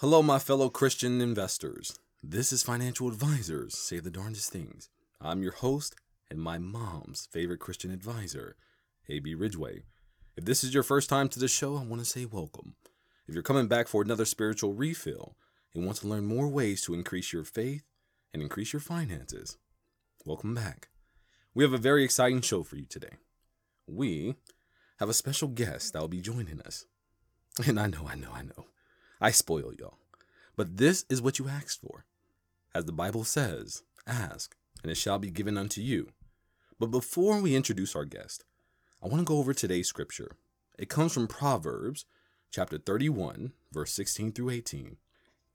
Hello, 0.00 0.22
my 0.22 0.38
fellow 0.38 0.70
Christian 0.70 1.20
investors. 1.20 1.98
This 2.22 2.54
is 2.54 2.62
Financial 2.62 3.06
Advisors 3.06 3.76
Say 3.76 3.98
the 3.98 4.10
Darndest 4.10 4.50
Things. 4.50 4.88
I'm 5.20 5.42
your 5.42 5.52
host 5.52 5.94
and 6.30 6.40
my 6.40 6.56
mom's 6.56 7.28
favorite 7.30 7.60
Christian 7.60 7.90
advisor, 7.90 8.56
A.B. 9.10 9.34
Ridgway. 9.34 9.82
If 10.38 10.46
this 10.46 10.64
is 10.64 10.72
your 10.72 10.82
first 10.82 11.10
time 11.10 11.28
to 11.28 11.38
the 11.38 11.48
show, 11.48 11.76
I 11.76 11.84
want 11.84 12.00
to 12.00 12.06
say 12.06 12.24
welcome. 12.24 12.76
If 13.28 13.34
you're 13.34 13.42
coming 13.42 13.68
back 13.68 13.88
for 13.88 14.00
another 14.00 14.24
spiritual 14.24 14.72
refill 14.72 15.36
and 15.74 15.84
want 15.84 15.98
to 15.98 16.08
learn 16.08 16.24
more 16.24 16.48
ways 16.48 16.80
to 16.84 16.94
increase 16.94 17.30
your 17.30 17.44
faith 17.44 17.84
and 18.32 18.42
increase 18.42 18.72
your 18.72 18.80
finances, 18.80 19.58
welcome 20.24 20.54
back. 20.54 20.88
We 21.54 21.62
have 21.62 21.74
a 21.74 21.78
very 21.78 22.04
exciting 22.04 22.40
show 22.40 22.62
for 22.62 22.76
you 22.76 22.86
today. 22.86 23.18
We 23.86 24.36
have 24.98 25.10
a 25.10 25.12
special 25.12 25.48
guest 25.48 25.92
that 25.92 26.00
will 26.00 26.08
be 26.08 26.22
joining 26.22 26.62
us. 26.62 26.86
And 27.66 27.78
I 27.78 27.88
know, 27.88 28.08
I 28.08 28.14
know, 28.14 28.30
I 28.32 28.40
know. 28.40 28.64
I 29.20 29.30
spoil 29.30 29.72
y'all. 29.78 29.98
But 30.56 30.76
this 30.78 31.04
is 31.08 31.20
what 31.20 31.38
you 31.38 31.48
asked 31.48 31.80
for. 31.80 32.04
As 32.74 32.84
the 32.84 32.92
Bible 32.92 33.24
says, 33.24 33.82
ask, 34.06 34.56
and 34.82 34.90
it 34.90 34.96
shall 34.96 35.18
be 35.18 35.30
given 35.30 35.58
unto 35.58 35.80
you. 35.80 36.08
But 36.78 36.90
before 36.90 37.40
we 37.40 37.54
introduce 37.54 37.94
our 37.94 38.04
guest, 38.04 38.44
I 39.02 39.08
want 39.08 39.20
to 39.20 39.24
go 39.24 39.38
over 39.38 39.52
today's 39.52 39.88
scripture. 39.88 40.36
It 40.78 40.88
comes 40.88 41.12
from 41.12 41.26
Proverbs 41.26 42.06
chapter 42.50 42.78
31, 42.78 43.52
verse 43.72 43.92
16 43.92 44.32
through 44.32 44.50
18. 44.50 44.96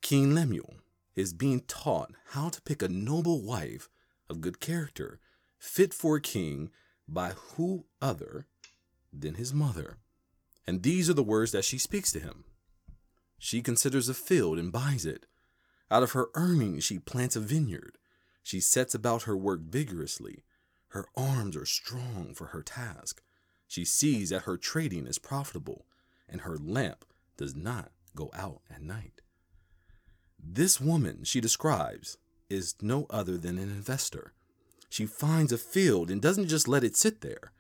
King 0.02 0.36
Lemuel 0.36 0.76
is 1.16 1.34
being 1.34 1.62
taught 1.62 2.12
how 2.32 2.50
to 2.50 2.62
pick 2.62 2.82
a 2.82 2.88
noble 2.88 3.42
wife 3.42 3.90
of 4.30 4.42
good 4.42 4.60
character, 4.60 5.20
fit 5.58 5.94
for 5.94 6.18
a 6.18 6.22
king 6.22 6.70
by 7.08 7.32
who 7.56 7.86
other 8.02 8.46
than 9.12 9.36
his 9.36 9.54
mother. 9.54 9.98
And 10.68 10.84
these 10.84 11.10
are 11.10 11.14
the 11.14 11.24
words 11.24 11.52
that 11.52 11.66
she 11.66 11.78
speaks 11.78 12.12
to 12.12 12.20
him. 12.20 12.44
She 13.38 13.62
considers 13.62 14.10
a 14.10 14.14
field 14.14 14.58
and 14.58 14.72
buys 14.72 15.06
it. 15.06 15.26
Out 15.92 16.04
of 16.04 16.14
her 16.14 16.28
earnings, 16.34 16.84
she 16.84 17.00
plants 17.00 17.36
a 17.36 17.40
vineyard. 17.40 17.98
She 18.44 18.60
sets 18.60 18.96
about 18.96 19.24
her 19.24 19.38
work 19.38 19.62
vigorously. 19.62 20.44
Her 20.90 21.06
arms 21.16 21.56
are 21.56 21.66
strong 21.66 22.34
for 22.34 22.48
her 22.48 22.62
task. 22.62 23.22
She 23.68 23.86
sees 23.86 24.30
that 24.30 24.44
her 24.44 24.58
trading 24.58 25.08
is 25.08 25.20
profitable, 25.20 25.86
and 26.30 26.42
her 26.42 26.58
lamp 26.58 27.06
does 27.38 27.56
not 27.56 27.92
go 28.16 28.30
out 28.34 28.62
at 28.74 28.82
night. 28.82 29.22
This 30.40 30.80
woman 30.80 31.24
she 31.24 31.42
describes 31.42 32.18
is 32.50 32.76
no 32.82 33.08
other 33.10 33.38
than 33.38 33.58
an 33.58 33.70
investor. 33.70 34.34
She 34.90 35.06
finds 35.06 35.52
a 35.52 35.58
field 35.58 36.10
and 36.10 36.22
doesn't 36.22 36.48
just 36.48 36.68
let 36.68 36.84
it 36.84 36.96
sit 36.96 37.22
there. 37.22 37.52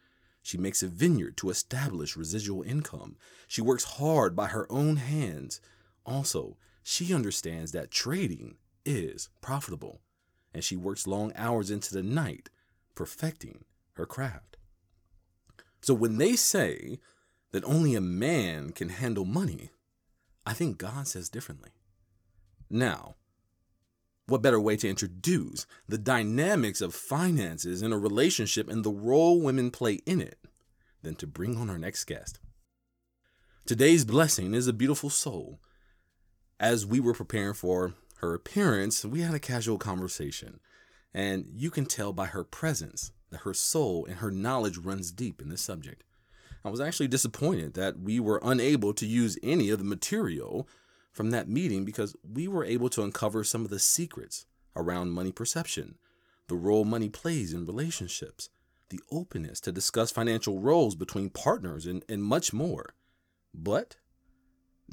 She 0.46 0.60
makes 0.60 0.84
a 0.84 0.88
vineyard 0.88 1.38
to 1.38 1.50
establish 1.50 2.16
residual 2.16 2.62
income. 2.62 3.18
She 3.48 3.64
works 3.64 3.96
hard 3.98 4.36
by 4.36 4.46
her 4.50 4.72
own 4.72 4.98
hands. 4.98 5.60
Also, 6.06 6.58
she 6.84 7.16
understands 7.16 7.72
that 7.72 7.90
trading 7.90 8.58
is 8.86 9.30
profitable, 9.42 10.02
and 10.54 10.64
she 10.64 10.76
works 10.76 11.08
long 11.08 11.34
hours 11.36 11.72
into 11.72 11.96
the 11.96 12.04
night 12.04 12.52
perfecting 12.94 13.66
her 13.94 14.06
craft. 14.06 14.58
So 15.82 15.96
when 15.96 16.20
they 16.20 16.36
say 16.36 17.00
that 17.52 17.64
only 17.64 17.96
a 17.96 18.02
man 18.02 18.70
can 18.70 18.90
handle 18.90 19.26
money, 19.26 19.72
I 20.46 20.54
think 20.54 20.78
God 20.78 21.08
says 21.08 21.28
differently. 21.28 21.72
Now, 22.70 23.16
what 24.28 24.42
better 24.42 24.60
way 24.60 24.76
to 24.78 24.90
introduce 24.90 25.68
the 25.88 25.98
dynamics 25.98 26.82
of 26.82 26.96
finances 26.96 27.82
in 27.82 27.94
a 27.94 27.98
relationship 27.98 28.70
and 28.70 28.84
the 28.84 28.92
role 28.92 29.40
women 29.40 29.70
play 29.70 30.00
in 30.06 30.20
it 30.20 30.40
than 31.04 31.16
to 31.16 31.28
bring 31.28 31.58
on 31.58 31.70
our 31.70 31.78
next 31.78 32.06
guest? 32.06 32.40
Today's 33.66 34.06
blessing 34.06 34.54
is 34.54 34.68
a 34.68 34.74
beautiful 34.74 35.10
soul. 35.10 35.60
As 36.60 36.86
we 36.86 37.00
were 37.00 37.14
preparing 37.14 37.54
for 37.54 37.94
her 38.20 38.34
appearance, 38.34 39.04
we 39.06 39.22
had 39.22 39.36
a 39.36 39.40
casual 39.40 39.78
conversation, 39.78 40.60
and 41.14 41.46
you 41.54 41.70
can 41.70 41.86
tell 41.86 42.14
by 42.14 42.28
her 42.28 42.44
presence 42.44 43.12
that 43.30 43.42
her 43.42 43.54
soul 43.54 44.06
and 44.06 44.18
her 44.18 44.32
knowledge 44.32 44.78
runs 44.78 45.12
deep 45.12 45.42
in 45.42 45.50
this 45.50 45.62
subject. 45.62 46.04
I 46.64 46.70
was 46.70 46.82
actually 46.82 47.10
disappointed 47.10 47.76
that 47.76 48.00
we 48.00 48.20
were 48.20 48.40
unable 48.44 48.94
to 48.94 49.06
use 49.06 49.38
any 49.44 49.70
of 49.70 49.78
the 49.78 49.86
material 49.86 50.68
from 51.16 51.32
that 51.32 51.48
meeting 51.48 51.86
because 51.86 52.14
we 52.30 52.46
were 52.46 52.66
able 52.66 52.90
to 52.90 53.02
uncover 53.02 53.46
some 53.46 53.64
of 53.64 53.72
the 53.72 53.80
secrets 53.80 54.46
around 54.76 55.12
money 55.12 55.32
perception, 55.32 55.96
the 56.50 56.56
role 56.56 56.84
money 56.84 57.08
plays 57.08 57.54
in 57.54 57.66
relationships, 57.66 58.50
the 58.90 59.00
openness 59.10 59.62
to 59.62 59.72
discuss 59.72 60.12
financial 60.12 60.60
roles 60.60 60.94
between 60.94 61.30
partners, 61.30 61.86
and, 61.86 62.04
and 62.10 62.22
much 62.22 62.52
more. 62.52 62.96
But 63.54 63.96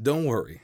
don't 0.00 0.24
worry, 0.24 0.62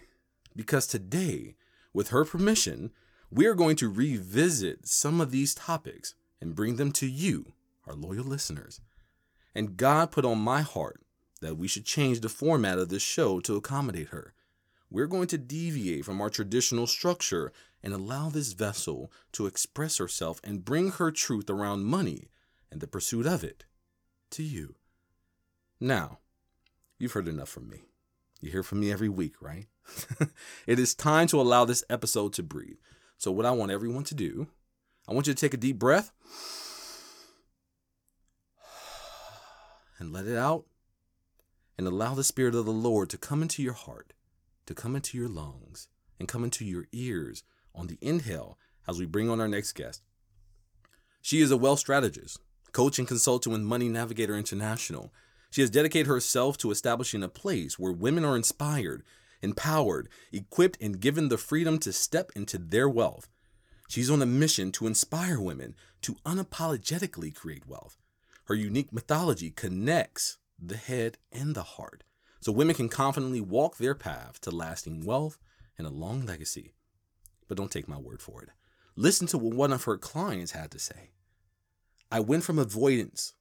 because 0.55 0.87
today, 0.87 1.57
with 1.93 2.11
her 2.11 2.25
permission, 2.25 2.93
we 3.29 3.45
are 3.47 3.57
going 3.57 3.75
to 3.77 3.93
revisit 3.93 4.87
some 4.87 5.21
of 5.21 5.33
these 5.33 5.57
topics 5.57 6.15
and 6.41 6.55
bring 6.55 6.77
them 6.77 6.93
to 6.93 7.07
you, 7.09 7.53
our 7.85 7.95
loyal 7.95 8.25
listeners. 8.25 8.81
And 9.57 9.77
God 9.77 10.13
put 10.13 10.25
on 10.25 10.39
my 10.39 10.61
heart 10.61 11.01
that 11.41 11.57
we 11.59 11.67
should 11.67 11.85
change 11.85 12.21
the 12.21 12.29
format 12.29 12.79
of 12.79 12.91
this 12.91 13.03
show 13.03 13.41
to 13.41 13.57
accommodate 13.57 14.09
her 14.11 14.35
we're 14.91 15.07
going 15.07 15.29
to 15.29 15.39
deviate 15.39 16.05
from 16.05 16.21
our 16.21 16.31
traditional 16.31 16.87
structure 16.87 17.53
and 17.83 17.93
allow 17.93 18.29
this 18.29 18.53
vessel 18.53 19.13
to 19.33 19.47
express 19.47 19.99
herself 19.99 20.41
and 20.43 20.65
bring 20.65 20.93
her 20.93 21.11
truth 21.11 21.51
around 21.51 21.85
money 21.85 22.29
and 22.71 22.81
the 22.81 22.87
pursuit 22.87 23.27
of 23.27 23.45
it 23.45 23.65
to 24.31 24.43
you. 24.43 24.75
Now, 25.81 26.19
you've 26.99 27.13
heard 27.13 27.29
enough 27.29 27.49
from 27.49 27.69
me. 27.69 27.83
You 28.41 28.51
hear 28.51 28.63
from 28.63 28.81
me 28.81 28.91
every 28.91 29.09
week, 29.09 29.35
right? 29.41 29.67
it 30.67 30.79
is 30.79 30.95
time 30.95 31.27
to 31.29 31.41
allow 31.41 31.65
this 31.65 31.85
episode 31.91 32.33
to 32.35 32.43
breathe. 32.43 32.79
So, 33.17 33.33
what 33.33 33.47
I 33.47 33.51
want 33.51 33.73
everyone 33.73 34.05
to 34.05 34.15
do, 34.15 34.49
I 35.09 35.13
want 35.13 35.27
you 35.27 35.35
to 35.35 35.41
take 35.41 35.55
a 35.55 35.59
deep 35.59 35.79
breath 35.79 36.13
and 39.99 40.13
let 40.13 40.27
it 40.27 40.37
out 40.37 40.67
and 41.77 41.87
allow 41.87 42.15
the 42.15 42.25
Spirit 42.25 42.55
of 42.55 42.65
the 42.65 42.73
Lord 42.73 43.11
to 43.11 43.19
come 43.19 43.43
into 43.43 43.63
your 43.63 43.73
heart 43.73 44.13
to 44.69 44.75
come 44.75 44.95
into 44.95 45.17
your 45.17 45.29
lungs 45.29 45.89
and 46.19 46.29
come 46.29 46.45
into 46.45 46.63
your 46.63 46.85
ears 46.93 47.43
on 47.75 47.87
the 47.87 47.97
inhale 48.03 48.59
as 48.87 48.99
we 48.99 49.07
bring 49.07 49.31
on 49.31 49.41
our 49.41 49.49
next 49.49 49.73
guest. 49.73 50.03
She 51.23 51.41
is 51.41 51.51
a 51.51 51.57
wealth 51.57 51.79
strategist, 51.79 52.39
coach 52.73 52.99
and 52.99 53.09
consultant 53.09 53.55
with 53.55 53.63
Money 53.63 53.89
Navigator 53.89 54.37
International. 54.37 55.11
She 55.51 55.63
has 55.63 55.71
dedicated 55.71 56.07
herself 56.07 56.59
to 56.59 56.71
establishing 56.71 57.23
a 57.23 57.31
place 57.31 57.79
where 57.79 57.93
women 57.93 58.27
are 58.27 58.37
inspired, 58.37 59.05
empowered, 59.41 60.11
equipped, 60.33 60.77
and 60.83 61.01
given 61.01 61.31
the 61.31 61.39
freedom 61.39 61.79
to 61.79 61.91
step 61.91 62.31
into 62.37 62.59
their 62.59 62.91
wealth. 62.91 63.27
She's 63.89 64.11
on 64.11 64.21
a 64.21 64.27
mission 64.27 64.71
to 64.73 64.87
inspire 64.87 65.41
women 65.41 65.77
to 66.03 66.17
unapologetically 66.27 67.35
create 67.35 67.67
wealth. 67.67 67.97
Her 68.45 68.55
unique 68.55 68.93
mythology 68.93 69.51
connects 69.51 70.37
the 70.63 70.77
head 70.77 71.17
and 71.33 71.55
the 71.55 71.63
heart 71.63 72.05
so 72.41 72.53
women 72.53 72.75
can 72.75 72.89
confidently 72.89 73.41
walk 73.41 73.77
their 73.77 73.95
path 73.95 74.41
to 74.43 74.51
lasting 74.51 75.05
wealth 75.05 75.39
and 75.77 75.87
a 75.87 75.91
long 75.91 76.25
legacy. 76.25 76.73
But 77.49 77.57
don't 77.57 77.71
take 77.71 77.89
my 77.89 77.99
word 77.99 78.21
for 78.21 78.43
it. 78.43 78.51
Listen 78.97 79.27
to 79.29 79.39
what 79.39 79.55
one 79.55 79.73
of 79.73 79.85
her 79.85 79.97
clients 79.97 80.53
had 80.53 80.71
to 80.73 80.79
say. 80.79 81.11
I 82.11 82.21
went 82.21 82.45
from 82.45 82.59
avoidance, 82.59 83.35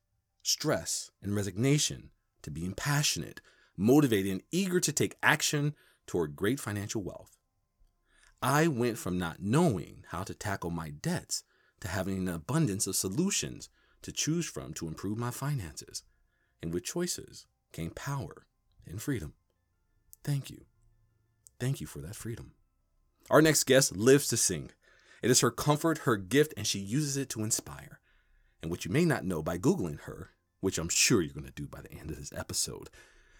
stress, 0.43 1.11
and 1.21 1.35
resignation 1.35 2.11
to 2.41 2.51
being 2.51 2.73
passionate, 2.73 3.41
motivated, 3.75 4.31
and 4.31 4.43
eager 4.51 4.79
to 4.79 4.91
take 4.91 5.17
action 5.23 5.73
toward 6.05 6.35
great 6.35 6.59
financial 6.59 7.01
wealth. 7.01 7.37
I 8.41 8.67
went 8.67 8.97
from 8.97 9.17
not 9.17 9.41
knowing 9.41 10.03
how 10.09 10.23
to 10.23 10.33
tackle 10.33 10.69
my 10.69 10.89
debts 10.89 11.43
to 11.79 11.87
having 11.87 12.17
an 12.17 12.27
abundance 12.27 12.87
of 12.87 12.95
solutions 12.95 13.69
to 14.03 14.11
choose 14.11 14.45
from 14.45 14.73
to 14.75 14.87
improve 14.87 15.17
my 15.17 15.31
finances. 15.31 16.03
And 16.61 16.73
with 16.73 16.83
choices 16.83 17.45
came 17.71 17.91
power 17.91 18.45
and 18.89 19.01
freedom. 19.01 19.33
Thank 20.23 20.49
you. 20.49 20.65
Thank 21.59 21.81
you 21.81 21.87
for 21.87 21.99
that 21.99 22.15
freedom. 22.15 22.53
Our 23.29 23.41
next 23.41 23.65
guest 23.65 23.95
lives 23.95 24.27
to 24.27 24.38
sing. 24.38 24.71
It 25.21 25.31
is 25.31 25.41
her 25.41 25.51
comfort, 25.51 26.00
her 26.00 26.17
gift, 26.17 26.53
and 26.56 26.65
she 26.65 26.79
uses 26.79 27.17
it 27.17 27.29
to 27.29 27.44
inspire. 27.44 28.00
And 28.62 28.71
what 28.71 28.85
you 28.85 28.91
may 28.91 29.06
not 29.06 29.25
know 29.25 29.41
by 29.41 29.57
Googling 29.57 30.01
her, 30.01 30.31
which 30.59 30.77
I'm 30.77 30.89
sure 30.89 31.21
you're 31.21 31.33
going 31.33 31.45
to 31.45 31.51
do 31.51 31.67
by 31.67 31.81
the 31.81 31.91
end 31.91 32.09
of 32.09 32.17
this 32.17 32.33
episode, 32.35 32.89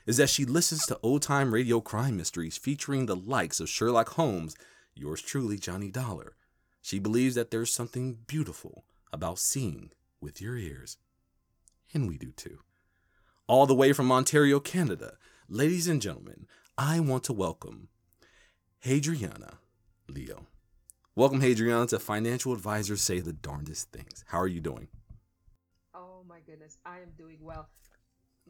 is 0.06 0.18
that 0.18 0.30
she 0.30 0.46
listens 0.46 0.86
to 0.86 1.00
old 1.04 1.22
time 1.22 1.54
radio 1.54 1.82
crime 1.82 2.18
mysteries 2.18 2.58
featuring 2.58 3.06
the 3.06 3.16
likes 3.16 3.60
of 3.60 3.70
Sherlock 3.70 4.10
Holmes, 4.10 4.56
yours 4.96 5.22
truly, 5.22 5.58
Johnny 5.58 5.92
Dollar. 5.92 6.36
She 6.82 7.00
believes 7.00 7.36
that 7.36 7.52
there's 7.52 7.74
something 7.74 8.20
beautiful 8.28 8.86
about 9.12 9.40
seeing 9.40 9.92
with 10.22 10.42
your 10.42 10.58
ears. 10.58 10.98
And 11.94 12.08
we 12.08 12.18
do 12.18 12.32
too. 12.32 12.60
All 13.48 13.66
the 13.66 13.76
way 13.76 13.94
from 13.94 14.12
Ontario, 14.12 14.60
Canada, 14.60 15.18
Ladies 15.50 15.88
and 15.88 16.02
gentlemen, 16.02 16.46
I 16.78 17.00
want 17.00 17.24
to 17.24 17.34
welcome 17.34 17.88
Hadriana 18.84 19.54
Leo. 20.10 20.46
Welcome, 21.16 21.40
Hadriana, 21.40 21.88
to 21.88 22.00
Financial 22.00 22.52
Advisors 22.52 23.02
Say 23.02 23.22
the 23.22 23.32
Darndest 23.32 23.90
Things. 23.94 24.26
How 24.28 24.42
are 24.42 24.48
you 24.48 24.60
doing? 24.60 24.90
Oh 25.96 26.26
my 26.28 26.42
goodness, 26.46 26.78
I 26.86 26.98
am 26.98 27.12
doing 27.18 27.38
well. 27.40 27.70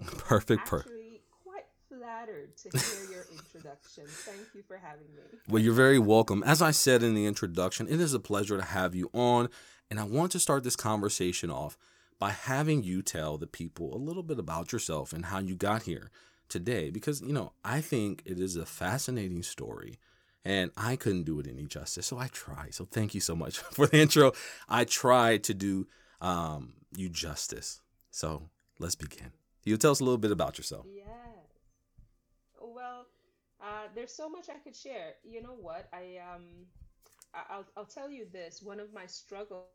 Perfect. 0.18 0.74
Actually, 0.74 1.22
quite 1.44 1.66
flattered 1.88 2.58
to 2.58 2.80
hear 2.80 3.12
your 3.12 3.26
introduction. 3.32 4.06
Thank 4.08 4.48
you 4.56 4.64
for 4.68 4.78
having 4.78 5.06
me. 5.16 5.38
Well, 5.48 5.62
you're 5.62 5.76
very 5.76 6.00
welcome. 6.00 6.42
As 6.48 6.64
I 6.64 6.72
said 6.72 7.04
in 7.04 7.14
the 7.14 7.28
introduction, 7.28 7.88
it 7.88 8.02
is 8.02 8.16
a 8.16 8.20
pleasure 8.20 8.58
to 8.58 8.66
have 8.66 8.96
you 8.96 9.12
on. 9.14 9.50
And 9.92 10.00
I 10.00 10.04
want 10.04 10.32
to 10.32 10.40
start 10.40 10.64
this 10.64 10.76
conversation 10.76 11.52
off 11.52 11.78
by 12.18 12.32
having 12.32 12.82
you 12.82 13.04
tell 13.04 13.38
the 13.38 13.46
people 13.46 13.96
a 13.96 14.02
little 14.02 14.24
bit 14.24 14.40
about 14.40 14.72
yourself 14.72 15.14
and 15.14 15.26
how 15.26 15.38
you 15.38 15.54
got 15.54 15.84
here 15.84 16.10
today. 16.50 16.90
Because, 16.90 17.22
you 17.22 17.34
know, 17.34 17.54
I 17.64 17.82
think 17.82 18.22
it 18.26 18.40
is 18.40 18.56
a 18.56 18.66
fascinating 18.66 19.44
story 19.44 20.00
and 20.46 20.72
I 20.78 20.96
couldn't 20.96 21.24
do 21.24 21.40
it 21.40 21.48
any 21.48 21.66
justice. 21.66 22.06
So 22.06 22.18
I 22.18 22.28
try. 22.28 22.70
So 22.72 22.86
thank 22.86 23.14
you 23.14 23.20
so 23.20 23.36
much 23.36 23.58
for 23.72 23.88
the 23.88 23.98
intro. 23.98 24.32
I 24.70 24.86
tried 24.86 25.44
to 25.46 25.54
do 25.54 25.88
um, 26.22 26.74
you 26.96 27.10
justice. 27.10 27.82
So 28.12 28.50
let's 28.80 28.96
begin. 28.96 29.32
You 29.66 29.76
tell 29.76 29.92
us 29.92 30.00
a 30.00 30.04
little 30.04 30.18
bit 30.18 30.32
about 30.32 30.58
yourself. 30.58 30.86
Yes. 30.90 31.06
Well, 32.62 33.08
uh, 33.62 33.88
there's 33.94 34.14
so 34.14 34.30
much 34.30 34.48
I 34.50 34.58
could 34.60 34.76
share. 34.76 35.16
You 35.30 35.42
know 35.44 35.56
what? 35.60 35.90
I 35.92 36.20
um, 36.34 36.44
I'll 37.34 37.66
I'll 37.76 37.86
tell 37.86 38.10
you 38.10 38.26
this. 38.32 38.62
One 38.62 38.80
of 38.80 38.94
my 38.94 39.06
struggles 39.06 39.66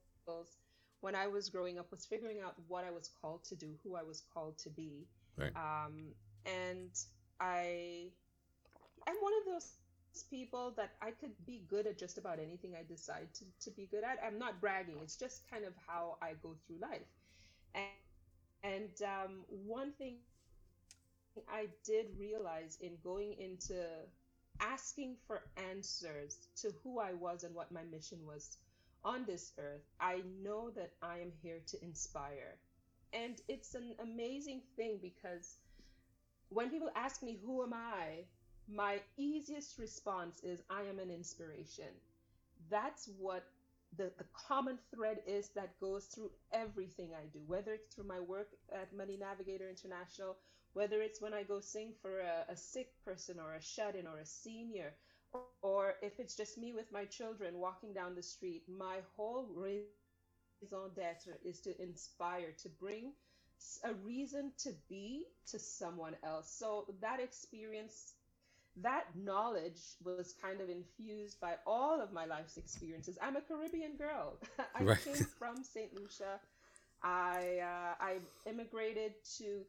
when 1.03 1.15
I 1.15 1.27
was 1.27 1.51
growing 1.51 1.79
up 1.79 1.91
was 1.91 2.07
figuring 2.07 2.39
out 2.43 2.55
what 2.69 2.85
I 2.85 2.91
was 2.91 3.11
called 3.21 3.45
to 3.45 3.55
do, 3.55 3.75
who 3.85 3.97
I 3.97 4.03
was 4.03 4.23
called 4.33 4.57
to 4.59 4.71
be. 4.71 5.07
Right. 5.37 5.53
Um, 5.55 6.15
and 6.47 6.91
I 7.41 8.12
I'm 9.06 9.17
one 9.21 9.33
of 9.41 9.47
those 9.47 9.77
people 10.31 10.73
that 10.77 10.93
I 11.03 11.11
could 11.11 11.33
be 11.47 11.65
good 11.69 11.87
at 11.87 11.99
just 11.99 12.19
about 12.19 12.39
anything 12.39 12.75
I 12.77 12.83
decide 12.85 13.35
to, 13.35 13.44
to 13.61 13.71
be 13.71 13.87
good 13.87 14.05
at. 14.05 14.19
I'm 14.25 14.39
not 14.39 14.61
bragging. 14.61 14.99
It's 15.03 15.17
just 15.17 15.49
kind 15.49 15.65
of 15.65 15.75
how 15.87 16.17
I 16.23 16.35
go 16.43 16.56
through 16.67 16.79
life. 16.81 17.06
And 17.75 17.85
and 18.62 19.03
um, 19.03 19.44
one 19.49 19.93
thing 19.93 20.17
I 21.49 21.69
did 21.85 22.06
realize 22.19 22.79
in 22.81 22.97
going 23.03 23.35
into 23.35 23.87
asking 24.61 25.17
for 25.27 25.43
answers 25.56 26.49
to 26.56 26.73
who 26.83 26.99
I 26.99 27.12
was 27.12 27.45
and 27.45 27.55
what 27.55 27.71
my 27.73 27.83
mission 27.85 28.27
was 28.27 28.59
on 29.05 29.25
this 29.25 29.53
earth, 29.59 29.83
I 30.00 30.23
know 30.43 30.71
that 30.71 30.93
I 31.03 31.19
am 31.19 31.33
here 31.43 31.61
to 31.67 31.83
inspire. 31.85 32.59
And 33.12 33.41
it's 33.49 33.75
an 33.75 33.95
amazing 34.00 34.62
thing 34.77 34.99
because 35.03 35.59
when 36.52 36.70
people 36.70 36.90
ask 36.96 37.22
me, 37.22 37.38
Who 37.44 37.62
am 37.62 37.75
I? 37.75 38.26
my 38.69 39.00
easiest 39.16 39.78
response 39.78 40.40
is, 40.43 40.62
I 40.70 40.82
am 40.82 40.99
an 41.00 41.10
inspiration. 41.10 41.88
That's 42.70 43.08
what 43.19 43.44
the, 43.96 44.12
the 44.19 44.25
common 44.32 44.78
thread 44.94 45.19
is 45.26 45.50
that 45.50 45.78
goes 45.81 46.06
through 46.06 46.31
everything 46.52 47.10
I 47.14 47.26
do, 47.32 47.40
whether 47.46 47.72
it's 47.75 47.94
through 47.94 48.06
my 48.06 48.20
work 48.20 48.49
at 48.72 48.94
Money 48.96 49.16
Navigator 49.16 49.69
International, 49.69 50.37
whether 50.75 51.02
it's 51.02 51.20
when 51.20 51.34
I 51.34 51.43
go 51.43 51.60
sing 51.60 51.93
for 52.00 52.20
a, 52.20 52.44
a 52.50 52.56
sick 52.56 52.93
person 53.04 53.38
or 53.40 53.54
a 53.54 53.62
shut 53.62 53.96
in 53.96 54.06
or 54.06 54.19
a 54.19 54.26
senior, 54.26 54.94
or, 55.32 55.43
or 55.62 55.94
if 56.02 56.20
it's 56.20 56.37
just 56.37 56.58
me 56.58 56.72
with 56.72 56.90
my 56.93 57.04
children 57.04 57.58
walking 57.58 57.93
down 57.93 58.14
the 58.14 58.22
street, 58.22 58.62
my 58.69 58.99
whole 59.16 59.49
raison 59.54 60.90
d'etre 60.94 61.34
is 61.44 61.60
to 61.60 61.82
inspire, 61.82 62.52
to 62.62 62.69
bring 62.69 63.12
a 63.85 63.94
reason 63.94 64.53
to 64.59 64.70
be 64.88 65.25
to 65.50 65.59
someone 65.59 66.17
else. 66.25 66.55
So 66.59 66.87
that 67.00 67.20
experience 67.20 68.14
that 68.81 69.05
knowledge 69.14 69.81
was 70.03 70.35
kind 70.41 70.61
of 70.61 70.70
infused 70.70 71.38
by 71.41 71.55
all 71.67 72.00
of 72.00 72.12
my 72.12 72.25
life's 72.25 72.56
experiences. 72.56 73.19
I'm 73.20 73.37
a 73.37 73.43
Caribbean 73.43 73.97
girl. 73.97 74.38
I 74.75 74.82
right. 74.82 75.05
came 75.05 75.14
from 75.38 75.62
St. 75.62 75.94
Lucia. 75.94 76.41
I 77.03 77.59
uh, 77.61 77.94
I 78.00 78.17
immigrated 78.47 79.12
to 79.38 79.62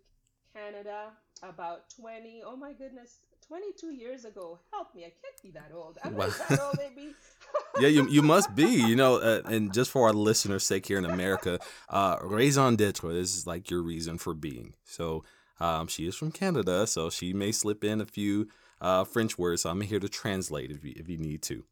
Canada 0.56 1.10
about 1.42 1.90
20. 2.00 2.44
Oh 2.45 2.56
my 2.56 2.74
goodness, 2.74 3.18
22 3.48 3.92
years 3.92 4.25
ago. 4.25 4.60
Help 4.72 4.95
me, 4.95 5.01
I 5.01 5.12
can't 5.22 5.42
be 5.42 5.51
that 5.51 5.72
old. 5.75 5.98
I'm 6.04 6.16
wow. 6.16 6.28
not 6.28 6.50
that 6.50 6.60
old, 6.60 6.78
maybe. 6.78 7.13
yeah, 7.80 7.88
you, 7.88 8.08
you 8.08 8.22
must 8.22 8.54
be. 8.56 8.66
You 8.66 8.96
know, 8.96 9.18
uh, 9.18 9.42
and 9.46 9.74
just 9.74 9.92
for 9.92 10.08
our 10.08 10.14
listeners' 10.14 10.64
sake 10.64 10.86
here 10.86 10.98
in 10.98 11.06
America, 11.06 11.60
uh, 11.90 12.18
raison 12.22 12.76
d'etre 12.76 13.14
this 13.14 13.36
is 13.36 13.48
like 13.48 13.70
your 13.70 13.82
reason 13.82 14.18
for 14.18 14.34
being. 14.34 14.76
So 14.84 15.24
um, 15.60 15.88
she 15.88 16.08
is 16.08 16.16
from 16.16 16.32
Canada, 16.32 16.88
so 16.88 17.10
she 17.10 17.34
may 17.34 17.52
slip 17.52 17.84
in 17.84 18.02
a 18.02 18.06
few 18.06 18.48
uh, 18.82 19.04
French 19.04 19.38
words. 19.38 19.64
So 19.64 19.70
I'm 19.70 19.82
here 19.82 20.00
to 20.00 20.10
translate 20.10 20.72
if 20.72 20.84
you 20.84 20.94
if 20.96 21.10
you 21.10 21.18
need 21.18 21.42
to. 21.44 21.64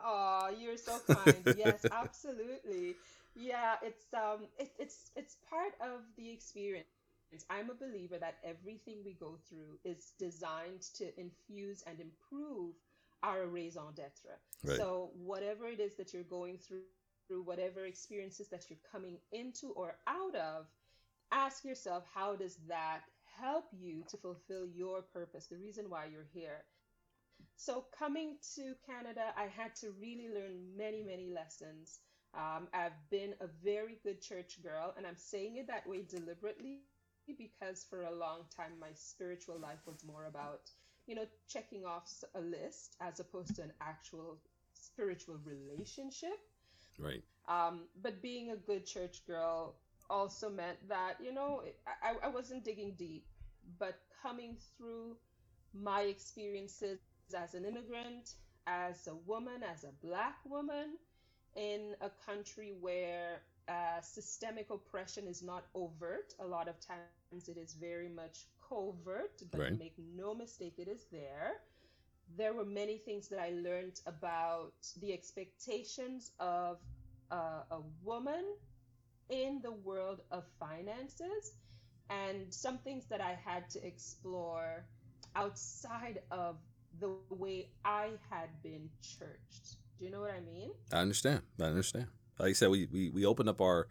Oh, 0.00 0.50
you're 0.58 0.76
so 0.76 0.98
kind. 1.06 1.54
yes, 1.56 1.84
absolutely. 1.90 2.96
Yeah, 3.34 3.76
it's 3.82 4.06
um, 4.14 4.46
it, 4.58 4.72
it's 4.78 5.10
it's 5.16 5.36
part 5.48 5.74
of 5.80 6.00
the 6.16 6.30
experience. 6.30 6.86
I'm 7.50 7.70
a 7.70 7.74
believer 7.74 8.18
that 8.18 8.38
everything 8.42 8.96
we 9.04 9.12
go 9.12 9.36
through 9.48 9.78
is 9.84 10.12
designed 10.18 10.82
to 10.96 11.04
infuse 11.20 11.82
and 11.86 12.00
improve 12.00 12.74
our 13.22 13.46
raison 13.46 13.92
d'etre. 13.94 14.38
Right. 14.64 14.76
So 14.76 15.10
whatever 15.14 15.66
it 15.66 15.80
is 15.80 15.94
that 15.96 16.12
you're 16.12 16.22
going 16.24 16.58
through, 16.58 16.82
through 17.26 17.42
whatever 17.42 17.84
experiences 17.84 18.48
that 18.48 18.64
you're 18.68 18.78
coming 18.90 19.18
into 19.32 19.70
or 19.70 19.96
out 20.06 20.34
of, 20.34 20.66
ask 21.32 21.64
yourself 21.64 22.04
how 22.14 22.36
does 22.36 22.56
that 22.68 23.00
help 23.40 23.66
you 23.72 24.02
to 24.08 24.16
fulfill 24.16 24.66
your 24.66 25.02
purpose, 25.02 25.46
the 25.46 25.56
reason 25.56 25.86
why 25.88 26.06
you're 26.10 26.28
here. 26.32 26.64
So, 27.56 27.86
coming 27.96 28.36
to 28.56 28.74
Canada, 28.86 29.32
I 29.36 29.46
had 29.46 29.74
to 29.76 29.90
really 30.00 30.28
learn 30.32 30.76
many, 30.76 31.02
many 31.02 31.30
lessons. 31.30 32.00
Um, 32.34 32.68
I've 32.74 32.98
been 33.10 33.34
a 33.40 33.46
very 33.64 33.98
good 34.02 34.20
church 34.20 34.62
girl, 34.62 34.94
and 34.96 35.06
I'm 35.06 35.16
saying 35.16 35.56
it 35.56 35.66
that 35.68 35.86
way 35.86 36.02
deliberately 36.08 36.82
because 37.36 37.84
for 37.88 38.02
a 38.02 38.14
long 38.14 38.44
time 38.54 38.72
my 38.80 38.92
spiritual 38.94 39.58
life 39.58 39.80
was 39.86 40.04
more 40.04 40.26
about, 40.26 40.70
you 41.08 41.14
know, 41.14 41.26
checking 41.48 41.84
off 41.84 42.08
a 42.34 42.40
list 42.40 42.96
as 43.00 43.18
opposed 43.20 43.56
to 43.56 43.62
an 43.62 43.72
actual 43.80 44.38
spiritual 44.74 45.36
relationship. 45.44 46.38
Right. 46.98 47.22
Um, 47.48 47.84
but 48.02 48.20
being 48.20 48.50
a 48.50 48.56
good 48.56 48.84
church 48.84 49.26
girl 49.26 49.76
also 50.10 50.50
meant 50.50 50.76
that, 50.88 51.14
you 51.22 51.32
know, 51.32 51.62
I, 52.02 52.26
I 52.26 52.28
wasn't 52.28 52.64
digging 52.64 52.94
deep, 52.98 53.24
but 53.78 54.00
coming 54.22 54.56
through 54.76 55.16
my 55.74 56.02
experiences 56.02 56.98
as 57.36 57.54
an 57.54 57.64
immigrant, 57.64 58.34
as 58.66 59.06
a 59.06 59.14
woman, 59.26 59.62
as 59.62 59.84
a 59.84 60.06
black 60.06 60.36
woman 60.44 60.96
in 61.56 61.94
a 62.00 62.10
country 62.26 62.74
where 62.80 63.42
uh, 63.68 64.00
systemic 64.00 64.70
oppression 64.70 65.26
is 65.26 65.42
not 65.42 65.64
overt. 65.74 66.34
A 66.40 66.46
lot 66.46 66.68
of 66.68 66.78
times 66.80 67.00
it 67.32 67.56
is 67.56 67.74
very 67.74 68.08
much 68.08 68.46
covert, 68.68 69.42
but 69.50 69.60
right. 69.60 69.78
make 69.78 69.94
no 70.16 70.34
mistake, 70.34 70.74
it 70.78 70.88
is 70.88 71.06
there. 71.12 71.60
There 72.36 72.54
were 72.54 72.64
many 72.64 72.98
things 72.98 73.28
that 73.28 73.38
I 73.38 73.50
learned 73.50 74.00
about 74.06 74.72
the 75.00 75.12
expectations 75.12 76.32
of 76.40 76.78
uh, 77.30 77.62
a 77.70 77.80
woman 78.02 78.44
in 79.30 79.60
the 79.62 79.72
world 79.72 80.20
of 80.30 80.44
finances 80.58 81.52
and 82.10 82.52
some 82.52 82.78
things 82.78 83.04
that 83.06 83.20
I 83.20 83.38
had 83.44 83.68
to 83.70 83.86
explore 83.86 84.84
outside 85.36 86.20
of 86.30 86.56
the 87.00 87.10
way 87.28 87.68
I 87.84 88.10
had 88.30 88.48
been 88.62 88.88
churched. 89.02 89.76
Do 89.98 90.04
you 90.06 90.10
know 90.10 90.20
what 90.20 90.30
I 90.30 90.40
mean? 90.40 90.70
I 90.92 90.98
understand. 90.98 91.42
I 91.60 91.64
understand. 91.64 92.06
Like 92.38 92.50
I 92.50 92.52
said, 92.52 92.70
we, 92.70 92.88
we, 92.90 93.10
we 93.10 93.26
open 93.26 93.48
up 93.48 93.60
our 93.60 93.88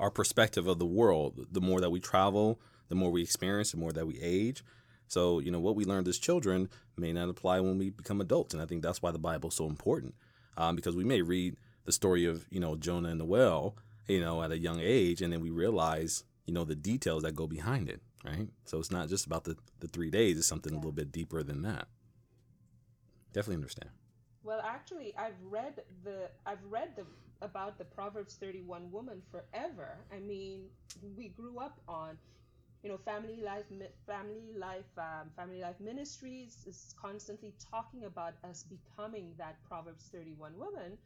our 0.00 0.10
perspective 0.10 0.66
of 0.66 0.78
the 0.78 0.86
world. 0.86 1.46
The 1.52 1.60
more 1.60 1.80
that 1.80 1.90
we 1.90 2.00
travel, 2.00 2.58
the 2.90 2.94
more 2.94 3.10
we 3.10 3.22
experience, 3.22 3.70
the 3.70 3.78
more 3.78 3.92
that 3.92 4.06
we 4.06 4.20
age. 4.20 4.62
So, 5.08 5.38
you 5.38 5.50
know, 5.50 5.58
what 5.58 5.74
we 5.74 5.86
learned 5.86 6.06
as 6.08 6.18
children 6.18 6.68
may 6.96 7.12
not 7.12 7.30
apply 7.30 7.60
when 7.60 7.78
we 7.78 7.88
become 7.90 8.20
adults. 8.20 8.52
And 8.52 8.62
I 8.62 8.66
think 8.66 8.82
that's 8.82 9.00
why 9.00 9.10
the 9.10 9.18
Bible's 9.18 9.54
so 9.54 9.66
important. 9.66 10.14
Um, 10.58 10.76
because 10.76 10.94
we 10.94 11.04
may 11.04 11.22
read 11.22 11.56
the 11.84 11.92
story 11.92 12.26
of, 12.26 12.46
you 12.50 12.60
know, 12.60 12.76
Jonah 12.76 13.08
and 13.08 13.20
the 13.20 13.24
well, 13.24 13.76
you 14.06 14.20
know, 14.20 14.42
at 14.42 14.50
a 14.50 14.58
young 14.58 14.80
age, 14.80 15.22
and 15.22 15.32
then 15.32 15.40
we 15.40 15.50
realize, 15.50 16.24
you 16.44 16.52
know, 16.52 16.64
the 16.64 16.74
details 16.74 17.22
that 17.22 17.34
go 17.34 17.46
behind 17.46 17.88
it, 17.88 18.02
right? 18.24 18.48
So 18.66 18.78
it's 18.78 18.90
not 18.90 19.08
just 19.08 19.24
about 19.24 19.44
the, 19.44 19.56
the 19.78 19.88
three 19.88 20.10
days, 20.10 20.36
it's 20.36 20.46
something 20.46 20.72
yeah. 20.72 20.78
a 20.78 20.80
little 20.80 20.92
bit 20.92 21.12
deeper 21.12 21.42
than 21.42 21.62
that. 21.62 21.88
Definitely 23.32 23.56
understand. 23.56 23.90
Well, 24.42 24.60
actually, 24.64 25.14
I've 25.16 25.40
read 25.48 25.82
the 26.02 26.30
I've 26.44 26.64
read 26.68 26.96
the 26.96 27.04
about 27.42 27.78
the 27.78 27.84
Proverbs 27.84 28.34
31 28.34 28.90
woman 28.90 29.22
forever. 29.30 29.96
I 30.14 30.18
mean, 30.18 30.64
we 31.16 31.28
grew 31.28 31.58
up 31.58 31.80
on, 31.88 32.18
you 32.82 32.88
know, 32.90 32.98
family 32.98 33.42
life, 33.44 33.64
family 34.06 34.54
life, 34.56 34.90
um, 34.96 35.30
family 35.36 35.60
life 35.60 35.76
ministries 35.80 36.64
is 36.66 36.94
constantly 37.00 37.54
talking 37.70 38.04
about 38.04 38.34
us 38.48 38.64
becoming 38.64 39.32
that 39.38 39.56
Proverbs 39.68 40.08
31 40.12 40.52
woman. 40.58 40.96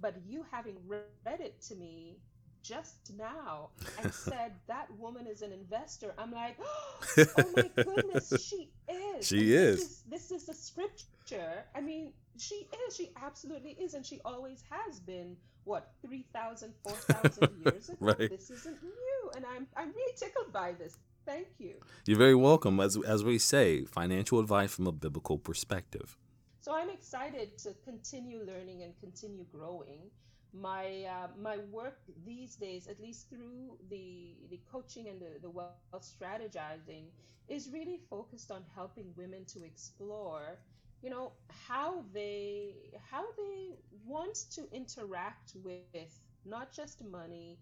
But 0.00 0.16
you 0.26 0.44
having 0.50 0.76
read 0.88 1.40
it 1.40 1.60
to 1.68 1.76
me 1.76 2.18
just 2.62 3.12
now 3.16 3.70
and 4.02 4.12
said 4.28 4.52
that 4.66 4.86
woman 4.98 5.26
is 5.26 5.42
an 5.42 5.52
investor, 5.52 6.14
I'm 6.18 6.32
like, 6.32 6.58
oh 7.16 7.52
my 7.56 7.70
goodness, 7.84 8.32
she 8.42 8.70
is. 8.88 9.26
She 9.26 9.54
is. 9.54 9.78
This, 9.78 9.90
is. 9.90 10.02
this 10.08 10.30
is 10.30 10.48
a 10.48 10.54
scripture. 10.54 11.64
I 11.74 11.80
mean, 11.80 12.12
she 12.38 12.68
is. 12.86 12.96
She 12.96 13.12
absolutely 13.22 13.76
is, 13.80 13.94
and 13.94 14.04
she 14.04 14.20
always 14.24 14.62
has 14.70 15.00
been. 15.00 15.36
What 15.64 15.92
3,000, 16.06 16.72
4,000 16.82 17.48
years 17.66 17.90
ago? 17.90 17.98
right. 18.00 18.30
This 18.30 18.50
isn't 18.50 18.82
new, 18.82 19.30
and 19.36 19.44
I'm 19.44 19.66
I'm 19.76 19.88
really 19.88 20.16
tickled 20.16 20.52
by 20.52 20.72
this. 20.72 20.96
Thank 21.26 21.48
you. 21.58 21.74
You're 22.06 22.18
very 22.18 22.34
welcome. 22.34 22.80
As, 22.80 22.96
as 23.06 23.22
we 23.24 23.38
say, 23.38 23.84
financial 23.84 24.38
advice 24.38 24.74
from 24.74 24.86
a 24.86 24.92
biblical 24.92 25.38
perspective. 25.38 26.16
So 26.60 26.74
I'm 26.74 26.90
excited 26.90 27.56
to 27.58 27.74
continue 27.84 28.40
learning 28.46 28.82
and 28.82 28.92
continue 29.00 29.44
growing. 29.52 30.10
My 30.52 31.04
uh, 31.04 31.28
my 31.40 31.58
work 31.70 31.98
these 32.26 32.56
days, 32.56 32.88
at 32.88 33.00
least 33.00 33.30
through 33.30 33.78
the 33.88 34.34
the 34.50 34.60
coaching 34.70 35.08
and 35.08 35.20
the, 35.20 35.38
the 35.40 35.48
wealth 35.48 35.74
strategizing, 36.02 37.04
is 37.48 37.70
really 37.72 38.00
focused 38.10 38.50
on 38.50 38.64
helping 38.74 39.12
women 39.16 39.44
to 39.46 39.64
explore, 39.64 40.58
you 41.02 41.10
know, 41.10 41.32
how 41.68 42.04
they 42.12 42.74
how 43.10 43.24
they 43.36 43.78
want 44.04 44.36
to 44.56 44.62
interact 44.72 45.52
with 45.62 46.12
not 46.44 46.72
just 46.72 47.04
money, 47.04 47.58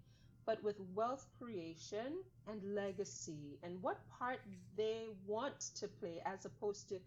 but 0.49 0.64
with 0.64 0.81
wealth 0.95 1.26
creation 1.38 2.25
and 2.47 2.75
legacy, 2.75 3.59
and 3.62 3.83
what 3.83 3.99
part 4.19 4.40
they 4.78 5.09
want 5.26 5.61
to 5.76 5.87
play 5.87 6.23
as 6.25 6.47
opposed 6.47 6.88
to 6.88 6.99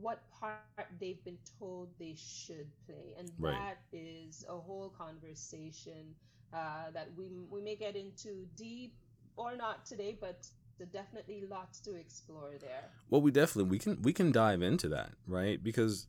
what 0.00 0.22
part 0.30 0.60
they've 1.00 1.22
been 1.24 1.38
told 1.58 1.88
they 1.98 2.14
should 2.16 2.70
play. 2.86 3.06
And 3.18 3.32
Right. 3.36 3.56
that 3.56 3.78
is 3.92 4.44
a 4.48 4.56
whole 4.56 4.90
conversation 4.96 6.14
uh, 6.52 6.92
that 6.92 7.08
we, 7.16 7.30
we 7.50 7.60
may 7.60 7.74
get 7.74 7.96
into 7.96 8.46
deep 8.54 8.94
or 9.36 9.56
not 9.56 9.84
today, 9.84 10.16
but 10.20 10.46
definitely 10.92 11.42
lots 11.50 11.80
to 11.80 11.96
explore 11.96 12.52
there. 12.60 12.92
Well, 13.10 13.22
we 13.22 13.32
definitely 13.32 13.70
we 13.70 13.78
can 13.80 14.02
we 14.02 14.12
can 14.12 14.30
dive 14.30 14.62
into 14.62 14.88
that, 14.90 15.10
right? 15.26 15.62
Because 15.62 16.06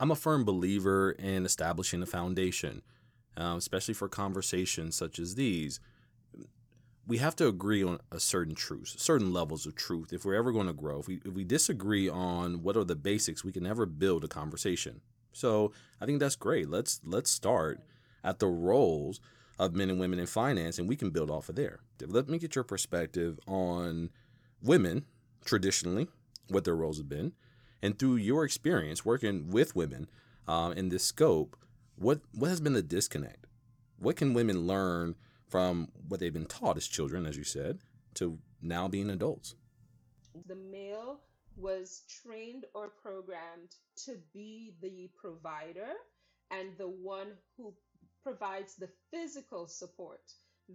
I'm 0.00 0.10
a 0.10 0.16
firm 0.16 0.44
believer 0.44 1.12
in 1.12 1.46
establishing 1.46 2.02
a 2.02 2.06
foundation, 2.06 2.82
um, 3.36 3.58
especially 3.58 3.94
for 3.94 4.08
conversations 4.08 4.96
such 4.96 5.18
as 5.18 5.34
these. 5.34 5.80
We 7.06 7.18
have 7.18 7.36
to 7.36 7.46
agree 7.46 7.84
on 7.84 8.00
a 8.10 8.18
certain 8.18 8.56
truth, 8.56 8.96
certain 8.98 9.32
levels 9.32 9.64
of 9.64 9.76
truth. 9.76 10.12
If 10.12 10.24
we're 10.24 10.34
ever 10.34 10.50
going 10.50 10.66
to 10.66 10.72
grow, 10.72 10.98
if 10.98 11.06
we 11.06 11.20
if 11.24 11.34
we 11.34 11.44
disagree 11.44 12.08
on 12.08 12.62
what 12.62 12.76
are 12.76 12.84
the 12.84 12.96
basics, 12.96 13.44
we 13.44 13.52
can 13.52 13.62
never 13.62 13.86
build 13.86 14.24
a 14.24 14.28
conversation. 14.28 15.00
So 15.32 15.72
I 16.00 16.06
think 16.06 16.18
that's 16.18 16.36
great. 16.36 16.68
Let's 16.68 17.00
let's 17.04 17.30
start 17.30 17.80
at 18.24 18.40
the 18.40 18.48
roles 18.48 19.20
of 19.58 19.74
men 19.74 19.88
and 19.88 20.00
women 20.00 20.18
in 20.18 20.26
finance, 20.26 20.78
and 20.78 20.88
we 20.88 20.96
can 20.96 21.10
build 21.10 21.30
off 21.30 21.48
of 21.48 21.54
there. 21.54 21.80
Let 22.04 22.28
me 22.28 22.38
get 22.38 22.54
your 22.54 22.64
perspective 22.64 23.38
on 23.46 24.10
women 24.62 25.06
traditionally, 25.44 26.08
what 26.48 26.64
their 26.64 26.76
roles 26.76 26.98
have 26.98 27.08
been, 27.08 27.32
and 27.82 27.98
through 27.98 28.16
your 28.16 28.44
experience 28.44 29.04
working 29.04 29.50
with 29.50 29.76
women 29.76 30.08
um, 30.48 30.72
in 30.72 30.88
this 30.88 31.04
scope, 31.04 31.56
what 31.96 32.20
what 32.32 32.50
has 32.50 32.60
been 32.60 32.74
the 32.74 32.82
disconnect? 32.82 33.46
What 33.98 34.16
can 34.16 34.34
women 34.34 34.66
learn 34.66 35.16
from 35.48 35.88
what 36.08 36.20
they've 36.20 36.32
been 36.32 36.46
taught 36.46 36.76
as 36.76 36.86
children, 36.86 37.26
as 37.26 37.36
you 37.36 37.44
said, 37.44 37.78
to 38.14 38.38
now 38.60 38.88
being 38.88 39.10
adults? 39.10 39.54
The 40.46 40.54
male 40.54 41.20
was 41.56 42.02
trained 42.22 42.66
or 42.74 42.90
programmed 43.02 43.74
to 44.04 44.18
be 44.34 44.74
the 44.82 45.10
provider 45.18 45.94
and 46.50 46.76
the 46.76 46.88
one 46.88 47.28
who 47.56 47.72
provides 48.22 48.74
the 48.74 48.90
physical 49.10 49.66
support. 49.66 50.20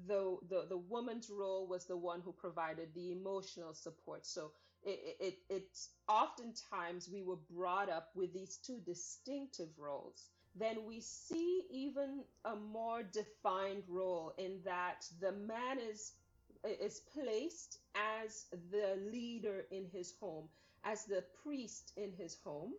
Though 0.07 0.39
the, 0.49 0.65
the 0.69 0.77
woman's 0.77 1.29
role 1.29 1.67
was 1.67 1.85
the 1.85 1.97
one 1.97 2.21
who 2.21 2.31
provided 2.31 2.89
the 2.95 3.11
emotional 3.11 3.73
support. 3.73 4.25
So 4.25 4.51
it, 4.83 5.17
it, 5.19 5.35
it's 5.49 5.89
oftentimes 6.07 7.09
we 7.11 7.23
were 7.23 7.39
brought 7.51 7.89
up 7.89 8.09
with 8.15 8.33
these 8.33 8.57
two 8.65 8.79
distinctive 8.85 9.69
roles. 9.77 10.29
Then 10.55 10.85
we 10.85 10.99
see 10.99 11.65
even 11.69 12.25
a 12.43 12.55
more 12.55 13.03
defined 13.03 13.83
role 13.87 14.33
in 14.37 14.61
that 14.65 15.07
the 15.19 15.31
man 15.31 15.79
is 15.79 16.13
is 16.63 16.99
placed 17.13 17.79
as 17.95 18.45
the 18.69 18.95
leader 19.11 19.65
in 19.71 19.85
his 19.85 20.13
home, 20.19 20.49
as 20.83 21.05
the 21.05 21.23
priest 21.41 21.93
in 21.95 22.11
his 22.11 22.35
home, 22.43 22.73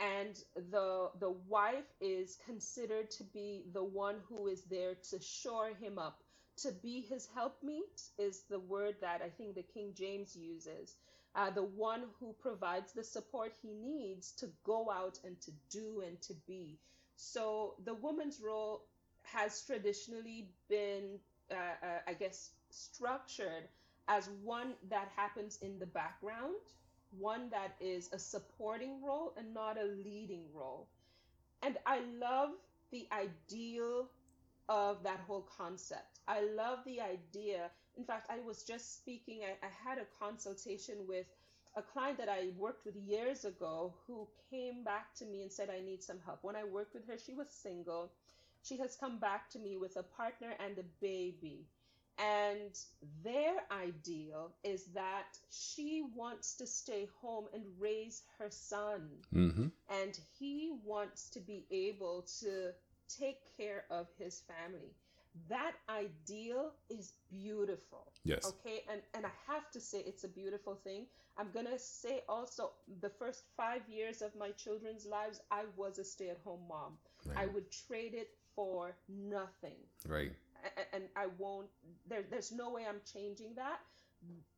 and 0.00 0.44
the 0.70 1.10
the 1.20 1.30
wife 1.48 1.94
is 2.00 2.38
considered 2.44 3.10
to 3.12 3.24
be 3.24 3.64
the 3.72 3.84
one 3.84 4.16
who 4.28 4.48
is 4.48 4.64
there 4.64 4.96
to 5.10 5.20
shore 5.20 5.70
him 5.80 5.98
up, 5.98 6.22
to 6.56 6.72
be 6.72 7.00
his 7.02 7.28
helpmeet 7.28 8.02
is 8.18 8.42
the 8.50 8.58
word 8.60 8.96
that 9.00 9.22
I 9.22 9.28
think 9.30 9.54
the 9.54 9.62
King 9.62 9.94
James 9.94 10.36
uses. 10.36 10.96
Uh, 11.34 11.50
the 11.50 11.62
one 11.62 12.02
who 12.20 12.34
provides 12.34 12.92
the 12.92 13.04
support 13.04 13.54
he 13.62 13.72
needs 13.72 14.32
to 14.32 14.50
go 14.64 14.90
out 14.90 15.18
and 15.24 15.40
to 15.40 15.52
do 15.70 16.02
and 16.06 16.20
to 16.22 16.34
be. 16.46 16.78
So 17.16 17.76
the 17.84 17.94
woman's 17.94 18.40
role 18.40 18.86
has 19.22 19.64
traditionally 19.64 20.50
been, 20.68 21.20
uh, 21.50 21.54
uh, 21.86 21.98
I 22.06 22.14
guess, 22.14 22.52
structured 22.70 23.68
as 24.08 24.28
one 24.42 24.74
that 24.88 25.08
happens 25.14 25.58
in 25.62 25.78
the 25.78 25.86
background, 25.86 26.54
one 27.10 27.50
that 27.50 27.76
is 27.80 28.12
a 28.12 28.18
supporting 28.18 29.02
role 29.02 29.34
and 29.36 29.54
not 29.54 29.78
a 29.78 29.84
leading 29.84 30.44
role. 30.52 30.88
And 31.62 31.78
I 31.86 32.00
love 32.20 32.50
the 32.90 33.08
ideal 33.12 34.10
of 34.68 35.02
that 35.04 35.20
whole 35.20 35.42
concept. 35.56 36.20
I 36.28 36.42
love 36.42 36.80
the 36.84 37.00
idea. 37.00 37.70
In 37.96 38.04
fact, 38.04 38.28
I 38.30 38.40
was 38.40 38.64
just 38.64 38.96
speaking, 38.96 39.40
I, 39.44 39.64
I 39.66 39.70
had 39.88 39.98
a 39.98 40.06
consultation 40.18 41.06
with 41.06 41.26
a 41.76 41.82
client 41.82 42.18
that 42.18 42.28
I 42.28 42.50
worked 42.56 42.84
with 42.84 42.96
years 42.96 43.44
ago 43.44 43.94
who 44.06 44.28
came 44.50 44.84
back 44.84 45.14
to 45.16 45.24
me 45.24 45.42
and 45.42 45.50
said, 45.50 45.70
I 45.70 45.84
need 45.84 46.02
some 46.02 46.18
help. 46.24 46.40
When 46.42 46.56
I 46.56 46.64
worked 46.64 46.94
with 46.94 47.06
her, 47.08 47.16
she 47.18 47.34
was 47.34 47.48
single. 47.50 48.12
She 48.62 48.76
has 48.78 48.96
come 48.96 49.18
back 49.18 49.50
to 49.50 49.58
me 49.58 49.76
with 49.76 49.96
a 49.96 50.02
partner 50.02 50.54
and 50.64 50.78
a 50.78 50.84
baby. 51.00 51.66
And 52.18 52.78
their 53.24 53.54
ideal 53.72 54.52
is 54.62 54.84
that 54.94 55.38
she 55.50 56.04
wants 56.14 56.54
to 56.56 56.66
stay 56.66 57.08
home 57.20 57.46
and 57.54 57.64
raise 57.78 58.22
her 58.38 58.50
son. 58.50 59.08
Mm-hmm. 59.34 59.68
And 59.88 60.20
he 60.38 60.72
wants 60.84 61.30
to 61.30 61.40
be 61.40 61.64
able 61.70 62.26
to 62.40 62.72
take 63.08 63.38
care 63.56 63.84
of 63.90 64.06
his 64.18 64.40
family. 64.40 64.94
That 65.48 65.72
ideal 65.88 66.72
is 66.90 67.14
beautiful. 67.30 68.12
Yes. 68.24 68.44
Okay. 68.46 68.82
And, 68.90 69.00
and 69.14 69.24
I 69.24 69.30
have 69.46 69.70
to 69.72 69.80
say, 69.80 70.02
it's 70.06 70.24
a 70.24 70.28
beautiful 70.28 70.74
thing. 70.74 71.06
I'm 71.38 71.48
to 71.66 71.78
say 71.78 72.22
also, 72.28 72.72
the 73.00 73.08
first 73.08 73.44
five 73.56 73.80
years 73.88 74.20
of 74.20 74.34
my 74.36 74.50
children's 74.50 75.06
lives, 75.06 75.40
I 75.50 75.62
was 75.76 75.98
a 75.98 76.04
stay 76.04 76.28
at 76.28 76.38
home 76.44 76.60
mom. 76.68 76.98
I 77.36 77.46
would 77.46 77.70
trade 77.70 78.14
it 78.14 78.30
for 78.54 78.94
nothing 79.08 79.78
Right. 80.06 80.32
a- 80.76 80.94
and 80.94 81.04
I 81.16 81.26
won't. 81.38 81.68
There, 82.06 82.22
there's 82.30 82.52
no 82.52 82.70
way 82.70 82.84
I'm 82.86 83.00
changing 83.10 83.54
that. 83.54 83.80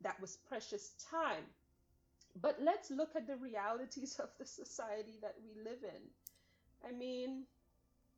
That 0.00 0.20
was 0.20 0.36
precious 0.48 0.94
time. 1.10 1.44
But 2.42 2.60
let's 2.60 2.90
look 2.90 3.14
at 3.14 3.28
the 3.28 3.36
realities 3.36 4.18
of 4.24 4.30
the 4.38 4.44
society 4.46 5.18
that 5.22 5.36
we 5.44 5.62
live 5.62 5.84
in. 5.84 6.02
I 6.88 6.92
mean, 6.92 7.44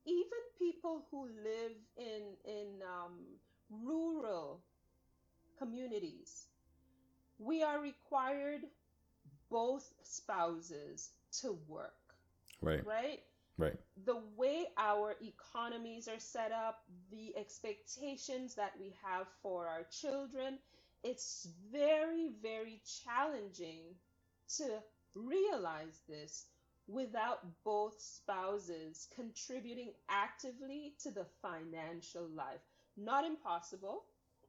even 0.06 0.42
people 0.58 1.06
who 1.10 1.28
live 1.44 1.76
in 1.98 2.36
in 2.44 2.82
um, 2.82 3.14
rural 3.70 4.64
communities, 5.58 6.46
we 7.38 7.62
are 7.62 7.80
required 7.80 8.62
both 9.50 9.92
spouses 10.02 11.10
to 11.40 11.58
work, 11.68 11.94
Right. 12.60 12.84
right? 12.84 13.20
Right. 13.58 13.78
the 14.04 14.16
way 14.36 14.66
our 14.76 15.16
economies 15.22 16.08
are 16.08 16.18
set 16.18 16.52
up, 16.52 16.84
the 17.10 17.36
expectations 17.36 18.54
that 18.56 18.72
we 18.78 18.94
have 19.02 19.26
for 19.42 19.66
our 19.68 19.84
children, 19.84 20.58
it's 21.02 21.48
very, 21.72 22.30
very 22.42 22.80
challenging 23.04 23.96
to 24.58 24.82
realize 25.14 26.00
this 26.08 26.46
without 26.88 27.40
both 27.64 28.00
spouses 28.00 29.08
contributing 29.14 29.92
actively 30.08 30.94
to 31.02 31.10
the 31.10 31.26
financial 31.42 32.28
life. 32.28 32.60
Not 32.96 33.24
impossible, 33.24 34.04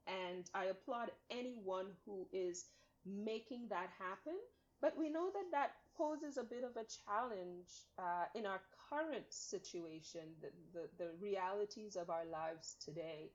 and 0.08 0.50
I 0.53 0.65
applaud 0.65 1.12
anyone 1.32 1.88
who 2.06 2.27
is 2.32 2.65
making 3.06 3.67
that 3.70 3.89
happen. 4.00 4.36
But 4.82 4.98
we 4.98 5.10
know 5.10 5.32
that 5.34 5.51
that 5.51 5.72
poses 5.98 6.38
a 6.38 6.44
bit 6.44 6.63
of 6.63 6.77
a 6.77 6.86
challenge 6.86 7.70
uh, 7.98 8.25
in 8.36 8.46
our 8.46 8.62
current 8.89 9.25
situation, 9.29 10.22
the, 10.41 10.50
the, 10.74 10.88
the 10.98 11.12
realities 11.20 11.96
of 11.96 12.10
our 12.10 12.25
lives 12.32 12.75
today. 12.84 13.32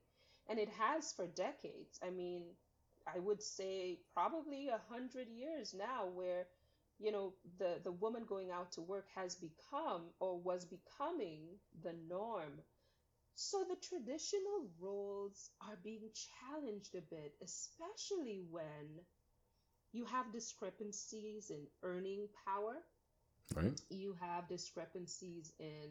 And 0.49 0.57
it 0.59 0.69
has 0.69 1.11
for 1.13 1.27
decades. 1.27 1.99
I 2.05 2.09
mean, 2.09 2.43
I 3.13 3.19
would 3.19 3.41
say 3.41 3.99
probably 4.13 4.69
a 4.69 4.79
hundred 4.89 5.27
years 5.27 5.73
now 5.77 6.07
where, 6.13 6.47
you 6.99 7.11
know, 7.11 7.33
the, 7.57 7.79
the 7.83 7.91
woman 7.91 8.23
going 8.27 8.51
out 8.51 8.71
to 8.73 8.81
work 8.81 9.07
has 9.15 9.35
become 9.35 10.03
or 10.19 10.39
was 10.39 10.65
becoming 10.65 11.41
the 11.83 11.93
norm. 12.09 12.61
So 13.35 13.63
the 13.67 13.75
traditional 13.75 14.69
roles 14.79 15.51
are 15.61 15.77
being 15.83 16.09
challenged 16.13 16.95
a 16.95 17.01
bit, 17.01 17.33
especially 17.43 18.43
when 18.49 19.03
you 19.93 20.05
have 20.05 20.31
discrepancies 20.31 21.49
in 21.49 21.67
earning 21.83 22.27
power, 22.45 22.77
Right. 23.55 23.79
you 23.89 24.15
have 24.19 24.47
discrepancies 24.47 25.53
in 25.59 25.89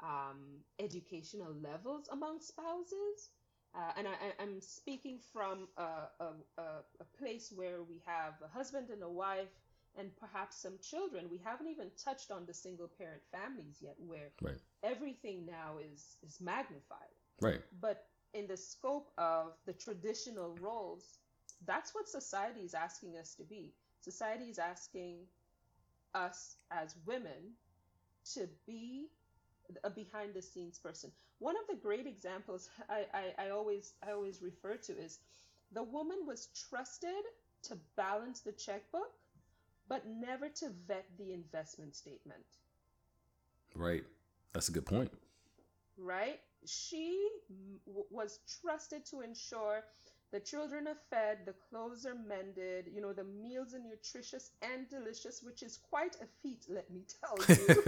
um, 0.00 0.60
educational 0.78 1.52
levels 1.54 2.08
among 2.12 2.40
spouses. 2.40 3.30
uh, 3.74 3.92
and 3.96 4.06
I, 4.08 4.42
am 4.42 4.60
speaking 4.60 5.18
from 5.32 5.68
a, 5.76 5.82
a, 6.20 6.28
a, 6.58 6.62
a 7.00 7.04
place 7.18 7.52
where 7.54 7.82
we 7.82 8.02
have 8.06 8.34
a 8.44 8.48
husband 8.48 8.90
and 8.90 9.02
a 9.02 9.08
wife 9.08 9.50
and 9.98 10.10
perhaps 10.16 10.56
some 10.56 10.78
children. 10.82 11.26
We 11.30 11.38
haven't 11.42 11.68
even 11.68 11.90
touched 12.02 12.30
on 12.30 12.46
the 12.46 12.54
single 12.54 12.88
parent 12.88 13.22
families 13.32 13.78
yet, 13.80 13.96
where 13.98 14.30
right. 14.42 14.58
everything 14.82 15.46
now 15.46 15.78
is 15.78 16.16
is 16.22 16.40
magnified. 16.40 17.14
Right. 17.40 17.62
But 17.80 18.06
in 18.34 18.46
the 18.46 18.56
scope 18.56 19.10
of 19.18 19.52
the 19.66 19.72
traditional 19.72 20.56
roles, 20.60 21.18
that's 21.66 21.94
what 21.94 22.08
society 22.08 22.60
is 22.60 22.74
asking 22.74 23.16
us 23.16 23.34
to 23.34 23.44
be. 23.44 23.72
Society 24.00 24.44
is 24.44 24.58
asking 24.58 25.18
us 26.14 26.56
as 26.70 26.96
women 27.06 27.54
to 28.34 28.48
be 28.66 29.08
a 29.84 29.90
behind 29.90 30.34
the 30.34 30.42
scenes 30.42 30.78
person. 30.78 31.10
One 31.38 31.56
of 31.56 31.66
the 31.68 31.80
great 31.80 32.06
examples 32.06 32.68
I, 32.88 33.06
I, 33.12 33.46
I 33.46 33.50
always 33.50 33.94
I 34.06 34.12
always 34.12 34.42
refer 34.42 34.76
to 34.76 34.92
is 34.92 35.18
the 35.72 35.82
woman 35.82 36.18
was 36.26 36.48
trusted 36.68 37.24
to 37.62 37.78
balance 37.96 38.40
the 38.40 38.52
checkbook, 38.52 39.12
but 39.90 40.06
never 40.06 40.48
to 40.48 40.70
vet 40.86 41.04
the 41.18 41.34
investment 41.34 41.94
statement. 41.94 42.46
Right. 43.74 44.04
That's 44.52 44.68
a 44.68 44.72
good 44.72 44.86
point. 44.86 45.10
Right? 45.98 46.38
She 46.64 47.28
w- 47.86 48.06
was 48.10 48.38
trusted 48.62 49.04
to 49.06 49.20
ensure 49.20 49.82
the 50.32 50.38
children 50.38 50.86
are 50.86 50.96
fed, 51.10 51.38
the 51.44 51.54
clothes 51.68 52.06
are 52.06 52.14
mended, 52.14 52.88
you 52.94 53.00
know, 53.00 53.12
the 53.12 53.24
meals 53.24 53.74
are 53.74 53.80
nutritious 53.80 54.52
and 54.62 54.88
delicious, 54.88 55.42
which 55.42 55.64
is 55.64 55.80
quite 55.90 56.16
a 56.22 56.26
feat, 56.40 56.66
let 56.68 56.88
me 56.88 57.02
tell 57.20 57.36
you. 57.48 57.82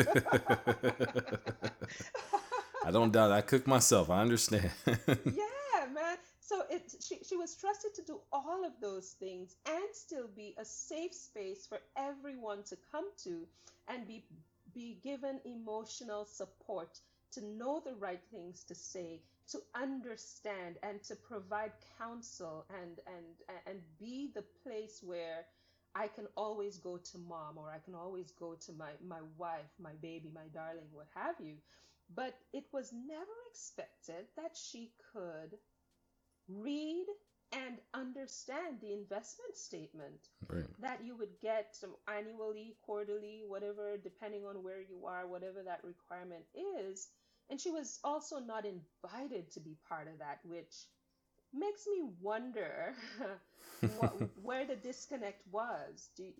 I 2.85 2.91
don't 2.91 3.13
doubt 3.13 3.31
I 3.31 3.43
cook 3.43 3.69
myself. 3.69 4.11
I 4.11 4.23
understand. 4.23 4.73
yeah. 5.25 5.52
So 6.53 6.67
it 6.69 6.95
she, 7.01 7.19
she 7.25 7.37
was 7.39 7.57
trusted 7.57 7.95
to 7.95 8.03
do 8.03 8.21
all 8.31 8.67
of 8.67 8.73
those 8.79 9.13
things 9.13 9.57
and 9.67 9.85
still 9.95 10.29
be 10.37 10.55
a 10.59 10.67
safe 10.67 11.15
space 11.15 11.67
for 11.67 11.81
everyone 11.97 12.63
to 12.65 12.77
come 12.91 13.09
to 13.25 13.49
and 13.89 14.07
be 14.07 14.27
be 14.75 14.99
given 15.03 15.41
emotional 15.47 16.27
support 16.27 17.01
to 17.33 17.43
know 17.47 17.81
the 17.81 17.95
right 17.95 18.23
things 18.31 18.65
to 18.65 18.75
say 18.75 19.23
to 19.49 19.61
understand 19.75 20.77
and 20.83 21.03
to 21.05 21.17
provide 21.17 21.73
counsel 21.99 22.67
and 22.83 23.01
and 23.07 23.61
and 23.67 23.81
be 23.99 24.31
the 24.35 24.45
place 24.63 25.01
where 25.03 25.47
I 25.95 26.09
can 26.09 26.29
always 26.37 26.77
go 26.77 26.99
to 26.99 27.19
mom 27.19 27.57
or 27.57 27.71
I 27.71 27.79
can 27.79 27.95
always 27.95 28.31
go 28.31 28.57
to 28.67 28.73
my 28.75 28.93
my 29.03 29.23
wife, 29.39 29.73
my 29.79 29.95
baby, 30.03 30.31
my 30.35 30.49
darling, 30.53 30.89
what 30.93 31.09
have 31.15 31.37
you. 31.41 31.57
But 32.15 32.35
it 32.53 32.67
was 32.73 32.93
never 32.93 33.39
expected 33.51 34.27
that 34.37 34.55
she 34.55 34.93
could 35.15 35.59
read 36.59 37.07
and 37.53 37.77
understand 37.93 38.79
the 38.81 38.93
investment 38.93 39.57
statement 39.57 40.29
right. 40.49 40.65
that 40.81 41.01
you 41.05 41.15
would 41.17 41.39
get 41.41 41.77
annually, 42.09 42.77
quarterly, 42.83 43.43
whatever, 43.47 43.99
depending 44.03 44.47
on 44.47 44.63
where 44.63 44.81
you 44.81 45.05
are, 45.07 45.27
whatever 45.27 45.63
that 45.63 45.81
requirement 45.85 46.45
is 46.55 47.09
and 47.53 47.61
she 47.61 47.71
was 47.71 47.99
also 48.03 48.39
not 48.39 48.65
invited 48.65 49.51
to 49.53 49.61
be 49.61 49.77
part 49.87 50.09
of 50.09 50.19
that, 50.19 50.39
which 50.43 50.87
makes 51.53 51.87
me 51.87 52.09
wonder 52.21 52.95
what, 53.99 54.15
where 54.43 54.65
the 54.65 54.77
disconnect 54.77 55.43
was. 55.51 56.09
You, 56.17 56.33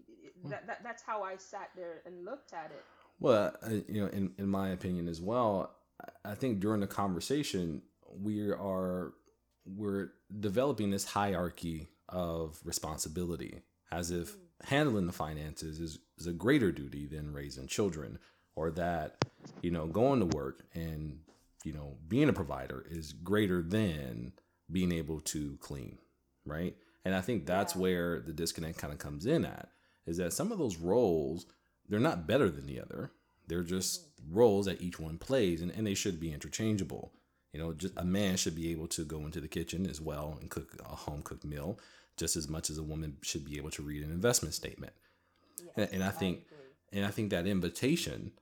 that, 0.47 0.67
that, 0.67 0.83
that's 0.83 1.03
how 1.03 1.23
I 1.23 1.37
sat 1.37 1.69
there 1.77 2.01
and 2.07 2.25
looked 2.25 2.55
at 2.55 2.71
it. 2.71 2.83
Well, 3.21 3.55
you 3.89 4.01
know, 4.01 4.07
in, 4.07 4.33
in 4.39 4.49
my 4.49 4.71
opinion 4.71 5.07
as 5.07 5.21
well, 5.21 5.75
I 6.25 6.35
think 6.35 6.61
during 6.61 6.81
the 6.81 6.87
conversation, 6.87 7.83
we 8.19 8.51
are 8.51 9.13
we're 9.65 10.13
developing 10.41 10.91
this 10.91 11.05
hierarchy 11.05 11.89
of 12.09 12.59
responsibility 12.65 13.63
as 13.91 14.11
if 14.11 14.37
handling 14.65 15.07
the 15.07 15.13
finances 15.13 15.79
is, 15.81 15.99
is 16.19 16.27
a 16.27 16.33
greater 16.33 16.71
duty 16.71 17.07
than 17.07 17.33
raising 17.33 17.67
children 17.67 18.19
or 18.55 18.71
that 18.71 19.25
you 19.61 19.71
know 19.71 19.87
going 19.87 20.21
to 20.21 20.37
work 20.37 20.65
and 20.75 21.19
you 21.65 21.73
know 21.73 21.97
being 22.09 22.29
a 22.29 22.33
provider 22.33 22.85
is 22.89 23.13
greater 23.13 23.63
than 23.63 24.33
being 24.71 24.93
able 24.93 25.21
to 25.21 25.57
clean 25.61 25.99
right? 26.45 26.77
And 27.05 27.15
i 27.15 27.21
think 27.21 27.47
that's 27.47 27.75
where 27.75 28.21
the 28.21 28.33
disconnect 28.33 28.79
kind 28.79 28.93
of 28.93 28.99
comes 28.99 29.27
in 29.27 29.45
at 29.45 29.69
is 30.07 30.17
that 30.19 30.33
some 30.33 30.53
of 30.53 30.59
those 30.59 30.77
roles 30.77 31.47
they're 31.89 32.01
not 32.01 32.27
better 32.27 32.49
than 32.49 32.67
the 32.67 32.81
other. 32.81 33.13
They're 33.49 33.63
just 33.63 34.17
mm-hmm. 34.17 34.35
roles 34.35 34.67
that 34.67 34.81
each 34.81 34.99
one 34.99 35.19
plays 35.19 35.61
and, 35.61 35.71
and 35.71 35.87
they 35.87 35.95
should 35.95 36.21
be 36.21 36.33
interchangeable 36.33 37.13
you 37.53 37.61
know 37.61 37.73
just 37.73 37.95
a 37.97 38.05
man 38.05 38.37
should 38.37 38.57
be 38.57 38.71
able 38.71 38.87
to 38.87 39.05
go 39.05 39.21
into 39.21 39.41
the 39.41 39.49
kitchen 39.49 39.89
as 39.89 40.01
well 40.01 40.39
and 40.41 40.51
cook 40.51 40.77
a 40.85 40.97
home 40.97 41.23
cooked 41.23 41.45
meal 41.45 41.79
just 42.17 42.37
as 42.37 42.49
much 42.49 42.71
as 42.71 42.79
a 42.79 42.83
woman 42.83 43.17
should 43.23 43.45
be 43.45 43.57
able 43.57 43.71
to 43.71 43.83
read 43.83 44.03
an 44.03 44.11
investment 44.11 44.55
statement 44.55 44.93
yes, 45.59 45.71
and, 45.77 45.89
and, 45.95 46.05
i 46.05 46.11
think 46.11 46.45
I 46.51 46.97
and 46.97 47.07
i 47.07 47.11
think 47.11 47.31
that 47.31 47.47
invitation 47.47 48.33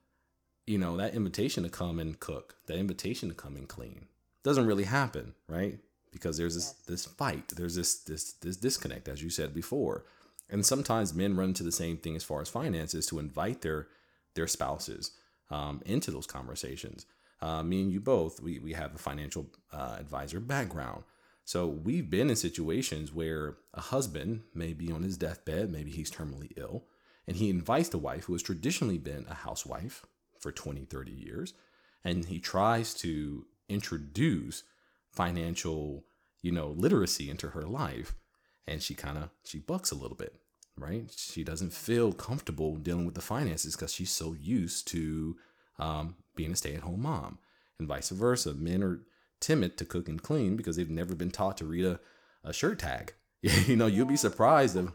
you 0.71 0.79
know, 0.79 0.97
that 0.99 1.15
invitation 1.15 1.65
to 1.65 1.69
come 1.69 1.99
and 1.99 2.21
cook, 2.21 2.55
that 2.67 2.77
invitation 2.77 3.29
to 3.29 3.35
come 3.35 3.57
and 3.57 3.69
clean 3.69 4.07
doesn't 4.45 4.67
really 4.67 4.85
happen, 4.85 5.35
right? 5.49 5.81
Because 6.13 6.39
there's 6.39 6.55
this 6.55 6.75
yes. 6.79 6.87
this 6.87 7.05
fight, 7.07 7.49
there's 7.57 7.75
this 7.75 7.97
this 7.97 8.35
this 8.35 8.57
disconnect, 8.57 9.09
as 9.09 9.21
you 9.21 9.31
said 9.31 9.53
before, 9.53 10.05
and 10.49 10.65
sometimes 10.65 11.13
men 11.13 11.37
run 11.37 11.49
into 11.49 11.65
the 11.65 11.73
same 11.73 11.97
thing 11.97 12.15
as 12.15 12.23
far 12.23 12.41
as 12.41 12.49
finances 12.49 13.05
to 13.07 13.19
invite 13.19 13.63
their 13.63 13.89
their 14.35 14.47
spouses 14.47 15.11
um, 15.51 15.83
into 15.87 16.13
those 16.13 16.27
conversations. 16.27 17.05
Uh, 17.43 17.63
me 17.63 17.83
and 17.83 17.93
you 17.93 18.01
both, 18.01 18.41
we 18.41 18.59
we 18.59 18.73
have 18.73 18.95
a 18.95 18.99
financial 18.99 19.47
uh, 19.73 19.97
advisor 19.99 20.41
background, 20.41 21.05
so 21.45 21.67
we've 21.67 22.09
been 22.09 22.31
in 22.31 22.37
situations 22.37 23.13
where 23.13 23.57
a 23.75 23.81
husband 23.81 24.43
may 24.55 24.73
be 24.73 24.93
on 24.93 25.03
his 25.03 25.17
deathbed, 25.17 25.73
maybe 25.73 25.91
he's 25.91 26.11
terminally 26.11 26.53
ill, 26.57 26.85
and 27.27 27.37
he 27.37 27.51
invites 27.51 27.89
the 27.89 27.99
wife 27.99 28.25
who 28.25 28.35
has 28.35 28.43
traditionally 28.43 28.99
been 28.99 29.27
a 29.29 29.35
housewife 29.35 30.07
for 30.39 30.53
20, 30.53 30.85
30 30.85 31.11
years. 31.11 31.55
And 32.05 32.25
he 32.25 32.39
tries 32.39 32.95
to 32.95 33.47
introduce 33.69 34.63
financial, 35.11 36.05
you 36.41 36.53
know, 36.53 36.69
literacy 36.69 37.29
into 37.29 37.49
her 37.49 37.63
life. 37.63 38.15
And 38.67 38.83
she 38.83 38.95
kind 38.95 39.19
of, 39.19 39.31
she 39.45 39.59
bucks 39.59 39.91
a 39.91 39.97
little 39.97 40.17
bit, 40.17 40.37
right? 40.77 41.13
She 41.17 41.45
doesn't 41.45 41.73
feel 41.73 42.13
comfortable 42.13 42.77
dealing 42.77 43.05
with 43.07 43.17
the 43.17 43.21
finances 43.21 43.75
because 43.75 43.93
she's 43.93 44.13
so 44.13 44.37
used 44.41 44.87
to 44.89 45.37
um, 45.81 46.15
being 46.37 46.53
a 46.53 46.57
stay 46.57 46.75
at 46.75 46.83
home 46.83 47.03
mom 47.03 47.39
and 47.79 47.89
vice 47.89 48.11
versa. 48.11 48.55
Men 48.55 48.83
are 48.83 49.01
timid 49.41 49.77
to 49.79 49.85
cook 49.85 50.09
and 50.09 50.23
clean 50.23 50.57
because 50.57 50.77
they've 50.77 50.89
never 50.89 51.15
been 51.15 51.31
taught 51.31 51.57
to 51.59 51.65
read 51.65 51.85
a, 51.85 51.99
a 52.45 52.53
shirt 52.53 52.79
tag. 52.79 53.15
you 53.43 53.75
know, 53.75 53.87
you'll 53.87 54.07
be 54.07 54.17
surprised 54.17 54.77
of 54.77 54.93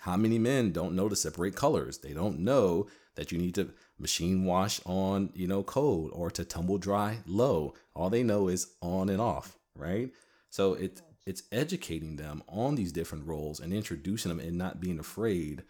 how 0.00 0.16
many 0.16 0.38
men 0.38 0.72
don't 0.72 0.94
know 0.94 1.08
to 1.08 1.16
separate 1.16 1.56
colors. 1.56 1.98
They 1.98 2.12
don't 2.12 2.38
know 2.38 2.86
that 3.16 3.32
you 3.32 3.38
need 3.38 3.54
to 3.56 3.70
machine 3.98 4.44
wash 4.44 4.80
on, 4.84 5.30
you 5.34 5.46
know, 5.46 5.62
cold 5.62 6.10
or 6.12 6.30
to 6.30 6.44
tumble 6.44 6.78
dry 6.78 7.18
low. 7.26 7.74
All 7.94 8.10
they 8.10 8.22
know 8.22 8.48
is 8.48 8.74
on 8.80 9.08
and 9.08 9.20
off, 9.20 9.56
right? 9.76 10.10
So 10.50 10.74
it's 10.74 11.02
it's 11.26 11.44
educating 11.50 12.16
them 12.16 12.42
on 12.48 12.74
these 12.74 12.92
different 12.92 13.26
roles 13.26 13.58
and 13.58 13.72
introducing 13.72 14.28
them 14.28 14.46
and 14.46 14.58
not 14.58 14.80
being 14.80 14.98
afraid 14.98 15.62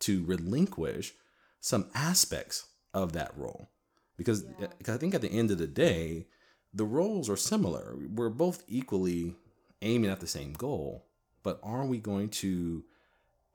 to 0.00 0.24
relinquish 0.24 1.14
some 1.60 1.88
aspects 1.94 2.66
of 2.92 3.12
that 3.14 3.32
role. 3.36 3.70
Because 4.18 4.44
yeah. 4.60 4.66
Uh, 4.86 4.92
I 4.92 4.96
think 4.98 5.14
at 5.14 5.22
the 5.22 5.32
end 5.32 5.50
of 5.50 5.56
the 5.56 5.66
day, 5.66 6.26
the 6.74 6.84
roles 6.84 7.30
are 7.30 7.36
similar. 7.36 7.96
We're 7.96 8.28
both 8.28 8.64
equally 8.68 9.34
aiming 9.80 10.10
at 10.10 10.20
the 10.20 10.26
same 10.26 10.52
goal, 10.52 11.06
but 11.42 11.58
are 11.62 11.86
we 11.86 11.98
going 11.98 12.28
to 12.28 12.84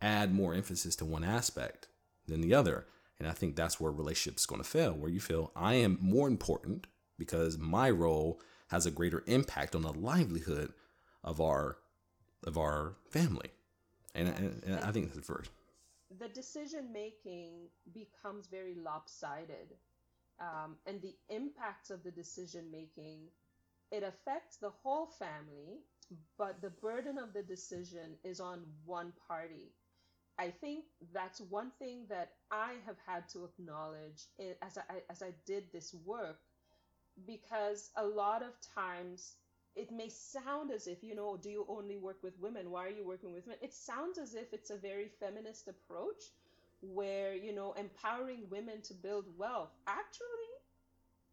add 0.01 0.33
more 0.33 0.55
emphasis 0.55 0.95
to 0.95 1.05
one 1.05 1.23
aspect 1.23 1.87
than 2.27 2.41
the 2.41 2.55
other? 2.55 2.87
And 3.19 3.27
I 3.27 3.31
think 3.31 3.55
that's 3.55 3.79
where 3.79 3.91
relationships 3.91 4.45
going 4.47 4.63
to 4.63 4.67
fail, 4.67 4.93
where 4.93 5.11
you 5.11 5.19
feel 5.19 5.51
I 5.55 5.75
am 5.75 5.99
more 6.01 6.27
important 6.27 6.87
because 7.19 7.57
my 7.57 7.89
role 7.89 8.41
has 8.69 8.85
a 8.85 8.91
greater 8.91 9.23
impact 9.27 9.75
on 9.75 9.83
the 9.83 9.93
livelihood 9.93 10.73
of 11.23 11.39
our 11.39 11.77
of 12.45 12.57
our 12.57 12.95
family. 13.09 13.51
And, 14.15 14.27
and, 14.27 14.63
and 14.65 14.79
I 14.79 14.91
think 14.91 15.05
that's 15.05 15.17
the 15.17 15.33
first. 15.33 15.49
The 16.19 16.27
decision 16.27 16.91
making 16.91 17.51
becomes 17.93 18.47
very 18.47 18.75
lopsided. 18.75 19.75
Um, 20.39 20.77
and 20.85 21.01
the 21.01 21.15
impact 21.29 21.89
of 21.89 22.03
the 22.03 22.11
decision 22.11 22.71
making 22.71 23.29
it 23.91 24.03
affects 24.03 24.57
the 24.57 24.69
whole 24.69 25.07
family 25.07 25.81
but 26.37 26.61
the 26.61 26.69
burden 26.69 27.17
of 27.17 27.33
the 27.33 27.43
decision 27.43 28.17
is 28.23 28.39
on 28.39 28.63
one 28.85 29.13
party. 29.27 29.73
I 30.37 30.49
think 30.51 30.85
that's 31.13 31.41
one 31.41 31.71
thing 31.79 32.05
that 32.09 32.31
I 32.51 32.73
have 32.85 32.97
had 33.05 33.27
to 33.29 33.45
acknowledge 33.45 34.27
as 34.61 34.77
I 34.77 35.01
as 35.09 35.21
I 35.21 35.33
did 35.45 35.65
this 35.71 35.93
work 36.05 36.39
because 37.25 37.91
a 37.95 38.05
lot 38.05 38.43
of 38.43 38.53
times 38.75 39.35
it 39.75 39.91
may 39.91 40.09
sound 40.09 40.71
as 40.71 40.87
if 40.87 41.03
you 41.03 41.15
know 41.15 41.37
do 41.37 41.49
you 41.49 41.65
only 41.67 41.97
work 41.97 42.17
with 42.23 42.39
women? 42.39 42.71
Why 42.71 42.85
are 42.85 42.89
you 42.89 43.05
working 43.05 43.33
with 43.33 43.47
men 43.47 43.57
it 43.61 43.73
sounds 43.73 44.17
as 44.17 44.35
if 44.35 44.53
it's 44.53 44.69
a 44.69 44.77
very 44.77 45.07
feminist 45.07 45.67
approach 45.67 46.21
where 46.83 47.33
you 47.33 47.53
know 47.55 47.73
empowering 47.73 48.43
women 48.49 48.81
to 48.81 48.93
build 48.93 49.25
wealth 49.37 49.71
actually 49.87 50.53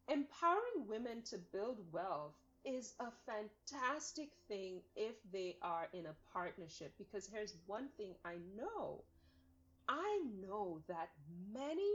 empowering 0.08 0.86
women 0.88 1.22
to 1.22 1.38
build 1.52 1.78
wealth 1.92 2.34
is 2.64 2.94
a 3.00 3.06
fantastic 3.26 4.30
thing 4.48 4.82
if 4.96 5.14
they 5.32 5.56
are 5.62 5.88
in 5.94 6.06
a 6.06 6.16
partnership 6.32 6.92
because 6.98 7.26
here's 7.26 7.54
one 7.66 7.88
thing 7.96 8.14
I 8.24 8.34
know. 8.56 9.04
I 9.88 10.20
know 10.40 10.80
that 10.88 11.10
many 11.52 11.90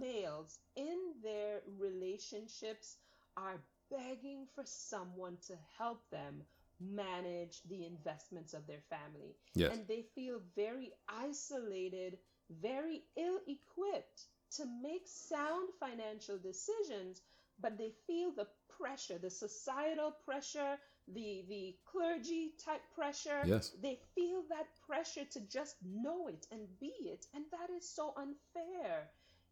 males 0.00 0.58
in 0.76 0.98
their 1.22 1.62
relationships 1.78 2.98
are 3.36 3.62
begging 3.90 4.46
for 4.54 4.64
someone 4.66 5.38
to 5.46 5.54
help 5.78 6.02
them 6.10 6.42
manage 6.80 7.62
the 7.68 7.86
investments 7.86 8.54
of 8.54 8.66
their 8.66 8.82
family. 8.90 9.36
Yes. 9.54 9.72
And 9.72 9.86
they 9.88 10.04
feel 10.14 10.40
very 10.56 10.92
isolated, 11.08 12.18
very 12.60 13.02
ill 13.16 13.38
equipped 13.46 14.26
to 14.56 14.64
make 14.82 15.06
sound 15.06 15.68
financial 15.80 16.38
decisions, 16.38 17.22
but 17.60 17.78
they 17.78 17.92
feel 18.06 18.32
the 18.32 18.46
pressure, 18.68 19.18
the 19.18 19.30
societal 19.30 20.12
pressure, 20.24 20.76
the 21.08 21.44
the 21.48 21.76
clergy 21.84 22.52
type 22.64 22.82
pressure. 22.94 23.42
Yes. 23.44 23.70
They 23.82 23.98
feel 24.14 24.42
that 24.50 24.66
pressure 24.86 25.24
to 25.32 25.40
just 25.40 25.76
know 25.84 26.28
it 26.28 26.46
and 26.50 26.68
be 26.80 26.92
it, 27.00 27.26
and 27.34 27.44
that 27.50 27.70
is 27.74 27.88
so 27.88 28.14
unfair. 28.16 29.10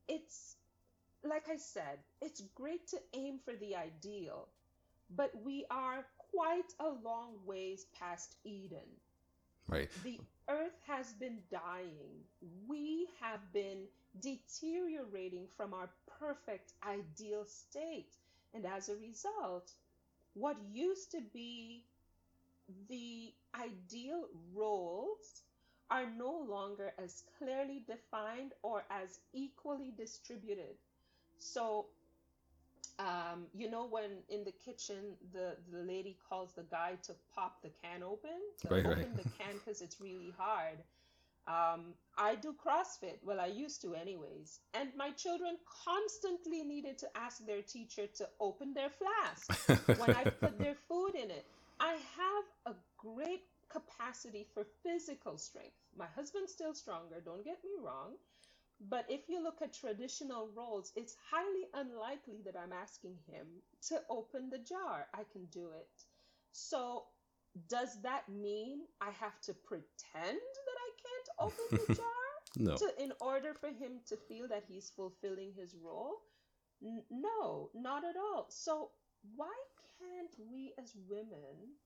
It's 0.09 0.57
like 1.25 1.49
I 1.51 1.57
said, 1.57 1.99
it's 2.21 2.43
great 2.55 2.87
to 2.89 2.99
aim 3.15 3.41
for 3.45 3.55
the 3.55 3.77
ideal, 3.77 4.49
but 5.15 5.33
we 5.45 5.65
are 5.71 6.07
quite 6.31 6.73
a 6.81 6.89
long 6.89 7.35
ways 7.45 7.87
past 7.99 8.37
Eden. 8.45 8.89
Right. 9.71 9.89
The 10.03 10.19
earth 10.49 10.81
has 10.87 11.13
been 11.13 11.39
dying. 11.51 12.25
We 12.67 13.09
have 13.21 13.41
been 13.53 13.85
deteriorating 14.21 15.47
from 15.57 15.73
our 15.73 15.89
perfect 16.19 16.73
ideal 16.87 17.45
state. 17.45 18.17
And 18.53 18.67
as 18.67 18.89
a 18.89 18.97
result, 18.97 19.71
what 20.35 20.57
used 20.73 21.13
to 21.13 21.21
be 21.33 21.85
the 22.89 23.33
ideal 23.55 24.27
roles 24.55 25.43
are 25.91 26.07
no 26.17 26.47
longer 26.49 26.93
as 27.03 27.25
clearly 27.39 27.85
defined 27.87 28.53
or 28.63 28.85
as 28.91 29.19
equally 29.33 29.93
distributed. 29.97 30.77
So, 31.39 31.87
um, 33.01 33.47
you 33.55 33.71
know, 33.71 33.87
when 33.87 34.11
in 34.29 34.45
the 34.45 34.53
kitchen 34.53 35.17
the, 35.33 35.57
the 35.73 35.83
lady 35.83 36.19
calls 36.29 36.53
the 36.55 36.65
guy 36.71 36.93
to 37.05 37.15
pop 37.35 37.63
the 37.63 37.71
can 37.83 38.03
open, 38.03 38.39
to 38.61 38.69
Right, 38.69 38.85
open 38.85 38.99
right. 38.99 39.17
the 39.17 39.23
can 39.39 39.55
because 39.55 39.81
it's 39.81 40.01
really 40.01 40.35
hard. 40.37 40.79
Um, 41.49 41.95
I 42.19 42.35
do 42.37 42.55
CrossFit. 42.55 43.19
Well, 43.25 43.41
I 43.41 43.47
used 43.47 43.81
to, 43.83 43.95
anyways. 43.95 44.61
And 44.75 44.91
my 44.97 45.11
children 45.13 45.57
constantly 45.85 46.63
needed 46.63 46.99
to 46.99 47.09
ask 47.17 47.45
their 47.47 47.63
teacher 47.63 48.07
to 48.19 48.29
open 48.39 48.75
their 48.75 48.91
flask 48.91 49.51
when 49.99 50.15
I 50.15 50.25
put 50.25 50.59
their 50.59 50.77
food 50.89 51.15
in 51.15 51.31
it. 51.31 51.47
I 51.81 51.93
have 52.19 52.75
a 52.75 52.75
great 52.99 53.45
capacity 53.71 54.47
for 54.53 54.67
physical 54.83 55.39
strength. 55.39 55.77
My 55.97 56.07
husband's 56.15 56.53
still 56.53 56.75
stronger, 56.75 57.17
don't 57.25 57.45
get 57.45 57.59
me 57.65 57.71
wrong. 57.83 58.15
But 58.89 59.07
if 59.09 59.29
you 59.29 59.43
look 59.43 59.61
at 59.63 59.73
traditional 59.75 60.49
roles, 60.57 60.93
it's 60.97 61.17
highly 61.31 61.69
unlikely 61.75 62.41
that 62.45 62.57
I'm 62.57 62.73
asking 62.73 63.17
him 63.27 63.47
to 63.89 64.01
open 64.09 64.49
the 64.51 64.59
jar. 64.59 65.07
I 65.15 65.25
can 65.31 65.47
do 65.47 65.71
it. 65.79 66.05
So, 66.53 67.05
does 67.69 68.01
that 68.03 68.29
mean 68.29 68.83
I 69.01 69.11
have 69.11 69.41
to 69.43 69.55
pretend 69.55 70.41
that 70.67 70.79
I 70.87 70.91
can't 71.05 71.29
open 71.39 71.87
the 71.87 71.95
jar? 71.95 72.05
no. 72.57 72.77
to 72.77 72.91
in 73.03 73.13
order 73.21 73.55
for 73.55 73.69
him 73.69 74.01
to 74.09 74.17
feel 74.17 74.49
that 74.49 74.65
he's 74.69 74.91
fulfilling 74.91 75.53
his 75.53 75.75
role 75.75 76.15
N- 76.83 77.05
no 77.11 77.71
not 77.75 78.05
at 78.05 78.17
all 78.17 78.47
so 78.51 78.91
why 79.37 79.53
can't 79.99 80.35
we 80.51 80.73
as 80.79 80.95
women 81.09 81.77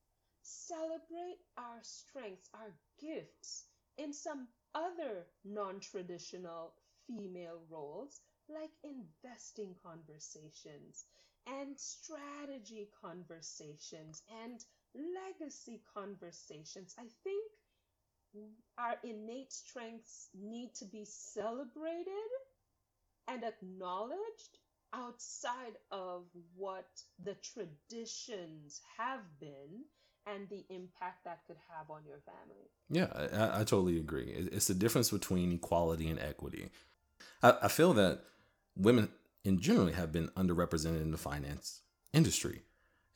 celebrate 0.41 1.39
our 1.57 1.79
strengths 1.81 2.49
our 2.53 2.73
gifts 2.99 3.65
in 3.97 4.13
some 4.13 4.47
other 4.73 5.27
non-traditional 5.43 6.73
female 7.07 7.61
roles 7.69 8.21
like 8.49 8.71
investing 8.83 9.75
conversations 9.83 11.05
and 11.47 11.77
strategy 11.77 12.89
conversations 13.01 14.23
and 14.43 14.63
legacy 14.93 15.81
conversations 15.93 16.95
i 16.99 17.07
think 17.23 17.51
our 18.77 18.95
innate 19.03 19.51
strengths 19.51 20.29
need 20.33 20.73
to 20.75 20.85
be 20.85 21.05
celebrated 21.05 22.31
and 23.27 23.43
acknowledged 23.43 24.59
outside 24.93 25.77
of 25.91 26.23
what 26.55 26.87
the 27.23 27.35
traditions 27.35 28.81
have 28.97 29.21
been 29.39 29.83
and 30.25 30.49
the 30.49 30.65
impact 30.69 31.23
that 31.23 31.39
could 31.45 31.57
have 31.69 31.89
on 31.89 32.01
your 32.05 32.19
family. 32.25 32.69
Yeah, 32.89 33.07
I, 33.33 33.61
I 33.61 33.63
totally 33.63 33.97
agree. 33.99 34.25
It's 34.51 34.67
the 34.67 34.73
difference 34.73 35.11
between 35.11 35.51
equality 35.51 36.09
and 36.09 36.19
equity. 36.19 36.71
I, 37.41 37.53
I 37.63 37.67
feel 37.67 37.93
that 37.93 38.21
women 38.75 39.09
in 39.43 39.59
general 39.59 39.91
have 39.91 40.11
been 40.11 40.29
underrepresented 40.29 41.01
in 41.01 41.11
the 41.11 41.17
finance 41.17 41.81
industry. 42.13 42.61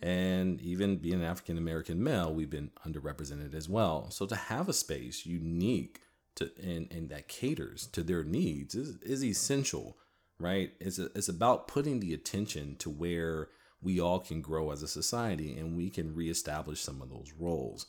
And 0.01 0.61
even 0.61 0.97
being 0.97 1.15
an 1.15 1.23
African 1.23 1.57
American 1.57 2.01
male, 2.01 2.33
we've 2.33 2.49
been 2.49 2.71
underrepresented 2.87 3.53
as 3.53 3.67
well. 3.67 4.09
So 4.11 4.25
to 4.27 4.35
have 4.35 4.69
a 4.69 4.73
space 4.73 5.25
unique 5.25 6.01
to 6.35 6.51
and, 6.61 6.91
and 6.91 7.09
that 7.09 7.27
caters 7.27 7.87
to 7.87 8.03
their 8.03 8.23
needs 8.23 8.75
is, 8.75 8.95
is 9.01 9.23
essential, 9.23 9.97
right? 10.39 10.71
It's, 10.79 10.99
a, 10.99 11.05
it's 11.15 11.27
about 11.27 11.67
putting 11.67 11.99
the 11.99 12.13
attention 12.13 12.77
to 12.77 12.89
where 12.89 13.49
we 13.81 13.99
all 13.99 14.19
can 14.19 14.41
grow 14.41 14.71
as 14.71 14.83
a 14.83 14.87
society 14.87 15.57
and 15.57 15.75
we 15.75 15.89
can 15.89 16.15
reestablish 16.15 16.81
some 16.81 17.01
of 17.01 17.09
those 17.09 17.33
roles. 17.37 17.85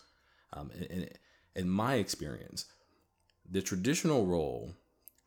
Um, 0.52 0.70
and 0.90 1.08
in 1.54 1.68
my 1.68 1.94
experience, 1.94 2.66
the 3.48 3.62
traditional 3.62 4.26
role 4.26 4.74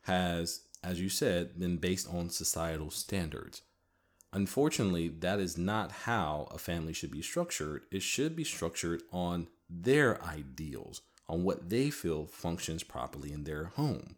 has, 0.04 0.62
as 0.84 1.00
you 1.00 1.10
said, 1.10 1.60
been 1.60 1.78
based 1.78 2.08
on 2.14 2.30
societal 2.30 2.92
standards. 2.92 3.62
Unfortunately, 4.34 5.10
that 5.10 5.40
is 5.40 5.58
not 5.58 5.92
how 5.92 6.48
a 6.52 6.58
family 6.58 6.92
should 6.92 7.12
be 7.12 7.22
structured. 7.22 7.84
It 7.92 8.02
should 8.02 8.36
be 8.36 8.44
structured 8.44 9.04
on 9.12 9.48
their 9.70 10.24
ideals, 10.24 11.02
on 11.30 11.44
what 11.44 11.70
they 11.70 11.90
feel 11.90 12.26
functions 12.26 12.84
properly 12.84 13.32
in 13.32 13.44
their 13.44 13.66
home. 13.76 14.16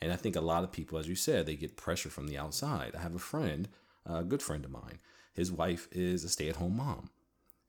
And 0.00 0.12
I 0.12 0.16
think 0.16 0.36
a 0.36 0.40
lot 0.40 0.62
of 0.62 0.70
people, 0.70 0.98
as 0.98 1.08
you 1.08 1.16
said, 1.16 1.46
they 1.46 1.56
get 1.56 1.76
pressure 1.76 2.08
from 2.08 2.28
the 2.28 2.38
outside. 2.38 2.94
I 2.96 3.00
have 3.00 3.16
a 3.16 3.20
friend, 3.20 3.68
a 4.06 4.22
good 4.22 4.42
friend 4.42 4.64
of 4.64 4.70
mine. 4.70 5.00
His 5.34 5.50
wife 5.50 5.88
is 5.90 6.22
a 6.22 6.28
stay 6.28 6.48
at 6.48 6.56
home 6.56 6.76
mom. 6.76 7.10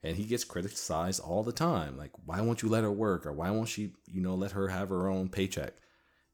And 0.02 0.16
he 0.16 0.24
gets 0.24 0.44
criticized 0.44 1.20
all 1.20 1.42
the 1.42 1.52
time. 1.52 1.98
Like, 1.98 2.12
why 2.24 2.40
won't 2.40 2.62
you 2.62 2.68
let 2.68 2.84
her 2.84 2.92
work? 2.92 3.26
Or 3.26 3.32
why 3.32 3.50
won't 3.50 3.68
she, 3.68 3.92
you 4.06 4.20
know, 4.20 4.34
let 4.34 4.52
her 4.52 4.68
have 4.68 4.88
her 4.88 5.08
own 5.08 5.28
paycheck? 5.28 5.74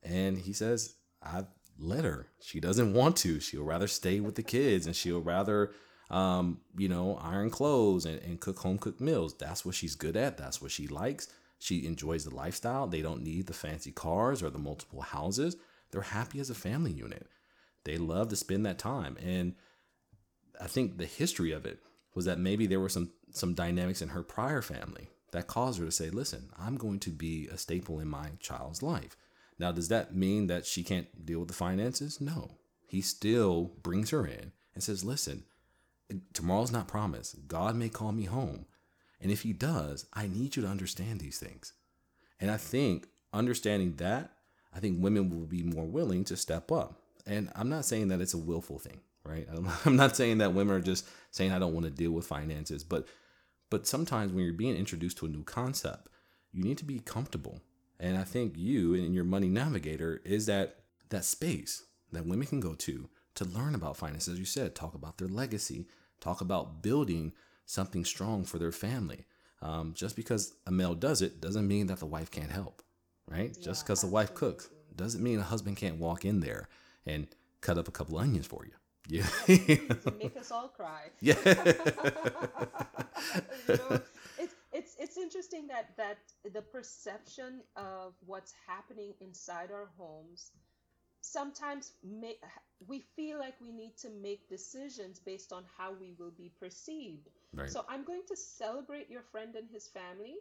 And 0.03 0.39
he 0.39 0.53
says, 0.53 0.95
I've 1.23 1.47
let 1.79 2.05
her. 2.05 2.29
She 2.41 2.61
doesn't 2.61 2.93
want 2.93 3.17
to. 3.19 3.41
She'll 3.41 3.63
rather 3.65 3.89
stay 3.89 4.21
with 4.21 4.35
the 4.35 4.43
kids 4.43 4.87
and 4.87 4.95
she'll 4.95 5.21
rather, 5.21 5.73
um, 6.11 6.61
you 6.77 6.89
know, 6.89 7.19
iron 7.23 7.51
clothes 7.51 8.07
and, 8.07 8.21
and 8.23 8.41
cook 8.41 8.59
home 8.59 8.79
cooked 8.79 9.01
meals. 9.01 9.35
That's 9.35 9.65
what 9.65 9.75
she's 9.75 9.95
good 9.95 10.17
at. 10.17 10.39
That's 10.39 10.63
what 10.63 10.71
she 10.71 10.87
likes. 10.87 11.29
She 11.59 11.87
enjoys 11.87 12.25
the 12.25 12.35
lifestyle. 12.35 12.87
They 12.87 13.03
don't 13.03 13.23
need 13.23 13.47
the 13.47 13.55
fancy 13.55 13.93
cars 13.93 14.43
or 14.43 14.51
the 14.51 14.59
multiple 14.59 15.01
houses. 15.01 15.57
They're 15.91 16.03
happy 16.03 16.41
as 16.41 16.51
a 16.51 16.55
family 16.55 16.93
unit. 16.93 17.29
They 17.85 17.97
love 17.99 18.29
to 18.29 18.37
spend 18.37 18.67
that 18.67 18.79
time. 18.79 19.17
And 19.25 19.55
I 20.61 20.67
think 20.67 20.99
the 20.99 21.07
history 21.07 21.53
of 21.53 21.65
it 21.65 21.79
was 22.15 22.25
that 22.25 22.39
maybe 22.39 22.67
there 22.67 22.81
were 22.81 22.89
some 22.89 23.13
some 23.31 23.55
dynamics 23.55 24.01
in 24.01 24.09
her 24.09 24.23
prior 24.23 24.63
family 24.63 25.09
that 25.33 25.47
caused 25.47 25.79
her 25.79 25.85
to 25.85 25.93
say, 25.93 26.11
"Listen, 26.11 26.51
I'm 26.59 26.77
going 26.77 26.99
to 27.01 27.11
be 27.11 27.47
a 27.49 27.59
staple 27.59 28.01
in 28.01 28.09
my 28.09 28.31
child's 28.41 28.83
life." 28.83 29.17
Now, 29.59 29.73
does 29.73 29.89
that 29.89 30.15
mean 30.15 30.49
that 30.49 30.67
she 30.67 30.83
can't 30.83 31.25
deal 31.25 31.41
with 31.41 31.49
the 31.49 31.55
finances? 31.55 32.21
No. 32.21 32.59
He 32.87 33.01
still 33.01 33.73
brings 33.83 34.11
her 34.11 34.27
in 34.27 34.53
and 34.75 34.83
says, 34.83 35.05
"Listen, 35.05 35.45
tomorrow's 36.33 36.71
not 36.71 36.89
promised. 36.89 37.49
God 37.49 37.75
may 37.75 37.89
call 37.89 38.13
me 38.13 38.25
home, 38.25 38.67
and 39.21 39.33
if 39.33 39.43
he 39.43 39.53
does, 39.53 40.07
I 40.13 40.27
need 40.29 40.57
you 40.57 40.63
to 40.63 40.69
understand 40.69 41.21
these 41.21 41.39
things." 41.39 41.73
And 42.39 42.51
I 42.51 42.59
think 42.59 43.09
understanding 43.33 43.97
that, 43.97 44.33
I 44.75 44.81
think 44.81 45.03
women 45.03 45.31
will 45.31 45.47
be 45.47 45.63
more 45.63 45.87
willing 45.87 46.25
to 46.25 46.37
step 46.37 46.71
up. 46.71 47.01
And 47.27 47.51
I'm 47.57 47.69
not 47.69 47.85
saying 47.85 48.09
that 48.09 48.21
it's 48.21 48.35
a 48.35 48.39
willful 48.39 48.79
thing, 48.79 49.01
right? 49.25 49.49
I'm- 49.85 49.97
not 49.97 50.17
saying 50.17 50.39
that 50.39 50.53
women 50.55 50.77
are 50.77 50.81
just 50.81 51.09
saying 51.31 51.51
I 51.51 51.59
don't 51.59 51.75
want 51.75 51.87
to 51.87 51.91
deal 51.91 52.13
with 52.13 52.27
finances, 52.27 52.85
but 52.85 53.07
but 53.69 53.87
sometimes 53.87 54.33
when 54.33 54.45
you're 54.45 54.55
being 54.55 54.77
introduced 54.77 55.19
to 55.19 55.27
a 55.27 55.31
new 55.31 55.43
concept, 55.43 56.09
you 56.53 56.63
need 56.63 56.79
to 56.79 56.85
be 56.85 57.01
comfortable. 57.01 57.61
And 57.99 58.17
I 58.17 58.25
think 58.25 58.55
you 58.57 58.95
and 58.95 59.15
your 59.15 59.25
money 59.25 59.49
navigator 59.49 60.21
is 60.25 60.47
that 60.47 60.77
that 61.09 61.25
space 61.25 61.85
that 62.13 62.27
women 62.27 62.47
can 62.47 62.61
go 62.61 62.75
to 62.75 63.09
to 63.37 63.45
learn 63.45 63.75
about 63.75 63.97
finance, 63.97 64.29
as 64.29 64.39
you 64.39 64.45
said, 64.45 64.75
talk 64.75 64.95
about 64.95 65.19
their 65.19 65.29
legacy, 65.29 65.87
talk 66.21 66.41
about 66.41 66.83
building 66.83 67.33
something 67.67 68.05
strong 68.05 68.45
for 68.45 68.59
their 68.59 68.73
family. 68.73 69.27
Um, 69.63 69.95
just 69.95 70.17
because 70.17 70.55
a 70.67 70.71
male 70.71 70.95
does 70.95 71.23
it 71.23 71.41
doesn't 71.41 71.67
mean 71.67 71.87
that 71.87 71.99
the 71.99 72.07
wife 72.07 72.31
can't 72.31 72.51
help, 72.51 72.83
right? 73.29 73.57
just 73.61 73.85
because 73.85 74.01
the 74.01 74.07
wife 74.07 74.35
cooks 74.35 74.69
doesn't 74.95 75.23
mean 75.23 75.39
a 75.39 75.43
husband 75.43 75.77
can't 75.77 75.99
walk 75.99 76.25
in 76.25 76.41
there 76.41 76.69
and 77.05 77.27
cut 77.61 77.79
up 77.79 77.89
a 77.89 77.91
couple 77.91 78.19
onions 78.19 78.47
for 78.47 78.65
you. 78.65 78.73
Yeah. 79.09 79.27
Make 80.19 80.37
us 80.37 80.51
all 80.51 80.69
cry. 80.69 81.11
Yeah. 81.21 81.37
you 83.69 83.77
know, 83.77 84.01
it's 84.77 84.95
it's 84.99 85.17
interesting 85.17 85.67
that 85.69 85.97
that 85.97 86.19
the 86.53 86.63
perception 86.63 87.61
of 87.77 88.13
what's 88.27 88.53
happening 88.67 89.15
inside 89.21 89.71
our 89.73 89.89
homes 89.97 90.53
sometimes 91.23 91.93
make 92.05 92.43
we 92.87 93.05
feel 93.17 93.39
like 93.39 93.55
we 93.61 93.73
need 93.73 93.97
to 93.97 94.11
make 94.23 94.49
decisions 94.49 95.19
based 95.19 95.53
on 95.53 95.65
how 95.79 95.93
we 95.99 96.15
will 96.19 96.31
be 96.31 96.53
perceived. 96.61 97.29
Right. 97.55 97.71
So 97.71 97.85
I'm 97.89 98.05
going 98.05 98.23
to 98.29 98.37
celebrate 98.37 99.11
your 99.11 99.23
friend 99.23 99.57
and 99.57 99.69
his 99.71 99.89
family 99.89 100.37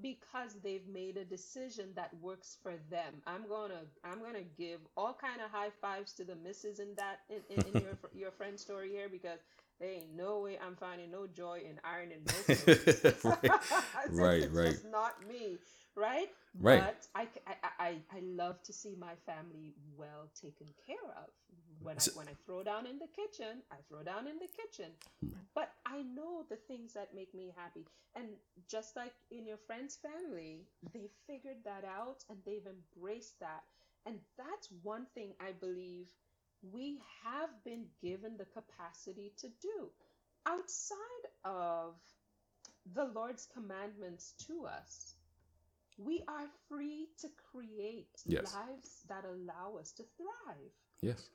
because 0.00 0.56
they've 0.62 0.86
made 0.86 1.16
a 1.16 1.24
decision 1.24 1.88
that 1.96 2.10
works 2.22 2.56
for 2.62 2.74
them. 2.90 3.14
I'm 3.26 3.46
gonna 3.48 3.82
I'm 4.04 4.20
gonna 4.22 4.46
give 4.56 4.80
all 4.96 5.16
kind 5.20 5.40
of 5.44 5.50
high 5.50 5.72
fives 5.80 6.12
to 6.14 6.24
the 6.24 6.36
misses 6.36 6.78
in 6.78 6.94
that 6.96 7.20
in, 7.28 7.42
in, 7.50 7.74
in 7.74 7.82
your 7.82 7.98
your 8.14 8.30
friend 8.30 8.58
story 8.58 8.90
here 8.90 9.08
because 9.10 9.40
there 9.80 9.90
ain't 9.90 10.14
no 10.14 10.40
way 10.40 10.58
I'm 10.64 10.76
finding 10.76 11.10
no 11.10 11.26
joy 11.26 11.62
in 11.68 11.80
ironing 11.84 12.22
clothes. 12.26 13.24
right. 13.24 13.50
Right, 14.10 14.42
it's 14.44 14.52
right. 14.54 14.70
just 14.72 14.84
not 14.90 15.26
me, 15.26 15.58
right? 15.96 16.28
Right. 16.60 16.82
But 16.82 17.06
i 17.14 17.28
i 17.78 17.96
i 18.12 18.20
love 18.22 18.62
to 18.64 18.72
see 18.72 18.96
my 18.98 19.14
family 19.26 19.74
well 19.96 20.28
taken 20.40 20.68
care 20.86 21.10
of. 21.16 21.30
When 21.82 21.96
I 21.96 22.02
when 22.14 22.28
I 22.28 22.34
throw 22.46 22.62
down 22.62 22.86
in 22.86 22.98
the 22.98 23.08
kitchen, 23.08 23.62
I 23.72 23.76
throw 23.88 24.02
down 24.02 24.26
in 24.26 24.38
the 24.38 24.48
kitchen. 24.48 24.92
Hmm. 25.24 25.30
But 25.54 25.72
I 25.86 26.02
know 26.02 26.44
the 26.50 26.56
things 26.68 26.92
that 26.94 27.14
make 27.14 27.34
me 27.34 27.52
happy. 27.56 27.86
And 28.16 28.26
just 28.68 28.96
like 28.96 29.14
in 29.30 29.46
your 29.46 29.56
friend's 29.66 29.96
family, 29.96 30.66
they 30.92 31.08
figured 31.26 31.64
that 31.64 31.84
out 31.84 32.24
and 32.28 32.38
they've 32.44 32.66
embraced 32.66 33.40
that. 33.40 33.62
And 34.06 34.18
that's 34.36 34.68
one 34.82 35.06
thing 35.14 35.32
I 35.40 35.52
believe 35.52 36.08
we 36.62 37.00
have 37.24 37.50
been 37.64 37.86
given 38.02 38.36
the 38.36 38.44
capacity 38.46 39.32
to 39.38 39.48
do 39.60 39.90
outside 40.46 41.26
of 41.44 41.94
the 42.94 43.04
Lord's 43.04 43.46
commandments 43.46 44.34
to 44.46 44.66
us. 44.66 45.14
We 45.98 46.22
are 46.28 46.48
free 46.68 47.08
to 47.20 47.28
create 47.52 48.24
Yes. 48.26 48.54
lives 48.54 49.02
that 49.08 49.24
allow 49.24 49.76
us 49.78 49.92
to 49.92 50.04
thrive 50.16 50.72
Yes. 51.02 51.30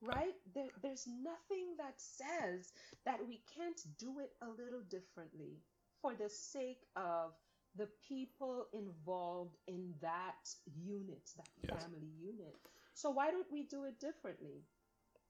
right? 0.00 0.34
There, 0.54 0.70
there's 0.82 1.06
nothing 1.06 1.76
that 1.78 1.94
says 2.00 2.72
that 3.04 3.26
we 3.26 3.42
can't 3.54 3.80
do 3.98 4.20
it 4.20 4.32
a 4.42 4.48
little 4.48 4.82
differently 4.90 5.62
for 6.00 6.14
the 6.14 6.28
sake 6.28 6.84
of 6.96 7.32
the 7.76 7.88
people 8.06 8.66
involved 8.72 9.56
in 9.66 9.94
that 10.00 10.54
unit, 10.66 11.30
that 11.36 11.48
Yes. 11.62 11.82
family 11.82 12.08
unit. 12.20 12.56
So 12.94 13.10
why 13.10 13.30
don't 13.30 13.50
we 13.50 13.64
do 13.64 13.84
it 13.84 14.00
differently? 14.00 14.64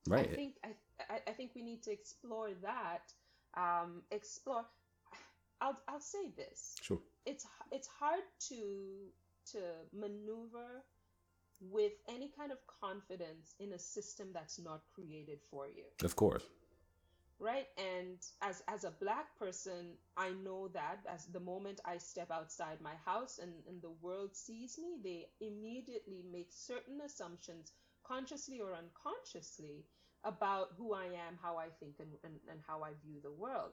Right. 0.08 0.30
I 0.30 0.34
think 0.34 0.54
I, 0.64 0.68
I, 1.10 1.18
I 1.28 1.32
think 1.32 1.52
we 1.54 1.62
need 1.62 1.82
to 1.84 1.92
explore 1.92 2.50
that. 2.62 3.12
Um, 3.56 4.02
explore. 4.10 4.64
I'll 5.60 5.78
I'll 5.88 6.00
say 6.00 6.32
this 6.36 6.74
Sure. 6.82 6.98
it's 7.24 7.46
it's 7.70 7.88
hard 7.88 8.22
to 8.48 9.08
to 9.52 9.58
maneuver 9.92 10.84
with 11.60 11.92
any 12.08 12.30
kind 12.36 12.50
of 12.52 12.58
confidence 12.66 13.54
in 13.60 13.72
a 13.72 13.78
system 13.78 14.28
that's 14.34 14.58
not 14.58 14.82
created 14.94 15.38
for 15.50 15.68
you 15.68 15.84
Of 16.04 16.16
course. 16.16 16.42
Right? 17.38 17.66
And 17.78 18.18
as 18.42 18.62
as 18.68 18.84
a 18.84 18.90
black 18.90 19.36
person 19.38 19.96
i 20.16 20.30
know 20.30 20.68
that 20.68 20.98
as 21.12 21.26
the 21.26 21.40
moment 21.40 21.80
i 21.84 21.96
step 21.98 22.30
outside 22.30 22.80
my 22.80 22.94
house 23.04 23.38
and, 23.42 23.52
and 23.68 23.82
the 23.82 23.90
world 24.02 24.34
sees 24.34 24.78
me 24.78 24.96
they 25.02 25.26
immediately 25.40 26.22
make 26.30 26.48
certain 26.52 27.00
assumptions 27.00 27.72
consciously 28.04 28.60
or 28.60 28.74
unconsciously 28.74 29.84
about 30.24 30.68
who 30.76 30.92
i 30.94 31.04
am 31.06 31.38
how 31.42 31.56
i 31.56 31.68
think 31.80 31.94
and, 32.00 32.10
and, 32.24 32.34
and 32.50 32.60
how 32.66 32.82
i 32.82 32.90
view 33.04 33.20
the 33.22 33.32
world. 33.32 33.72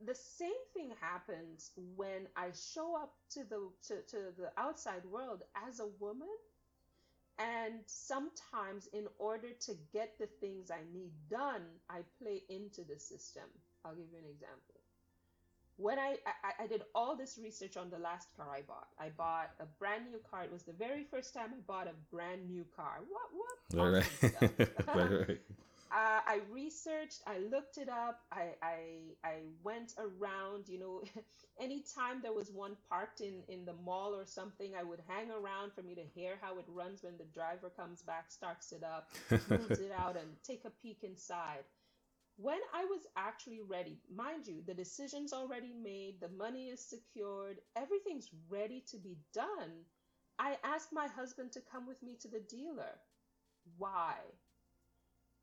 The 0.00 0.14
same 0.14 0.62
thing 0.74 0.92
happens 1.00 1.70
when 1.76 2.28
i 2.36 2.50
show 2.52 2.96
up 2.96 3.14
to 3.30 3.44
the 3.44 3.70
to, 3.88 4.02
to 4.10 4.18
the 4.36 4.50
outside 4.56 5.04
world 5.04 5.42
as 5.68 5.80
a 5.80 5.88
woman 6.00 6.28
and 7.38 7.80
sometimes, 7.86 8.88
in 8.92 9.06
order 9.18 9.48
to 9.66 9.74
get 9.92 10.18
the 10.18 10.26
things 10.40 10.70
I 10.70 10.82
need 10.92 11.12
done, 11.30 11.62
I 11.88 12.00
play 12.22 12.42
into 12.48 12.84
the 12.84 12.98
system. 12.98 13.44
I'll 13.84 13.94
give 13.94 14.10
you 14.12 14.18
an 14.18 14.30
example. 14.30 14.80
When 15.76 15.98
I, 15.98 16.16
I, 16.26 16.64
I 16.64 16.66
did 16.66 16.82
all 16.94 17.16
this 17.16 17.38
research 17.42 17.76
on 17.76 17.90
the 17.90 17.98
last 17.98 18.28
car 18.36 18.48
I 18.52 18.62
bought, 18.62 18.88
I 18.98 19.10
bought 19.10 19.50
a 19.60 19.66
brand 19.78 20.06
new 20.10 20.18
car. 20.30 20.42
It 20.44 20.52
was 20.52 20.64
the 20.64 20.72
very 20.72 21.04
first 21.04 21.32
time 21.34 21.50
I 21.56 21.60
bought 21.66 21.86
a 21.88 21.94
brand 22.14 22.48
new 22.48 22.64
car. 22.74 23.00
What, 23.08 23.30
what? 23.32 23.58
Right. 23.72 23.86
Awesome 23.86 24.16
Right. 24.20 24.30
stuff. 24.30 24.52
right. 24.94 25.12
Right. 25.28 25.40
Uh, 25.90 26.20
I 26.26 26.40
researched, 26.50 27.22
I 27.26 27.38
looked 27.38 27.78
it 27.78 27.88
up, 27.88 28.20
I, 28.32 28.54
I, 28.62 28.78
I 29.24 29.34
went 29.62 29.94
around, 29.98 30.68
you 30.68 30.78
know, 30.78 31.02
anytime 31.60 32.20
there 32.22 32.32
was 32.32 32.50
one 32.50 32.76
parked 32.90 33.20
in, 33.20 33.42
in 33.48 33.64
the 33.64 33.74
mall 33.74 34.14
or 34.14 34.26
something, 34.26 34.72
I 34.78 34.82
would 34.82 35.00
hang 35.08 35.30
around 35.30 35.72
for 35.74 35.82
me 35.82 35.94
to 35.94 36.04
hear 36.14 36.34
how 36.42 36.58
it 36.58 36.66
runs 36.68 37.02
when 37.02 37.16
the 37.16 37.24
driver 37.24 37.70
comes 37.70 38.02
back, 38.02 38.30
starts 38.30 38.72
it 38.72 38.82
up, 38.84 39.10
moves 39.48 39.80
it 39.80 39.92
out, 39.96 40.16
and 40.16 40.28
take 40.46 40.64
a 40.66 40.70
peek 40.82 41.04
inside. 41.04 41.64
When 42.36 42.60
I 42.74 42.84
was 42.84 43.06
actually 43.16 43.60
ready, 43.66 43.98
mind 44.14 44.46
you, 44.46 44.62
the 44.66 44.74
decision's 44.74 45.32
already 45.32 45.72
made, 45.74 46.20
the 46.20 46.28
money 46.28 46.68
is 46.68 46.80
secured, 46.84 47.58
everything's 47.76 48.30
ready 48.48 48.84
to 48.90 48.98
be 48.98 49.18
done. 49.34 49.84
I 50.38 50.56
asked 50.62 50.92
my 50.92 51.08
husband 51.08 51.52
to 51.52 51.60
come 51.60 51.86
with 51.86 52.02
me 52.02 52.16
to 52.20 52.28
the 52.28 52.40
dealer. 52.40 53.00
Why? 53.76 54.14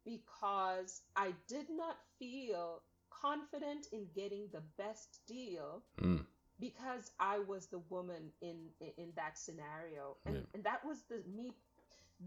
Because 0.06 1.02
I 1.16 1.34
did 1.48 1.68
not 1.70 1.98
feel 2.20 2.82
confident 3.10 3.88
in 3.92 4.08
getting 4.14 4.48
the 4.52 4.62
best 4.78 5.20
deal 5.28 5.84
Mm. 5.98 6.26
because 6.60 7.12
I 7.20 7.40
was 7.40 7.68
the 7.68 7.80
woman 7.90 8.32
in 8.42 8.70
in, 8.80 9.12
that 9.16 9.38
scenario 9.38 10.18
and, 10.26 10.36
Yeah. 10.36 10.42
and 10.54 10.64
that 10.64 10.86
was 10.86 11.04
the 11.10 11.24
me 11.28 11.54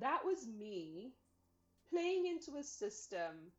that 0.01 0.25
was 0.25 0.47
me 0.47 1.15
playing 1.91 2.27
into 2.27 2.57
a 2.59 2.63
system 2.63 3.53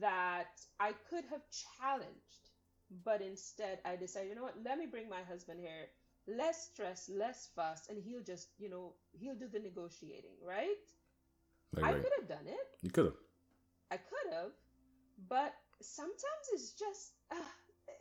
that 0.00 0.60
I 0.80 0.92
could 1.10 1.24
have 1.26 1.42
challenged 1.50 2.50
but 3.04 3.20
instead 3.20 3.80
I 3.84 3.96
decided 3.96 4.30
you 4.30 4.34
know 4.36 4.42
what 4.42 4.62
let 4.64 4.78
me 4.78 4.86
bring 4.86 5.08
my 5.08 5.22
husband 5.22 5.60
here 5.60 5.88
less 6.26 6.66
stress 6.70 7.08
less 7.08 7.48
fuss 7.54 7.86
and 7.88 7.98
he'll 8.02 8.22
just 8.22 8.48
you 8.58 8.68
know 8.70 8.94
he'll 9.12 9.34
do 9.44 9.48
the 9.48 9.58
negotiating 9.60 10.36
right 10.42 10.84
Right. 11.76 11.84
I 11.84 11.92
right. 11.92 12.02
could 12.02 12.12
have 12.18 12.28
done 12.28 12.46
it 12.46 12.66
You 12.82 12.90
could 12.90 13.06
have. 13.06 13.16
I 13.94 13.98
could 13.98 14.32
have, 14.34 14.50
but 15.28 15.54
sometimes 15.80 16.48
it's 16.52 16.72
just 16.72 17.12
uh, 17.30 17.36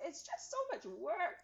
it's 0.07 0.23
just 0.23 0.51
so 0.51 0.57
much 0.73 0.85
work. 0.99 1.37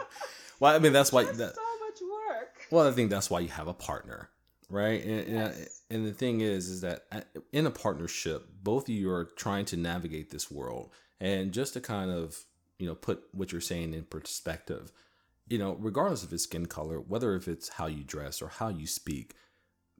well, 0.60 0.74
I 0.74 0.78
mean, 0.78 0.92
that's 0.92 1.12
why 1.12 1.24
that. 1.24 1.54
so 1.54 1.78
much 1.86 2.00
work. 2.00 2.66
Well, 2.70 2.88
I 2.88 2.90
think 2.90 3.10
that's 3.10 3.30
why 3.30 3.40
you 3.40 3.48
have 3.48 3.68
a 3.68 3.74
partner, 3.74 4.30
right? 4.68 5.02
And, 5.04 5.20
and, 5.20 5.34
Yes. 5.36 5.82
and 5.90 6.06
the 6.06 6.12
thing 6.12 6.40
is, 6.40 6.68
is 6.68 6.80
that 6.80 7.04
uh, 7.12 7.20
in 7.52 7.66
a 7.66 7.70
partnership, 7.70 8.48
both 8.62 8.84
of 8.84 8.88
you 8.94 9.10
are 9.10 9.26
trying 9.36 9.64
to 9.66 9.76
navigate 9.76 10.30
this 10.30 10.50
world, 10.50 10.90
and 11.20 11.52
just 11.52 11.74
to 11.74 11.80
kind 11.80 12.10
of 12.10 12.44
you 12.78 12.86
know 12.88 12.94
put 12.96 13.22
what 13.32 13.52
you're 13.52 13.60
saying 13.60 13.94
in 13.94 14.04
perspective, 14.04 14.90
you 15.48 15.58
know, 15.58 15.76
regardless 15.78 16.24
of 16.24 16.30
his 16.30 16.42
skin 16.42 16.66
color, 16.66 16.98
whether 17.00 17.34
if 17.36 17.46
it's 17.46 17.68
how 17.70 17.86
you 17.86 18.02
dress 18.02 18.42
or 18.42 18.48
how 18.48 18.68
you 18.68 18.86
speak, 18.88 19.34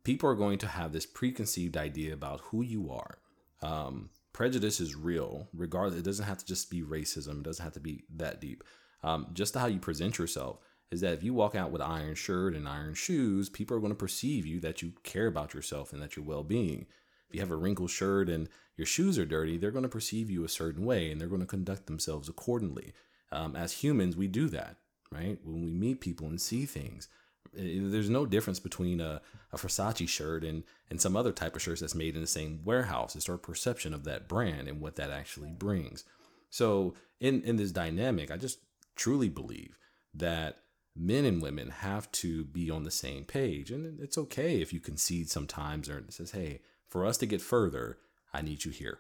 people 0.05 0.29
are 0.29 0.35
going 0.35 0.59
to 0.59 0.67
have 0.67 0.93
this 0.93 1.07
preconceived 1.07 1.77
idea 1.77 2.13
about 2.13 2.41
who 2.41 2.63
you 2.63 2.91
are. 2.91 3.19
Um, 3.63 4.11
prejudice 4.33 4.81
is 4.81 4.97
real, 4.97 5.49
regardless. 5.53 6.01
It 6.01 6.05
doesn't 6.05 6.27
have 6.27 6.39
to 6.39 6.47
just 6.47 6.71
be 6.71 6.83
racism. 6.83 7.39
It 7.39 7.43
doesn't 7.45 7.65
have 7.65 7.75
to 7.75 7.81
be 7.81 8.05
that 8.17 8.41
deep. 8.41 8.65
Um, 9.03 9.29
just 9.33 9.55
how 9.55 9.67
you 9.67 9.79
present 9.79 10.19
yourself 10.19 10.59
is 10.91 11.01
that 11.01 11.15
if 11.15 11.23
you 11.23 11.33
walk 11.33 11.55
out 11.55 11.71
with 11.71 11.81
iron 11.81 12.15
shirt 12.15 12.55
and 12.55 12.69
iron 12.69 12.95
shoes, 12.95 13.49
people 13.49 13.77
are 13.77 13.81
going 13.81 13.93
to 13.93 13.97
perceive 13.97 14.47
you 14.47 14.61
that 14.61 14.83
you 14.83 14.93
care 15.03 15.27
about 15.27 15.55
yourself 15.55 15.93
and 15.93 16.03
that 16.03 16.17
your 16.17 16.25
well-being. 16.25 16.87
If 17.29 17.37
you 17.37 17.41
have 17.41 17.51
a 17.51 17.57
wrinkled 17.57 17.91
shirt 17.91 18.29
and 18.29 18.49
your 18.77 18.87
shoes 18.87 19.19
are 19.19 19.25
dirty, 19.25 19.57
they're 19.57 19.71
going 19.71 19.85
to 19.85 19.89
perceive 19.89 20.31
you 20.31 20.45
a 20.45 20.49
certain 20.49 20.85
way 20.85 21.11
and 21.11 21.21
they're 21.21 21.29
going 21.29 21.41
to 21.41 21.47
conduct 21.47 21.87
themselves 21.87 22.29
accordingly. 22.29 22.93
Um, 23.31 23.57
as 23.57 23.73
humans, 23.73 24.17
we 24.17 24.29
do 24.29 24.49
that, 24.49 24.77
right? 25.11 25.39
When 25.43 25.65
we 25.65 25.73
meet 25.73 26.03
people 26.03 26.27
and 26.27 26.41
see 26.41 26.67
things, 26.67 27.09
Eh, 27.57 27.81
there's 27.83 28.11
no 28.11 28.27
difference 28.27 28.61
between 28.61 29.01
a, 29.01 29.21
a 29.53 29.57
Versace 29.57 30.09
shirt 30.09 30.45
and, 30.45 30.65
and 30.91 31.01
some 31.01 31.17
other 31.17 31.33
type 31.33 31.55
of 31.57 31.63
shirts 31.63 31.81
that's 31.81 31.95
made 31.95 32.15
in 32.15 32.21
the 32.21 32.27
same 32.27 32.61
warehouse. 32.65 33.15
It's 33.17 33.29
our 33.29 33.39
perception 33.39 33.95
of 33.95 34.05
that 34.05 34.29
brand 34.29 34.69
and 34.69 34.81
what 34.81 34.97
that 34.97 35.11
actually 35.11 35.51
brings. 35.51 36.05
So 36.51 36.95
in, 37.21 37.43
in 37.43 37.57
this 37.57 37.73
dynamic, 37.73 38.31
I 38.31 38.37
just 38.37 38.59
truly 38.97 39.29
believe 39.29 39.79
that 40.15 40.59
men 40.95 41.25
and 41.25 41.41
women 41.41 41.71
have 41.71 42.11
to 42.13 42.45
be 42.45 42.71
on 42.71 42.85
the 42.85 42.91
same 42.91 43.25
page. 43.25 43.71
And 43.71 44.01
it's 44.01 44.19
okay 44.19 44.61
if 44.61 44.73
you 44.73 44.81
concede 44.81 45.31
sometimes 45.31 45.89
or 45.89 45.99
it 45.99 46.13
says, 46.13 46.33
hey, 46.33 46.61
for 46.89 47.07
us 47.07 47.17
to 47.19 47.27
get 47.27 47.41
further, 47.41 47.99
I 48.35 48.43
need 48.43 48.65
you 48.65 48.71
here. 48.71 48.99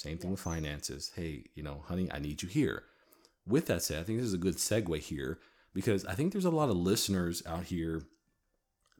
Same 0.00 0.18
thing 0.18 0.30
with 0.30 0.40
finances. 0.40 1.12
Hey, 1.14 1.44
you 1.54 1.62
know, 1.62 1.84
honey, 1.86 2.08
I 2.12 2.18
need 2.18 2.42
you 2.42 2.48
here. 2.48 2.84
With 3.46 3.66
that 3.66 3.82
said, 3.82 4.00
I 4.00 4.02
think 4.04 4.18
this 4.18 4.26
is 4.28 4.34
a 4.34 4.38
good 4.38 4.56
segue 4.56 4.98
here 4.98 5.38
because 5.78 6.04
I 6.06 6.14
think 6.14 6.32
there's 6.32 6.44
a 6.44 6.50
lot 6.50 6.70
of 6.70 6.76
listeners 6.76 7.40
out 7.46 7.66
here 7.66 8.02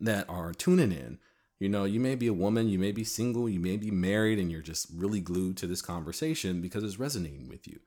that 0.00 0.30
are 0.30 0.52
tuning 0.52 0.92
in 0.92 1.18
You 1.58 1.68
know, 1.68 1.82
you 1.82 1.98
may 1.98 2.14
be 2.14 2.28
a 2.28 2.32
woman, 2.32 2.68
you 2.68 2.78
may 2.78 2.92
be 2.92 3.02
single, 3.02 3.48
you 3.48 3.58
may 3.58 3.76
be 3.76 3.90
married, 3.90 4.38
and 4.38 4.52
you're 4.52 4.62
just 4.62 4.86
really 4.94 5.20
glued 5.20 5.56
to 5.56 5.66
this 5.66 5.82
conversation 5.82 6.60
because 6.60 6.84
it's 6.84 7.00
resonating 7.00 7.48
with 7.48 7.66
you. 7.66 7.80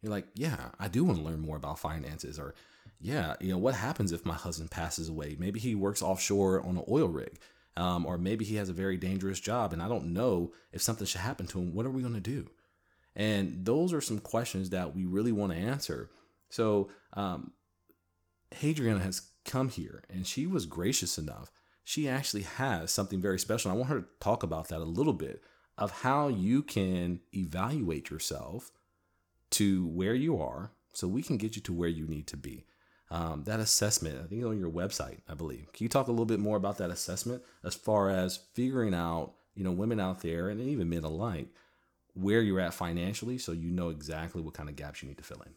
You're 0.00 0.12
like, 0.12 0.28
yeah, 0.34 0.70
I 0.80 0.88
do 0.88 1.04
want 1.04 1.18
to 1.18 1.24
learn 1.24 1.40
more 1.40 1.58
about 1.58 1.78
finances. 1.78 2.38
Or, 2.38 2.54
yeah, 2.98 3.34
you 3.38 3.52
know, 3.52 3.58
what 3.58 3.74
happens 3.74 4.12
if 4.12 4.24
my 4.24 4.32
husband 4.32 4.70
passes 4.70 5.10
away? 5.10 5.36
Maybe 5.38 5.60
he 5.60 5.74
works 5.74 6.00
offshore 6.00 6.62
on 6.62 6.78
an 6.78 6.84
oil 6.88 7.08
rig. 7.08 7.38
Um, 7.76 8.06
or 8.06 8.16
maybe 8.16 8.46
he 8.46 8.56
has 8.56 8.70
a 8.70 8.72
very 8.72 8.96
dangerous 8.96 9.40
job 9.40 9.74
and 9.74 9.82
I 9.82 9.88
don't 9.88 10.14
know 10.14 10.52
if 10.72 10.80
something 10.80 11.06
should 11.06 11.20
happen 11.20 11.46
to 11.48 11.58
him. 11.58 11.74
What 11.74 11.84
are 11.84 11.90
we 11.90 12.00
going 12.00 12.14
to 12.14 12.20
do? 12.20 12.48
And 13.14 13.66
those 13.66 13.92
are 13.92 14.00
some 14.00 14.20
questions 14.20 14.70
that 14.70 14.96
we 14.96 15.04
really 15.04 15.32
want 15.32 15.52
to 15.52 15.58
answer. 15.58 16.08
So, 16.48 16.88
um, 17.12 17.52
Hadriana 18.56 19.00
has 19.00 19.30
come 19.44 19.68
here 19.68 20.04
and 20.10 20.26
she 20.26 20.46
was 20.46 20.66
gracious 20.66 21.18
enough. 21.18 21.50
She 21.84 22.08
actually 22.08 22.42
has 22.42 22.90
something 22.90 23.20
very 23.20 23.38
special. 23.38 23.70
I 23.70 23.74
want 23.74 23.88
her 23.88 24.00
to 24.00 24.06
talk 24.20 24.42
about 24.42 24.68
that 24.68 24.80
a 24.80 24.84
little 24.84 25.12
bit 25.14 25.42
of 25.78 26.02
how 26.02 26.28
you 26.28 26.62
can 26.62 27.20
evaluate 27.34 28.10
yourself 28.10 28.70
to 29.50 29.86
where 29.86 30.14
you 30.14 30.40
are 30.40 30.72
so 30.92 31.08
we 31.08 31.22
can 31.22 31.36
get 31.36 31.56
you 31.56 31.62
to 31.62 31.72
where 31.72 31.88
you 31.88 32.06
need 32.06 32.26
to 32.26 32.36
be. 32.36 32.66
Um, 33.10 33.44
that 33.44 33.60
assessment, 33.60 34.18
I 34.22 34.26
think 34.26 34.44
on 34.44 34.58
your 34.58 34.70
website, 34.70 35.20
I 35.28 35.34
believe. 35.34 35.72
Can 35.72 35.84
you 35.84 35.88
talk 35.88 36.08
a 36.08 36.10
little 36.10 36.26
bit 36.26 36.40
more 36.40 36.58
about 36.58 36.76
that 36.78 36.90
assessment 36.90 37.42
as 37.64 37.74
far 37.74 38.10
as 38.10 38.40
figuring 38.52 38.92
out, 38.92 39.32
you 39.54 39.64
know, 39.64 39.72
women 39.72 39.98
out 39.98 40.20
there 40.20 40.50
and 40.50 40.60
even 40.60 40.90
men 40.90 41.04
alike, 41.04 41.48
where 42.12 42.42
you're 42.42 42.60
at 42.60 42.74
financially 42.74 43.38
so 43.38 43.52
you 43.52 43.70
know 43.70 43.88
exactly 43.88 44.42
what 44.42 44.54
kind 44.54 44.68
of 44.68 44.76
gaps 44.76 45.02
you 45.02 45.08
need 45.08 45.16
to 45.16 45.24
fill 45.24 45.40
in? 45.46 45.52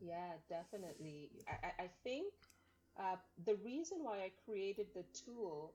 Yeah, 0.00 0.34
definitely. 0.48 1.30
I, 1.48 1.84
I 1.84 1.90
think 2.04 2.32
uh, 2.98 3.16
the 3.44 3.56
reason 3.56 3.98
why 4.02 4.18
I 4.18 4.30
created 4.44 4.86
the 4.94 5.04
tool 5.24 5.74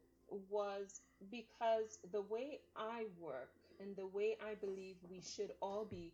was 0.50 1.02
because 1.30 2.00
the 2.12 2.22
way 2.22 2.60
I 2.76 3.06
work 3.20 3.52
and 3.80 3.96
the 3.96 4.08
way 4.08 4.38
I 4.42 4.56
believe 4.56 4.96
we 5.10 5.22
should 5.22 5.52
all 5.62 5.86
be 5.86 6.14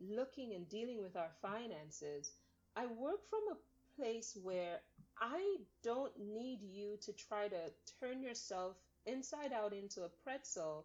looking 0.00 0.54
and 0.54 0.68
dealing 0.68 1.00
with 1.02 1.16
our 1.16 1.30
finances, 1.40 2.32
I 2.76 2.86
work 2.86 3.20
from 3.28 3.40
a 3.50 3.96
place 4.00 4.36
where 4.42 4.80
I 5.18 5.56
don't 5.82 6.12
need 6.18 6.60
you 6.62 6.98
to 7.02 7.12
try 7.12 7.48
to 7.48 7.70
turn 8.00 8.22
yourself 8.22 8.76
inside 9.06 9.52
out 9.52 9.72
into 9.72 10.02
a 10.02 10.10
pretzel 10.24 10.84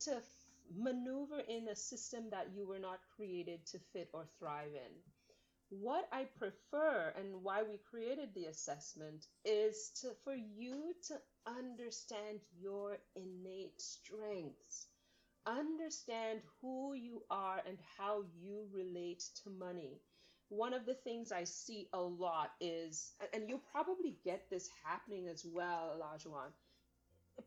to 0.00 0.16
f- 0.16 0.24
maneuver 0.76 1.40
in 1.48 1.68
a 1.68 1.76
system 1.76 2.30
that 2.30 2.48
you 2.54 2.66
were 2.66 2.78
not 2.78 3.00
created 3.16 3.66
to 3.66 3.78
fit 3.92 4.08
or 4.12 4.26
thrive 4.38 4.72
in. 4.74 4.92
What 5.70 6.08
I 6.12 6.24
prefer 6.24 7.12
and 7.18 7.42
why 7.42 7.62
we 7.62 7.78
created 7.90 8.34
the 8.34 8.46
assessment 8.46 9.26
is 9.44 9.90
to 10.00 10.14
for 10.22 10.34
you 10.34 10.94
to 11.08 11.20
understand 11.46 12.40
your 12.60 12.98
innate 13.16 13.80
strengths. 13.80 14.86
Understand 15.46 16.40
who 16.60 16.94
you 16.94 17.22
are 17.30 17.62
and 17.66 17.78
how 17.98 18.24
you 18.40 18.68
relate 18.72 19.24
to 19.42 19.50
money. 19.50 20.00
One 20.48 20.72
of 20.72 20.86
the 20.86 20.94
things 20.94 21.32
I 21.32 21.44
see 21.44 21.88
a 21.92 22.00
lot 22.00 22.52
is, 22.60 23.14
and 23.32 23.48
you'll 23.48 23.58
probably 23.72 24.18
get 24.24 24.48
this 24.48 24.68
happening 24.84 25.28
as 25.28 25.44
well, 25.44 25.92
Elijah 25.94 26.28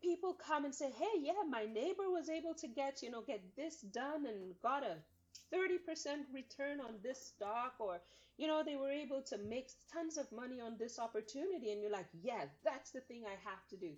people 0.02 0.34
come 0.34 0.66
and 0.66 0.76
say, 0.76 0.92
"Hey, 0.92 1.20
yeah, 1.20 1.44
my 1.48 1.66
neighbor 1.66 2.10
was 2.10 2.30
able 2.30 2.54
to 2.56 2.68
get, 2.68 3.02
you 3.02 3.10
know, 3.10 3.22
get 3.22 3.56
this 3.56 3.82
done 3.82 4.26
and 4.26 4.60
got 4.62 4.84
a 4.84 4.98
30% 5.54 6.34
return 6.34 6.80
on 6.80 6.96
this 7.04 7.28
stock 7.28 7.76
or 7.80 8.00
you 8.38 8.48
know 8.48 8.64
they 8.64 8.76
were 8.76 8.92
able 8.92 9.22
to 9.22 9.38
make 9.38 9.70
tons 9.94 10.18
of 10.18 10.32
money 10.32 10.62
on 10.62 10.78
this 10.78 10.98
opportunity 11.00 11.72
and 11.72 11.82
you're 11.82 11.92
like, 11.92 12.08
"Yeah, 12.22 12.46
that's 12.64 12.92
the 12.92 13.02
thing 13.02 13.24
I 13.26 13.36
have 13.50 13.68
to 13.70 13.78
do." 13.78 13.92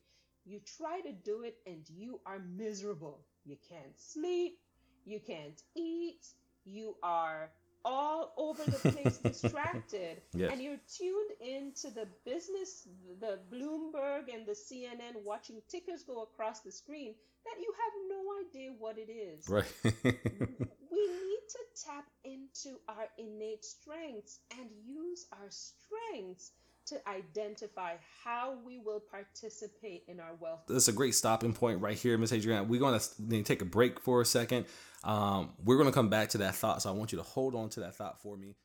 You 0.46 0.60
try 0.78 1.02
to 1.02 1.12
do 1.12 1.44
it 1.44 1.58
and 1.68 1.88
you 1.90 2.20
are 2.26 2.40
miserable. 2.40 3.20
You 3.46 3.58
can't 3.70 4.00
sleep, 4.00 4.58
you 5.06 5.20
can't 5.20 5.62
eat, 5.76 6.26
you 6.66 6.96
are 7.04 7.52
all 7.84 8.34
over 8.38 8.64
the 8.64 8.92
place 8.92 9.18
distracted 9.24 10.22
yes. 10.34 10.52
and 10.52 10.62
you're 10.62 10.80
tuned 10.98 11.32
into 11.40 11.90
the 11.90 12.08
business 12.26 12.88
the 13.20 13.40
bloomberg 13.52 14.32
and 14.32 14.46
the 14.46 14.52
cnn 14.52 15.16
watching 15.26 15.60
tickers 15.68 16.04
go 16.04 16.22
across 16.22 16.60
the 16.60 16.72
screen 16.72 17.16
that 17.44 17.60
you 17.60 17.74
have 17.74 17.94
no 18.08 18.22
idea 18.48 18.70
what 18.78 18.98
it 19.00 19.12
is 19.12 19.50
right 19.50 19.74
we 21.02 21.08
need 21.08 21.40
to 21.50 21.60
tap 21.86 22.06
into 22.24 22.78
our 22.88 23.08
innate 23.18 23.66
strengths 23.66 24.40
and 24.52 24.70
use 24.86 25.26
our 25.32 25.50
strengths 25.50 26.52
to 26.88 26.98
identify 27.08 27.94
how 28.24 28.58
we 28.66 28.80
will 28.80 29.00
participate 29.00 30.04
in 30.08 30.20
our 30.20 30.34
wealth. 30.40 30.62
That's 30.68 30.88
a 30.88 30.94
great 30.94 31.16
stopping 31.16 31.54
point 31.54 31.80
right 31.80 31.98
here, 31.98 32.18
Miss 32.18 32.34
Adriana. 32.34 32.64
We're 32.64 32.80
going 32.80 33.00
to 33.00 33.44
take 33.44 33.62
a 33.62 33.66
break 33.66 34.00
for 34.00 34.22
a 34.22 34.26
second. 34.26 34.66
Um, 35.04 35.52
we're 35.64 35.78
going 35.78 35.90
to 35.90 35.94
come 35.94 36.10
back 36.10 36.30
to 36.30 36.40
that 36.40 36.56
thought, 36.56 36.82
so 36.82 36.90
I 36.90 36.94
want 36.94 37.12
you 37.12 37.18
to 37.18 37.24
hold 37.24 37.56
on 37.56 37.70
to 37.70 37.82
that 37.82 37.96
thought 37.96 38.22
for 38.22 38.36
me. 38.36 38.56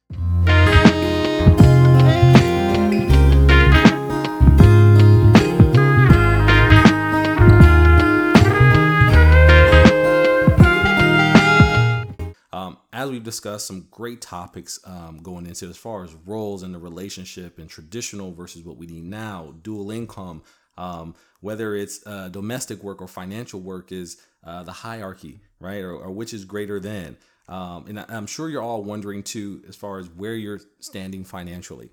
As 13.06 13.12
we've 13.12 13.24
discussed, 13.24 13.66
some 13.66 13.86
great 13.90 14.20
topics 14.20 14.78
um, 14.84 15.18
going 15.22 15.46
into 15.46 15.66
as 15.66 15.76
far 15.76 16.04
as 16.04 16.14
roles 16.26 16.62
in 16.62 16.72
the 16.72 16.78
relationship 16.78 17.58
and 17.58 17.68
traditional 17.68 18.32
versus 18.32 18.64
what 18.64 18.76
we 18.76 18.86
need 18.86 19.04
now, 19.04 19.54
dual 19.62 19.90
income, 19.90 20.42
um, 20.76 21.14
whether 21.40 21.74
it's 21.74 22.06
uh, 22.06 22.28
domestic 22.28 22.82
work 22.82 23.00
or 23.00 23.08
financial 23.08 23.60
work, 23.60 23.92
is 23.92 24.20
uh, 24.44 24.62
the 24.62 24.72
hierarchy, 24.72 25.40
right? 25.60 25.80
Or, 25.82 25.96
or, 25.96 26.10
which 26.10 26.34
is 26.34 26.44
greater 26.44 26.78
than. 26.78 27.16
Um, 27.48 27.86
and 27.88 28.04
I'm 28.08 28.26
sure 28.26 28.48
you're 28.48 28.62
all 28.62 28.82
wondering 28.82 29.22
too, 29.22 29.62
as 29.68 29.76
far 29.76 29.98
as 29.98 30.08
where 30.08 30.34
you're 30.34 30.60
standing 30.80 31.24
financially. 31.24 31.90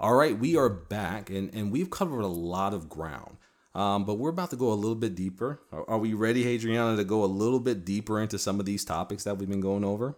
All 0.00 0.14
right, 0.14 0.38
we 0.38 0.56
are 0.56 0.68
back, 0.68 1.28
and, 1.28 1.52
and 1.52 1.72
we've 1.72 1.90
covered 1.90 2.20
a 2.20 2.28
lot 2.28 2.72
of 2.72 2.88
ground. 2.88 3.36
Um, 3.74 4.04
but 4.04 4.14
we're 4.14 4.30
about 4.30 4.50
to 4.50 4.56
go 4.56 4.72
a 4.72 4.74
little 4.74 4.94
bit 4.94 5.16
deeper. 5.16 5.60
Are, 5.72 5.88
are 5.90 5.98
we 5.98 6.14
ready, 6.14 6.46
Adriana, 6.46 6.96
to 6.96 7.04
go 7.04 7.24
a 7.24 7.26
little 7.26 7.58
bit 7.58 7.84
deeper 7.84 8.20
into 8.20 8.38
some 8.38 8.60
of 8.60 8.66
these 8.66 8.84
topics 8.84 9.24
that 9.24 9.38
we've 9.38 9.48
been 9.48 9.60
going 9.60 9.84
over? 9.84 10.16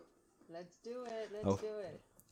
Let's 0.53 0.76
do 0.84 1.05
it. 1.07 1.30
Let's 1.32 1.47
Oh. 1.47 1.57
do 1.57 1.66
it. 1.66 1.80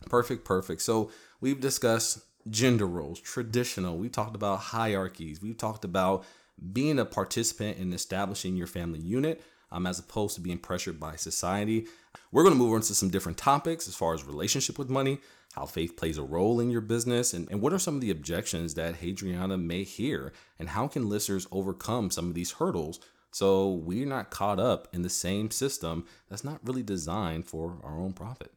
Perfect, 0.08 0.44
perfect. 0.44 0.82
So 0.82 1.10
we've 1.40 1.60
discussed 1.60 2.20
gender 2.50 2.86
roles, 2.86 3.20
traditional. 3.20 3.96
We've 3.96 4.12
talked 4.12 4.34
about 4.34 4.60
hierarchies. 4.60 5.42
We've 5.42 5.56
talked 5.56 5.84
about 5.84 6.24
being 6.72 6.98
a 6.98 7.04
participant 7.04 7.78
in 7.78 7.92
establishing 7.92 8.56
your 8.56 8.66
family 8.66 9.00
unit, 9.00 9.42
um, 9.70 9.86
as 9.86 9.98
opposed 9.98 10.34
to 10.34 10.40
being 10.40 10.58
pressured 10.58 10.98
by 10.98 11.16
society. 11.16 11.86
We're 12.32 12.42
going 12.42 12.54
to 12.54 12.58
move 12.58 12.74
on 12.74 12.80
to 12.80 12.94
some 12.94 13.10
different 13.10 13.38
topics 13.38 13.86
as 13.86 13.94
far 13.94 14.14
as 14.14 14.24
relationship 14.24 14.78
with 14.78 14.90
money, 14.90 15.18
how 15.54 15.66
faith 15.66 15.96
plays 15.96 16.18
a 16.18 16.22
role 16.22 16.58
in 16.58 16.70
your 16.70 16.80
business, 16.80 17.32
and, 17.32 17.48
and 17.50 17.60
what 17.60 17.72
are 17.72 17.78
some 17.78 17.94
of 17.94 18.00
the 18.00 18.10
objections 18.10 18.74
that 18.74 19.00
Hadriana 19.00 19.62
may 19.62 19.84
hear, 19.84 20.32
and 20.58 20.70
how 20.70 20.88
can 20.88 21.08
listeners 21.08 21.46
overcome 21.52 22.10
some 22.10 22.28
of 22.28 22.34
these 22.34 22.52
hurdles 22.52 22.98
so 23.30 23.68
we're 23.72 24.06
not 24.06 24.30
caught 24.30 24.58
up 24.58 24.88
in 24.92 25.02
the 25.02 25.10
same 25.10 25.50
system 25.50 26.06
that's 26.28 26.44
not 26.44 26.60
really 26.64 26.82
designed 26.82 27.46
for 27.46 27.78
our 27.84 27.98
own 27.98 28.12
profit. 28.12 28.52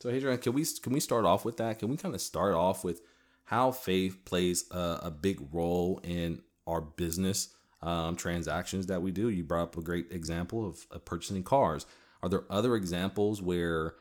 So, 0.00 0.10
Adrian, 0.10 0.38
can 0.38 0.52
we 0.52 0.64
can 0.64 0.92
we 0.92 1.00
start 1.00 1.24
off 1.24 1.44
with 1.44 1.56
that? 1.56 1.78
Can 1.80 1.88
we 1.88 1.96
kind 1.96 2.14
of 2.14 2.20
start 2.20 2.54
off 2.54 2.84
with 2.84 3.00
how 3.44 3.72
faith 3.72 4.24
plays 4.24 4.64
a, 4.70 5.00
a 5.04 5.10
big 5.10 5.40
role 5.52 6.00
in 6.04 6.42
our 6.66 6.80
business 6.80 7.48
um, 7.82 8.14
transactions 8.14 8.86
that 8.86 9.02
we 9.02 9.10
do? 9.10 9.28
You 9.28 9.42
brought 9.42 9.62
up 9.62 9.76
a 9.76 9.82
great 9.82 10.12
example 10.12 10.66
of, 10.66 10.86
of 10.90 11.04
purchasing 11.04 11.42
cars. 11.42 11.86
Are 12.22 12.28
there 12.28 12.44
other 12.50 12.76
examples 12.76 13.42
where 13.42 13.94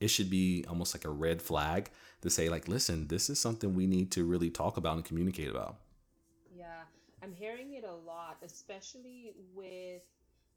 it 0.00 0.08
should 0.08 0.30
be 0.30 0.64
almost 0.68 0.94
like 0.94 1.04
a 1.04 1.10
red 1.10 1.40
flag 1.40 1.90
to 2.22 2.30
say, 2.30 2.48
like, 2.48 2.66
listen, 2.68 3.08
this 3.08 3.30
is 3.30 3.40
something 3.40 3.74
we 3.74 3.86
need 3.86 4.10
to 4.12 4.24
really 4.24 4.50
talk 4.50 4.76
about 4.76 4.96
and 4.96 5.04
communicate 5.04 5.50
about? 5.50 5.76
Yeah, 6.52 6.82
I'm 7.22 7.32
hearing 7.32 7.74
it 7.74 7.84
a 7.84 7.94
lot, 7.94 8.38
especially 8.44 9.32
with 9.54 10.02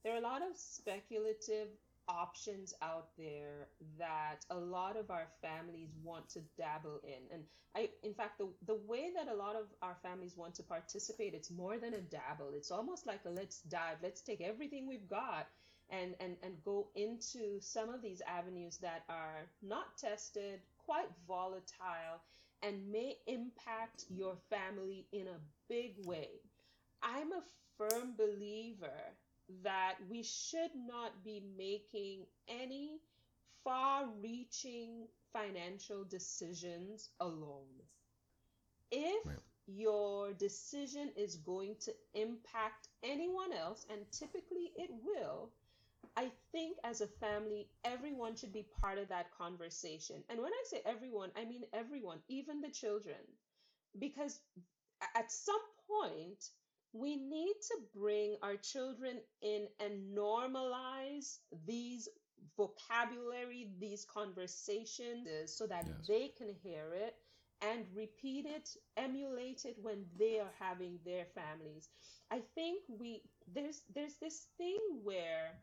there 0.03 0.13
are 0.13 0.19
a 0.19 0.21
lot 0.21 0.41
of 0.41 0.55
speculative 0.55 1.67
options 2.07 2.73
out 2.81 3.09
there 3.17 3.67
that 3.97 4.45
a 4.49 4.55
lot 4.55 4.97
of 4.97 5.11
our 5.11 5.27
families 5.41 5.89
want 6.03 6.29
to 6.29 6.39
dabble 6.57 7.01
in. 7.03 7.23
And 7.33 7.43
I 7.75 7.89
in 8.03 8.13
fact 8.13 8.37
the 8.37 8.47
the 8.65 8.79
way 8.87 9.11
that 9.15 9.27
a 9.27 9.35
lot 9.35 9.55
of 9.55 9.65
our 9.81 9.97
families 10.01 10.35
want 10.37 10.55
to 10.55 10.63
participate, 10.63 11.33
it's 11.33 11.51
more 11.51 11.77
than 11.77 11.93
a 11.93 12.01
dabble. 12.01 12.51
It's 12.53 12.71
almost 12.71 13.05
like 13.07 13.21
a 13.25 13.29
let's 13.29 13.61
dive, 13.61 13.97
let's 14.01 14.21
take 14.21 14.41
everything 14.41 14.87
we've 14.87 15.07
got 15.07 15.47
and 15.89 16.15
and 16.19 16.35
and 16.43 16.53
go 16.63 16.89
into 16.95 17.59
some 17.59 17.89
of 17.89 18.01
these 18.01 18.21
avenues 18.27 18.77
that 18.77 19.03
are 19.09 19.47
not 19.61 19.97
tested, 19.97 20.59
quite 20.85 21.09
volatile 21.27 22.21
and 22.63 22.91
may 22.91 23.17
impact 23.27 24.05
your 24.09 24.35
family 24.49 25.05
in 25.11 25.27
a 25.27 25.39
big 25.69 25.93
way. 26.05 26.29
I'm 27.03 27.31
a 27.31 27.43
firm 27.77 28.15
believer 28.17 29.13
that 29.63 29.95
we 30.09 30.23
should 30.23 30.71
not 30.75 31.23
be 31.23 31.39
making 31.57 32.25
any 32.47 33.01
far 33.63 34.07
reaching 34.07 35.07
financial 35.33 36.03
decisions 36.03 37.09
alone. 37.19 37.83
If 38.91 39.23
Right. 39.23 39.41
your 39.65 40.33
decision 40.33 41.09
is 41.15 41.35
going 41.37 41.75
to 41.81 41.93
impact 42.13 42.87
anyone 43.03 43.51
else, 43.53 43.85
and 43.89 44.09
typically 44.11 44.71
it 44.75 44.89
will, 45.03 45.51
I 46.15 46.31
think 46.51 46.77
as 46.83 47.01
a 47.01 47.07
family, 47.07 47.69
everyone 47.83 48.35
should 48.35 48.53
be 48.53 48.63
part 48.63 48.97
of 48.97 49.09
that 49.09 49.31
conversation. 49.31 50.23
And 50.29 50.41
when 50.41 50.53
I 50.53 50.63
say 50.65 50.81
everyone, 50.85 51.31
I 51.35 51.45
mean 51.45 51.63
everyone, 51.73 52.21
even 52.27 52.61
the 52.61 52.69
children. 52.69 53.19
Because 53.97 54.41
at 55.15 55.31
some 55.31 55.61
point, 55.87 56.51
we 56.97 57.15
need 57.17 57.55
to 57.69 57.75
bring 57.95 58.37
our 58.41 58.55
children 58.57 59.17
in 59.41 59.67
and 59.79 60.15
normalize 60.17 61.39
these 61.65 62.09
vocabulary, 62.57 63.69
these 63.79 64.05
conversations, 64.05 65.27
so 65.45 65.67
that 65.67 65.85
Yes. 65.87 66.07
they 66.07 66.29
can 66.37 66.49
hear 66.63 66.93
it 66.93 67.15
and 67.61 67.85
repeat 67.95 68.45
it, 68.45 68.69
emulate 68.97 69.65
it 69.65 69.77
when 69.81 70.05
they 70.17 70.39
are 70.39 70.53
having 70.59 70.99
their 71.05 71.25
families. 71.25 71.89
I 72.31 72.41
think 72.55 72.83
we 72.89 73.23
there's 73.53 73.83
there's 73.93 74.17
this 74.17 74.47
thing 74.57 74.79
where 75.03 75.59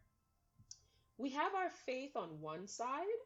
we 1.18 1.30
have 1.30 1.54
our 1.54 1.70
faith 1.70 2.16
on 2.16 2.40
one 2.40 2.66
side 2.66 3.20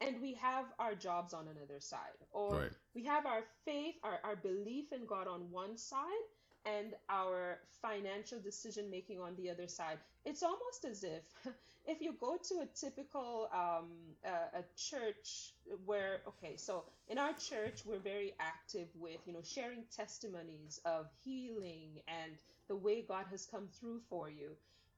and 0.00 0.20
we 0.20 0.34
have 0.34 0.66
our 0.78 0.94
jobs 0.94 1.32
on 1.34 1.48
another 1.48 1.80
side 1.80 2.18
or 2.32 2.56
Right. 2.58 2.72
we 2.94 3.04
have 3.04 3.26
our 3.26 3.44
faith 3.64 3.94
our, 4.02 4.18
our 4.24 4.36
belief 4.36 4.92
in 4.92 5.06
god 5.06 5.28
on 5.28 5.50
one 5.50 5.76
side 5.76 6.26
and 6.66 6.94
our 7.08 7.58
financial 7.82 8.38
decision 8.40 8.90
making 8.90 9.20
on 9.20 9.34
the 9.36 9.50
other 9.50 9.68
side 9.68 9.98
it's 10.24 10.42
almost 10.42 10.84
as 10.88 11.04
if 11.04 11.22
if 11.86 12.00
you 12.00 12.14
go 12.20 12.36
to 12.42 12.60
a 12.60 12.66
typical 12.74 13.48
um, 13.52 13.90
uh, 14.26 14.58
a 14.60 14.64
church 14.76 15.54
where 15.84 16.20
okay 16.26 16.56
so 16.56 16.84
in 17.08 17.18
our 17.18 17.32
church 17.34 17.82
we're 17.84 17.98
very 17.98 18.34
active 18.40 18.88
with 18.94 19.20
you 19.26 19.32
know 19.32 19.42
sharing 19.42 19.84
testimonies 19.94 20.80
of 20.84 21.06
healing 21.24 22.00
and 22.08 22.32
the 22.68 22.76
way 22.76 23.02
god 23.02 23.26
has 23.30 23.46
come 23.46 23.68
through 23.78 24.00
for 24.08 24.30
you 24.30 24.50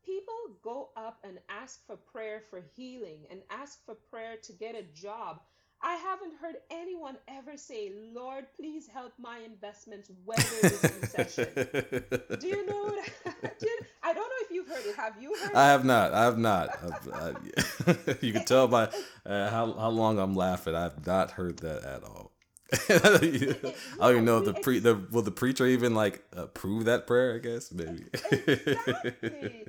people 0.07 0.35
go 0.63 0.91
up 0.97 1.19
and 1.25 1.39
ask 1.49 1.85
for 1.87 1.97
prayer 1.97 2.41
for 2.49 2.63
healing 2.77 3.27
and 3.31 3.41
ask 3.51 3.85
for 3.85 3.97
prayer 4.09 4.37
to 4.45 4.53
get 4.53 4.77
a 4.77 4.85
job. 4.95 5.41
I 5.83 5.95
haven't 5.95 6.33
heard 6.41 6.57
anyone 6.71 7.17
ever 7.29 7.57
say, 7.57 7.93
Lord, 8.15 8.47
please 8.57 8.89
help 8.89 9.13
my 9.19 9.39
investments 9.41 10.11
weather 10.25 10.43
this 10.63 10.83
recession. 11.01 11.49
Do 12.41 12.49
you 12.49 12.67
know 12.67 12.83
what 12.85 12.99
I, 13.27 13.31
do 13.61 13.67
you- 13.69 13.79
I 14.03 14.13
don't 14.15 14.25
know 14.29 14.35
if 14.41 14.51
you've 14.51 14.69
heard 14.69 14.85
it. 14.87 14.97
Have 14.97 15.15
you 15.21 15.35
heard 15.35 15.55
I 15.55 15.69
it? 15.69 15.73
have 15.73 15.85
not. 15.85 16.13
I 16.15 16.25
have 16.25 16.39
not. 16.39 16.71
I've- 16.83 17.11
I- 17.13 18.17
you 18.27 18.33
can 18.33 18.45
tell 18.45 18.69
by 18.69 18.89
uh, 19.27 19.51
how 19.51 19.73
how 19.75 19.91
long 19.91 20.19
I'm 20.19 20.35
laughing. 20.35 20.75
I've 20.75 21.07
not 21.07 21.33
heard 21.33 21.59
that 21.59 21.85
at 21.85 22.03
all. 22.05 22.33
I 22.73 22.99
don't 22.99 24.13
even 24.13 24.25
know 24.25 24.39
if 24.39 24.45
the 24.47 24.55
pre 24.55 24.79
the 24.81 24.95
will 25.11 25.23
the 25.23 25.31
preacher 25.31 25.67
even 25.67 25.95
like 25.95 26.25
approve 26.33 26.87
that 26.87 27.07
prayer. 27.07 27.35
I 27.37 27.39
guess 27.39 27.71
maybe. 27.73 28.05
Exactly. 28.33 29.67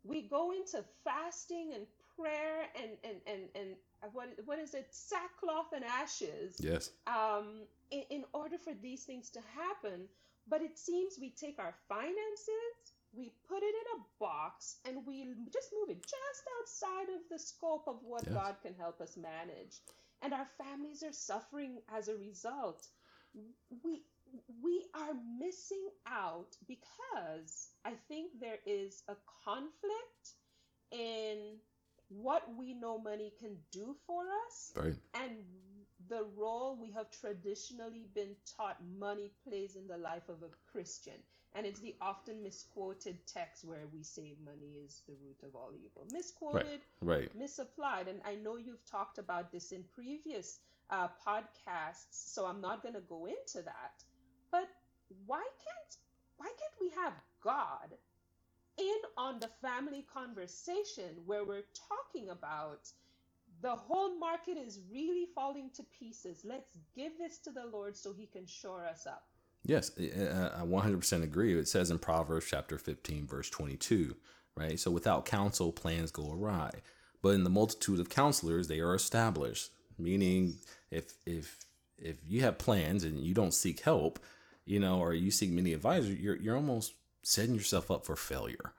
We 0.04 0.22
go 0.22 0.52
into 0.52 0.84
fasting 1.04 1.72
and 1.74 1.86
prayer 2.16 2.68
and 2.76 2.92
and 3.04 3.20
and, 3.26 3.42
and 3.54 3.76
uh, 4.02 4.08
what 4.12 4.28
what 4.46 4.58
is 4.58 4.74
it 4.74 4.88
sackcloth 4.90 5.72
and 5.74 5.84
ashes 5.84 6.56
yes. 6.60 6.90
um, 7.06 7.66
in, 7.90 8.04
in 8.10 8.24
order 8.32 8.58
for 8.58 8.74
these 8.74 9.04
things 9.04 9.30
to 9.30 9.40
happen. 9.56 10.08
But 10.48 10.62
it 10.62 10.78
seems 10.78 11.18
we 11.20 11.30
take 11.30 11.58
our 11.58 11.74
finances, 11.88 12.94
we 13.12 13.32
put 13.48 13.62
it 13.62 13.74
in 13.74 14.00
a 14.00 14.04
box, 14.20 14.78
and 14.86 15.06
we 15.06 15.34
just 15.52 15.72
move 15.78 15.90
it 15.90 16.02
just 16.02 16.42
outside 16.60 17.08
of 17.14 17.22
the 17.30 17.38
scope 17.38 17.88
of 17.88 17.96
what 18.02 18.24
Yes. 18.26 18.34
God 18.34 18.56
can 18.62 18.74
help 18.74 19.00
us 19.00 19.16
manage. 19.16 19.82
And 20.26 20.34
our 20.34 20.48
families 20.58 21.04
are 21.04 21.12
suffering 21.12 21.82
as 21.96 22.08
a 22.08 22.16
result. 22.16 22.88
We 23.84 24.02
we 24.60 24.84
are 24.94 25.14
missing 25.38 25.88
out 26.08 26.56
because 26.66 27.70
I 27.84 27.92
think 28.08 28.32
there 28.40 28.58
is 28.66 29.04
a 29.08 29.14
conflict 29.44 30.34
in 30.90 31.60
what 32.08 32.42
we 32.58 32.74
know 32.74 32.98
money 32.98 33.32
can 33.38 33.56
do 33.72 33.94
for 34.06 34.22
us 34.48 34.72
Right. 34.74 34.96
and 35.14 35.44
the 36.08 36.24
role 36.36 36.76
we 36.80 36.90
have 36.92 37.10
traditionally 37.10 38.06
been 38.14 38.36
taught 38.56 38.78
money 38.98 39.30
plays 39.44 39.76
in 39.76 39.86
the 39.86 39.96
life 39.98 40.28
of 40.28 40.42
a 40.42 40.50
Christian. 40.72 41.22
And 41.56 41.66
it's 41.66 41.80
the 41.80 41.96
often 42.02 42.42
misquoted 42.42 43.18
text 43.26 43.64
where 43.64 43.86
we 43.92 44.02
say 44.02 44.36
money 44.44 44.76
is 44.84 45.02
the 45.08 45.14
root 45.14 45.42
of 45.42 45.56
all 45.56 45.72
evil. 45.74 46.06
Misquoted, 46.12 46.82
Right. 47.00 47.34
misapplied. 47.34 48.08
And 48.08 48.20
I 48.26 48.34
know 48.34 48.56
you've 48.56 48.84
talked 48.84 49.18
about 49.18 49.50
this 49.50 49.72
in 49.72 49.84
previous 49.94 50.60
uh, 50.90 51.08
podcasts, 51.26 52.10
so 52.10 52.44
I'm 52.46 52.60
not 52.60 52.82
going 52.82 52.94
to 52.94 53.00
go 53.00 53.26
into 53.26 53.62
that. 53.64 54.04
But 54.52 54.68
why 55.26 55.42
can't 55.64 55.96
why 56.36 56.46
can't 56.46 56.80
we 56.80 56.90
have 57.02 57.14
God 57.42 57.96
in 58.78 58.98
on 59.16 59.40
the 59.40 59.48
family 59.62 60.06
conversation 60.12 61.16
where 61.24 61.44
we're 61.44 61.64
talking 61.88 62.28
about 62.28 62.88
the 63.62 63.74
whole 63.74 64.18
market 64.18 64.58
is 64.58 64.80
really 64.92 65.28
falling 65.34 65.70
to 65.74 65.82
pieces. 65.98 66.42
Let's 66.44 66.76
give 66.94 67.12
this 67.18 67.38
to 67.40 67.50
the 67.52 67.64
Lord 67.66 67.96
so 67.96 68.12
he 68.12 68.26
can 68.26 68.46
shore 68.46 68.84
us 68.84 69.06
up. 69.06 69.24
Yes, 69.66 69.90
I 69.98 70.62
I 70.62 70.64
100% 70.64 71.22
agree. 71.22 71.58
It 71.58 71.68
says 71.68 71.90
in 71.90 71.98
Proverbs 71.98 72.46
chapter 72.48 72.78
15, 72.78 73.26
verse 73.26 73.50
22, 73.50 74.14
right? 74.56 74.78
So 74.78 74.90
without 74.90 75.26
counsel, 75.26 75.72
plans 75.72 76.10
go 76.12 76.32
awry. 76.32 76.70
But 77.20 77.30
in 77.30 77.44
the 77.44 77.50
multitude 77.50 77.98
of 77.98 78.08
counselors, 78.08 78.68
they 78.68 78.78
are 78.78 78.94
established. 78.94 79.70
Meaning, 79.98 80.54
if 80.90 81.14
if 81.26 81.58
if 81.98 82.16
you 82.26 82.42
have 82.42 82.58
plans 82.58 83.02
and 83.02 83.20
you 83.20 83.34
don't 83.34 83.54
seek 83.54 83.80
help, 83.80 84.20
you 84.66 84.78
know, 84.78 85.00
or 85.00 85.14
you 85.14 85.30
seek 85.30 85.50
many 85.50 85.72
advisors, 85.72 86.18
you're 86.18 86.36
you're 86.36 86.56
almost 86.56 86.92
setting 87.22 87.54
yourself 87.54 87.90
up 87.90 88.06
for 88.06 88.14
failure. 88.14 88.72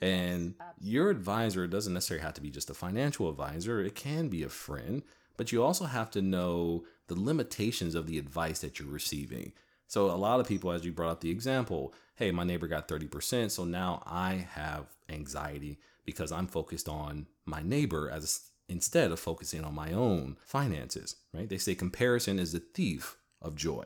And 0.00 0.54
your 0.80 1.10
advisor 1.10 1.66
doesn't 1.66 1.92
necessarily 1.92 2.24
have 2.24 2.34
to 2.34 2.40
be 2.40 2.50
just 2.50 2.70
a 2.70 2.74
financial 2.74 3.28
advisor, 3.28 3.80
it 3.80 3.94
can 3.94 4.28
be 4.28 4.42
a 4.42 4.48
friend, 4.48 5.02
but 5.36 5.52
you 5.52 5.62
also 5.62 5.84
have 5.84 6.10
to 6.12 6.22
know 6.22 6.84
the 7.08 7.20
limitations 7.20 7.94
of 7.94 8.06
the 8.06 8.16
advice 8.18 8.60
that 8.60 8.78
you're 8.78 8.88
receiving. 8.88 9.52
So, 9.90 10.08
a 10.08 10.12
lot 10.12 10.38
of 10.38 10.46
people, 10.46 10.70
as 10.70 10.84
you 10.84 10.92
brought 10.92 11.10
up 11.10 11.20
the 11.20 11.32
example, 11.32 11.92
hey, 12.14 12.30
my 12.30 12.44
neighbor 12.44 12.68
got 12.68 12.86
30%, 12.86 13.50
so 13.50 13.64
now 13.64 14.04
I 14.06 14.46
have 14.52 14.86
anxiety 15.08 15.80
because 16.06 16.30
I'm 16.30 16.46
focused 16.46 16.88
on 16.88 17.26
my 17.44 17.60
neighbor 17.60 18.08
as 18.08 18.52
instead 18.68 19.10
of 19.10 19.18
focusing 19.18 19.64
on 19.64 19.74
my 19.74 19.90
own 19.90 20.36
finances, 20.46 21.16
right? 21.34 21.48
They 21.48 21.58
say 21.58 21.74
comparison 21.74 22.38
is 22.38 22.52
the 22.52 22.60
thief 22.60 23.16
of 23.42 23.56
joy. 23.56 23.84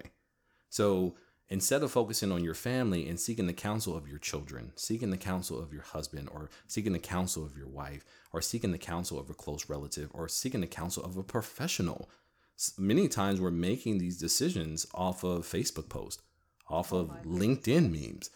So, 0.68 1.14
instead 1.48 1.82
of 1.82 1.90
focusing 1.90 2.32
on 2.32 2.44
your 2.44 2.52
family 2.52 3.09
and 3.09 3.18
seeking 3.18 3.46
the 3.46 3.55
counsel 3.55 3.96
of 3.96 4.07
your 4.07 4.18
children, 4.18 4.72
seeking 4.76 5.09
the 5.09 5.16
counsel 5.16 5.59
of 5.59 5.72
your 5.72 5.84
husband, 5.84 6.28
or 6.30 6.50
seeking 6.66 6.92
the 6.92 6.98
counsel 6.98 7.46
of 7.46 7.57
your 7.57 7.68
wife, 7.68 8.05
or 8.30 8.42
seeking 8.42 8.72
the 8.72 8.78
counsel 8.78 9.18
of 9.18 9.30
a 9.30 9.34
close 9.34 9.70
relative, 9.70 10.11
or 10.12 10.28
seeking 10.28 10.61
the 10.61 10.66
counsel 10.66 11.02
of 11.02 11.16
a 11.16 11.22
professional, 11.22 12.11
many 12.78 13.09
times 13.09 13.40
we're 13.40 13.50
making 13.50 13.98
these 13.98 14.18
decisions 14.18 14.86
off 14.94 15.24
of 15.24 15.46
Facebook 15.46 15.88
posts, 15.88 16.22
off 16.68 16.92
oh 16.92 16.98
of 16.98 17.09
LinkedIn 17.24 17.90
memes. 17.90 18.30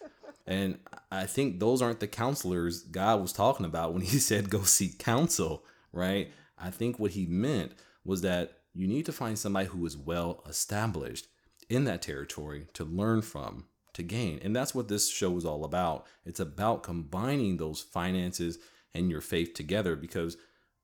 And 0.46 0.78
I 1.12 1.26
think 1.26 1.60
those 1.60 1.82
aren't 1.82 2.00
the 2.00 2.06
counselors 2.06 2.82
God 2.82 3.20
was 3.20 3.32
talking 3.32 3.66
about 3.66 3.92
when 3.92 4.02
he 4.02 4.18
said 4.18 4.50
go 4.50 4.62
seek 4.62 4.98
counsel, 4.98 5.64
right? 5.92 6.32
I 6.58 6.70
think 6.70 6.98
what 6.98 7.12
he 7.12 7.26
meant 7.26 7.72
was 8.04 8.22
that 8.22 8.58
you 8.74 8.86
need 8.88 9.06
to 9.06 9.12
find 9.12 9.38
somebody 9.38 9.66
who 9.66 9.84
is 9.86 9.96
well 9.96 10.42
established 10.48 11.28
in 11.68 11.84
that 11.84 12.02
territory 12.02 12.66
to 12.72 12.84
learn 12.84 13.22
from, 13.22 13.66
to 13.92 14.02
gain. 14.02 14.40
And 14.42 14.54
that's 14.56 14.74
what 14.74 14.88
this 14.88 15.10
show 15.10 15.36
is 15.36 15.44
all 15.44 15.64
about. 15.64 16.06
It's 16.24 16.40
about 16.40 16.82
combining 16.82 17.56
those 17.56 17.80
finances 17.80 18.58
and 18.94 19.10
your 19.10 19.20
faith 19.20 19.54
together 19.54 19.96
because 19.96 20.36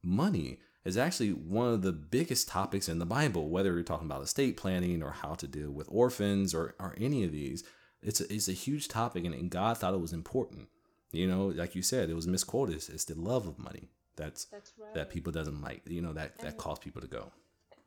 money 0.03 0.59
is 0.85 0.97
actually 0.97 1.31
one 1.31 1.73
of 1.73 1.83
the 1.83 1.93
biggest 1.93 2.49
topics 2.49 2.89
in 2.89 2.99
the 2.99 3.07
Bible, 3.07 3.49
whether 3.49 3.73
you're 3.73 3.83
talking 3.83 4.07
about 4.07 4.23
estate 4.23 4.57
planning 4.57 5.03
or 5.03 5.11
how 5.11 5.35
to 5.35 5.47
deal 5.47 5.71
with 5.71 5.89
orphans 5.91 6.55
or, 6.55 6.75
or 6.79 6.95
any 7.01 7.25
of 7.25 7.33
these. 7.33 7.65
It's 8.03 8.21
a, 8.21 8.31
it's 8.33 8.49
a 8.49 8.53
huge 8.53 8.89
topic, 8.89 9.25
and, 9.25 9.35
and 9.35 9.51
God 9.51 9.79
thought 9.79 9.95
it 9.95 10.01
was 10.01 10.13
important. 10.13 10.69
You 11.11 11.27
know, 11.27 11.47
like 11.47 11.75
you 11.75 11.81
said, 11.83 12.11
it 12.11 12.15
was 12.15 12.27
misquoted. 12.27 12.77
It's, 12.77 12.89
it's 12.91 13.05
the 13.07 13.15
love 13.19 13.47
of 13.47 13.59
money 13.59 13.89
that's, 14.17 14.45
That's 14.47 14.73
right. 14.79 14.93
that 14.95 15.09
people 15.11 15.33
doesn't 15.33 15.63
like. 15.63 15.83
You 15.87 16.03
know, 16.03 16.13
that 16.13 16.37
that 16.39 16.47
And- 16.49 16.57
cause 16.59 16.79
people 16.79 17.01
to 17.01 17.09
go. 17.09 17.33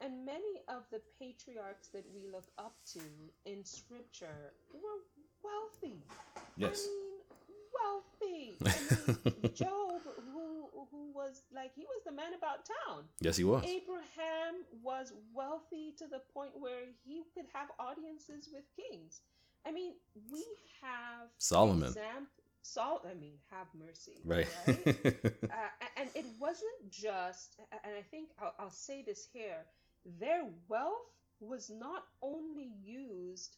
and 0.01 0.25
many 0.25 0.61
of 0.69 0.83
the 0.91 1.01
patriarchs 1.19 1.87
that 1.89 2.05
we 2.15 2.31
look 2.31 2.47
up 2.57 2.75
to 2.93 2.99
in 3.45 3.63
scripture 3.63 4.53
were 4.73 5.01
wealthy. 5.43 5.97
Yes. 6.55 6.87
I 6.87 6.89
mean, 6.89 7.16
wealthy. 7.79 8.57
I 8.65 8.73
mean, 9.43 9.51
Job, 9.55 10.01
who 10.33 10.67
who 10.91 11.11
was 11.13 11.41
like 11.53 11.71
he 11.75 11.83
was 11.83 12.01
the 12.05 12.11
man 12.11 12.33
about 12.37 12.65
town. 12.65 13.03
Yes, 13.21 13.37
he 13.37 13.43
was. 13.43 13.63
Abraham 13.63 14.65
was 14.83 15.13
wealthy 15.33 15.93
to 15.97 16.07
the 16.07 16.21
point 16.33 16.51
where 16.59 16.85
he 17.05 17.23
could 17.33 17.45
have 17.53 17.69
audiences 17.79 18.49
with 18.51 18.63
kings. 18.75 19.21
I 19.65 19.71
mean, 19.71 19.93
we 20.31 20.43
have 20.81 21.29
Solomon. 21.37 21.89
Exam- 21.89 22.27
Sol- 22.61 23.01
I 23.09 23.13
mean, 23.13 23.35
have 23.49 23.67
mercy. 23.73 24.19
Right. 24.25 24.47
uh, 24.67 25.69
and 25.95 26.09
it 26.15 26.25
wasn't 26.37 26.91
just, 26.91 27.55
and 27.71 27.95
I 27.97 28.01
think 28.01 28.29
I'll, 28.41 28.53
I'll 28.59 28.69
say 28.69 29.03
this 29.05 29.27
here 29.31 29.63
their 30.19 30.43
wealth 30.67 31.11
was 31.39 31.69
not 31.69 32.03
only 32.21 32.71
used 32.83 33.57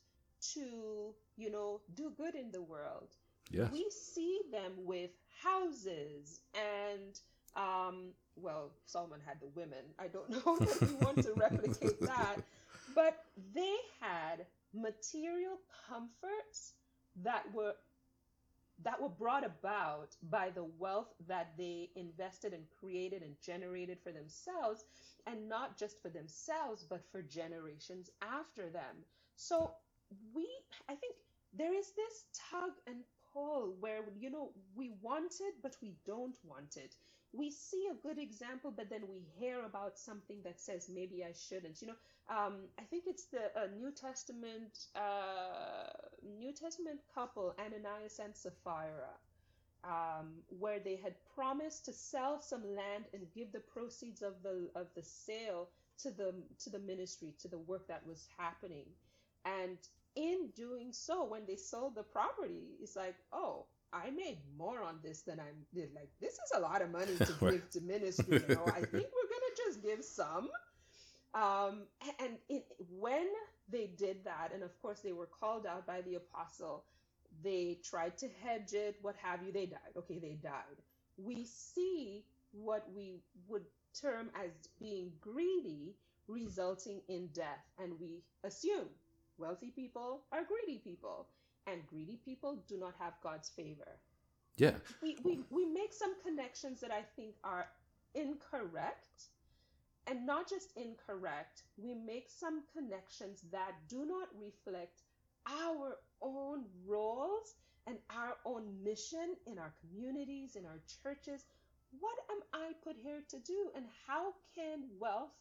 to, 0.53 1.13
you 1.38 1.51
know, 1.51 1.82
do 1.95 2.11
good 2.17 2.36
in 2.36 2.51
the 2.51 2.61
world. 2.61 3.09
Yes. 3.50 3.70
We 3.72 3.89
see 3.89 4.39
them 4.52 4.72
with 4.78 5.12
houses 5.43 6.41
and, 6.54 7.20
um, 7.56 8.14
well, 8.36 8.72
Solomon 8.86 9.20
had 9.26 9.39
the 9.39 9.47
women. 9.56 9.86
I 9.97 10.08
don't 10.08 10.30
know 10.45 10.58
that 10.58 10.82
we 10.82 10.93
want 11.06 11.24
to 11.24 11.34
replicate 11.34 12.00
that, 12.02 12.38
but 12.95 13.26
they 13.54 13.76
had 14.00 14.45
material 14.74 15.58
comforts 15.88 16.74
that 17.24 17.43
were 17.54 17.74
that 18.84 19.02
were 19.02 19.10
brought 19.10 19.45
about 19.45 20.16
by 20.30 20.50
the 20.50 20.64
wealth 20.78 21.14
that 21.28 21.52
they 21.58 21.89
invested 21.95 22.54
and 22.54 22.64
created 22.80 23.22
and 23.22 23.36
generated 23.41 23.97
for 24.02 24.12
themselves 24.12 24.86
and 25.28 25.50
not 25.50 25.78
just 25.78 26.02
for 26.02 26.10
themselves 26.10 26.86
but 26.89 27.04
for 27.12 27.22
generations 27.22 28.10
after 28.22 28.70
them 28.70 29.04
so 29.36 29.72
we 30.34 30.47
i 30.88 30.95
think 30.95 31.16
there 31.58 31.74
is 31.78 31.91
this 31.95 32.26
tug 32.52 32.72
and 32.88 32.97
pull 33.34 33.75
where 33.80 34.01
you 34.19 34.30
know 34.30 34.51
we 34.75 34.91
want 35.01 35.34
it 35.41 35.55
but 35.61 35.75
we 35.82 35.93
don't 36.05 36.38
want 36.43 36.77
it. 36.77 36.95
We 37.32 37.51
see 37.51 37.88
a 37.91 38.07
good 38.07 38.17
example 38.17 38.73
but 38.75 38.89
then 38.89 39.03
we 39.09 39.19
hear 39.39 39.63
about 39.65 39.97
something 39.99 40.38
that 40.43 40.59
says 40.59 40.89
maybe 40.93 41.23
i 41.23 41.32
shouldn't 41.34 41.82
you 41.82 41.88
know? 41.88 41.99
Um, 42.30 42.55
I 42.80 42.84
think 42.84 43.05
it's 43.07 43.25
the 43.25 43.45
uh, 43.55 43.67
New 43.75 43.91
Testament 43.91 44.88
uh, 44.95 45.89
New 46.39 46.53
Testament 46.53 46.99
couple 47.13 47.55
Ananias 47.59 48.19
and 48.19 48.36
Sapphira, 48.36 49.15
um, 49.84 50.27
where 50.59 50.80
they 50.80 50.95
had 50.95 51.15
promised 51.36 51.86
to 51.86 51.93
sell 51.93 52.39
some 52.41 52.63
land 52.75 53.05
and 53.13 53.25
give 53.34 53.51
the 53.51 53.59
proceeds 53.59 54.21
of 54.21 54.34
the 54.43 54.69
of 54.75 54.88
the 54.95 55.01
sale 55.03 55.69
to 56.03 56.11
the 56.11 56.34
to 56.63 56.69
the 56.69 56.80
ministry 56.80 57.34
to 57.41 57.47
the 57.47 57.57
work 57.57 57.88
that 57.88 58.05
was 58.05 58.27
happening, 58.38 58.86
and 59.45 59.77
in 60.20 60.49
doing 60.55 60.93
so, 60.93 61.26
when 61.26 61.47
they 61.47 61.57
sold 61.57 61.95
the 61.95 62.03
property, 62.03 62.78
it's 62.82 62.97
like, 62.97 63.15
oh, 63.34 63.67
I 63.93 64.11
made 64.11 64.39
more 64.57 64.84
on 64.84 64.99
this 65.03 65.24
than 65.24 65.39
I 65.39 65.51
did. 65.74 65.91
Like 65.95 66.11
this 66.22 66.34
is 66.34 66.51
a 66.57 66.61
lot 66.61 66.84
of 66.84 66.91
money 66.91 67.17
to 67.17 67.34
give 67.49 67.70
to 67.72 67.82
ministry. 67.82 68.41
You 68.47 68.55
know, 68.55 68.65
I 68.67 68.82
think 68.82 68.93
we're 68.93 69.30
gonna 69.32 69.55
just 69.67 69.84
give 69.84 70.05
some 70.05 70.49
um, 71.36 71.84
and 72.20 72.38
it, 72.49 72.65
when 72.89 73.28
they 73.72 73.88
did 73.97 74.26
that, 74.26 74.51
and 74.53 74.63
of 74.63 74.80
course 74.82 75.01
they 75.01 75.13
were 75.13 75.28
called 75.39 75.65
out 75.67 75.88
by 75.88 76.01
the 76.01 76.15
apostle, 76.15 76.86
they 77.43 77.80
tried 77.84 78.17
to 78.20 78.30
hedge 78.43 78.74
it, 78.74 78.97
what 79.01 79.15
have 79.24 79.43
you, 79.45 79.53
they 79.53 79.67
died. 79.67 79.95
Okay, 79.97 80.20
they 80.20 80.39
died. 80.43 80.82
We 81.17 81.45
see 81.45 82.26
what 82.51 82.88
we 82.95 83.22
would 83.47 83.65
term 83.99 84.32
as 84.43 84.51
being 84.80 85.13
greedy 85.22 85.95
resulting 86.28 87.01
in 87.09 87.30
death, 87.34 87.63
and 87.80 87.99
we 87.99 88.24
assume 88.43 88.89
wealthy 89.39 89.71
people 89.71 90.21
are 90.31 90.43
greedy 90.43 90.79
people, 90.79 91.27
and 91.67 91.85
greedy 91.87 92.19
people 92.25 92.57
do 92.67 92.77
not 92.77 92.93
have 92.99 93.13
God's 93.23 93.49
favor 93.49 93.99
yeah. 94.59 94.71
we, 95.01 95.17
we, 95.23 95.39
we 95.49 95.65
make 95.65 95.93
some 95.93 96.13
connections 96.21 96.81
that 96.81 96.91
I 96.91 97.01
think 97.15 97.35
are 97.43 97.67
incorrect. 98.13 99.23
And 100.05 100.25
not 100.25 100.49
just 100.49 100.75
incorrect, 100.75 101.63
we 101.77 101.93
make 101.93 102.27
some 102.29 102.63
connections 102.73 103.43
that 103.51 103.73
do 103.87 104.05
not 104.05 104.27
reflect 104.37 105.03
our 105.47 105.97
own 106.21 106.65
roles 106.85 107.55
and 107.87 107.97
our 108.09 108.35
own 108.45 108.65
mission 108.83 109.35
in 109.47 109.57
our 109.57 109.73
communities, 109.79 110.55
in 110.55 110.65
our 110.65 110.79
churches. 111.03 111.45
What 111.99 112.17
am 112.29 112.39
I 112.53 112.71
put 112.83 112.97
here 113.01 113.21
to 113.29 113.39
do? 113.39 113.71
And 113.75 113.85
how 114.07 114.33
can 114.53 114.83
wealth, 114.99 115.31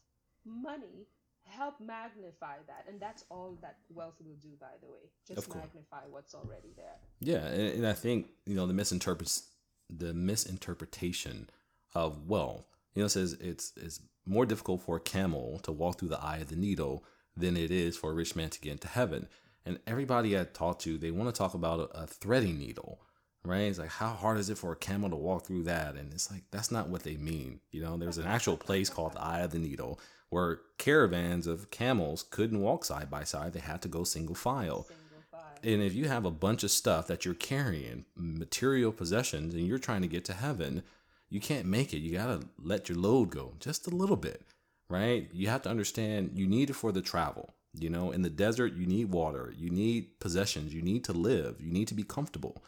money, 0.44 1.09
help 1.49 1.80
magnify 1.80 2.57
that? 2.66 2.84
And 2.88 3.01
that's 3.01 3.24
all 3.30 3.59
that 3.62 3.76
wealth 3.90 4.14
will 4.24 4.36
do, 4.40 4.51
by 4.61 4.66
the 4.80 4.88
way. 4.88 5.11
Just 5.26 5.49
magnify 5.55 6.03
what's 6.11 6.34
already 6.34 6.72
there. 6.76 6.96
Yeah, 7.20 7.46
and, 7.46 7.74
and 7.74 7.86
I 7.86 7.92
think 7.92 8.28
you 8.46 8.55
know 8.55 8.66
the 8.66 8.74
misinterprets 8.74 9.51
the 9.90 10.14
misinterpretation 10.14 11.49
of 11.94 12.28
wealth. 12.28 12.66
You 12.94 13.03
know, 13.03 13.07
it 13.07 13.11
says 13.11 13.34
it's 13.40 13.72
it's 13.76 14.01
more 14.26 14.46
difficult 14.46 14.82
for 14.82 14.96
a 14.96 15.01
camel 15.01 15.59
to 15.61 15.72
walk 15.72 15.99
through 15.99 16.09
the 16.09 16.22
eye 16.22 16.38
of 16.38 16.49
the 16.49 16.57
needle 16.57 17.05
than 17.36 17.57
it 17.57 17.70
is 17.70 17.96
for 17.96 18.11
a 18.11 18.14
rich 18.14 18.36
man 18.36 18.51
to 18.51 18.61
get 18.61 18.72
into 18.72 18.88
heaven. 18.88 19.28
And 19.64 19.78
everybody 19.86 20.38
I 20.38 20.44
talk 20.44 20.78
to, 20.80 20.99
they 20.99 21.11
want 21.11 21.32
to 21.32 21.38
talk 21.38 21.55
about 21.55 21.80
a, 21.80 22.03
a 22.03 22.07
threading 22.07 22.59
needle, 22.59 23.01
right? 23.44 23.62
It's 23.62 23.78
like 23.78 23.90
how 23.90 24.09
hard 24.09 24.38
is 24.38 24.51
it 24.51 24.59
for 24.59 24.72
a 24.72 24.76
camel 24.76 25.11
to 25.11 25.16
walk 25.16 25.46
through 25.46 25.64
that? 25.64 25.94
And 25.94 26.12
it's 26.12 26.30
like 26.30 26.44
that's 26.51 26.70
not 26.70 26.88
what 26.88 27.03
they 27.03 27.16
mean. 27.16 27.61
You 27.70 27.82
know, 27.82 27.96
there's 27.96 28.18
an 28.18 28.26
actual 28.26 28.57
place 28.57 28.90
called 28.90 29.14
the 29.14 29.22
eye 29.22 29.40
of 29.40 29.51
the 29.51 29.59
needle 29.59 30.01
where 30.31 30.61
caravans 30.79 31.47
of 31.47 31.70
camels 31.70 32.24
couldn't 32.31 32.61
walk 32.61 32.85
side 32.85 33.11
by 33.11 33.24
side; 33.24 33.53
they 33.53 33.61
had 33.61 33.83
to 33.83 33.89
go 33.89 34.05
single 34.05 34.35
file. 34.35 34.85
Single 34.85 35.05
file. 35.31 35.59
And 35.62 35.83
if 35.83 35.95
you 35.95 36.09
have 36.09 36.24
a 36.24 36.31
bunch 36.31 36.62
of 36.62 36.70
stuff 36.70 37.07
that 37.07 37.24
you're 37.24 37.35
carrying, 37.35 38.05
material 38.14 38.93
possessions, 38.93 39.55
and 39.55 39.66
you're 39.66 39.79
trying 39.79 40.03
to 40.03 40.09
get 40.09 40.24
to 40.26 40.35
heaven, 40.35 40.83
you 41.31 41.41
can't 41.41 41.66
make 41.66 41.93
it. 41.93 41.99
You 41.99 42.12
got 42.16 42.41
to 42.41 42.49
let 42.59 42.89
your 42.89 42.99
load 42.99 43.31
go 43.31 43.55
just 43.61 43.87
a 43.87 43.95
little 43.95 44.16
bit, 44.16 44.43
right? 44.89 45.29
You 45.33 45.49
have 45.49 45.62
to 45.62 45.70
understand 45.70 46.33
you 46.35 46.47
need 46.47 46.70
it 46.70 46.74
for 46.74 46.93
the 46.93 47.03
travel. 47.03 47.55
You 47.74 47.91
know, 47.91 48.11
in 48.11 48.22
the 48.22 48.31
desert, 48.31 48.74
you 48.74 48.87
need 48.87 49.12
water, 49.12 49.53
you 49.57 49.70
need 49.70 50.18
possessions, 50.20 50.74
you 50.74 50.83
need 50.83 51.05
to 51.05 51.12
live, 51.12 51.61
you 51.61 51.70
need 51.70 51.87
to 51.89 51.95
be 51.95 52.03
comfortable. 52.03 52.62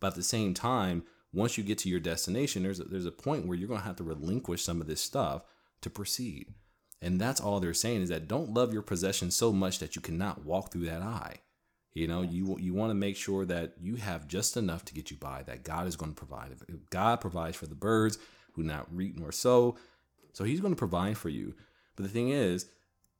But 0.00 0.08
at 0.08 0.14
the 0.14 0.22
same 0.22 0.54
time, 0.54 1.04
once 1.32 1.58
you 1.58 1.64
get 1.64 1.78
to 1.78 1.88
your 1.88 2.00
destination, 2.00 2.62
there's 2.62 2.80
a, 2.80 2.84
there's 2.84 3.06
a 3.06 3.12
point 3.12 3.46
where 3.46 3.56
you're 3.56 3.68
going 3.68 3.80
to 3.80 3.86
have 3.86 3.96
to 3.96 4.04
relinquish 4.04 4.62
some 4.64 4.80
of 4.80 4.86
this 4.86 5.02
stuff 5.02 5.42
to 5.82 5.90
proceed. 5.90 6.54
And 7.02 7.20
that's 7.20 7.40
all 7.40 7.60
they're 7.60 7.74
saying 7.74 8.02
is 8.02 8.08
that 8.08 8.28
don't 8.28 8.54
love 8.54 8.72
your 8.72 8.82
possessions 8.82 9.36
so 9.36 9.52
much 9.52 9.78
that 9.78 9.96
you 9.96 10.02
cannot 10.02 10.44
walk 10.44 10.72
through 10.72 10.86
that 10.86 11.02
eye. 11.02 11.40
You 11.96 12.06
know, 12.06 12.20
you 12.20 12.58
you 12.58 12.74
want 12.74 12.90
to 12.90 12.94
make 12.94 13.16
sure 13.16 13.46
that 13.46 13.72
you 13.80 13.96
have 13.96 14.28
just 14.28 14.58
enough 14.58 14.84
to 14.84 14.94
get 14.94 15.10
you 15.10 15.16
by. 15.16 15.44
That 15.44 15.64
God 15.64 15.86
is 15.86 15.96
going 15.96 16.12
to 16.12 16.16
provide. 16.16 16.52
If 16.68 16.90
God 16.90 17.22
provides 17.22 17.56
for 17.56 17.66
the 17.66 17.74
birds 17.74 18.18
who 18.52 18.62
not 18.62 18.94
reap 18.94 19.18
nor 19.18 19.32
sow, 19.32 19.76
so 20.34 20.44
He's 20.44 20.60
going 20.60 20.74
to 20.74 20.78
provide 20.78 21.16
for 21.16 21.30
you. 21.30 21.54
But 21.94 22.02
the 22.02 22.10
thing 22.10 22.28
is, 22.28 22.66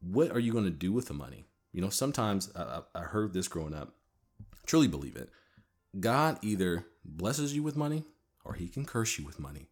what 0.01 0.31
are 0.31 0.39
you 0.39 0.53
going 0.53 0.65
to 0.65 0.71
do 0.71 0.93
with 0.93 1.07
the 1.07 1.15
money? 1.15 1.47
You 1.73 1.81
know, 1.81 1.89
sometimes 1.89 2.51
I 2.55 2.83
I 2.95 3.01
heard 3.01 3.33
this 3.33 3.49
growing 3.49 3.73
up. 3.75 3.95
Truly 4.67 4.89
believe 4.89 5.17
it. 5.17 5.31
God 5.99 6.39
either 6.43 6.85
blesses 7.03 7.55
you 7.55 7.63
with 7.63 7.77
money 7.77 8.05
or 8.45 8.53
He 8.55 8.69
can 8.69 8.85
curse 8.85 9.19
you 9.19 9.25
with 9.25 9.41
money. 9.41 9.69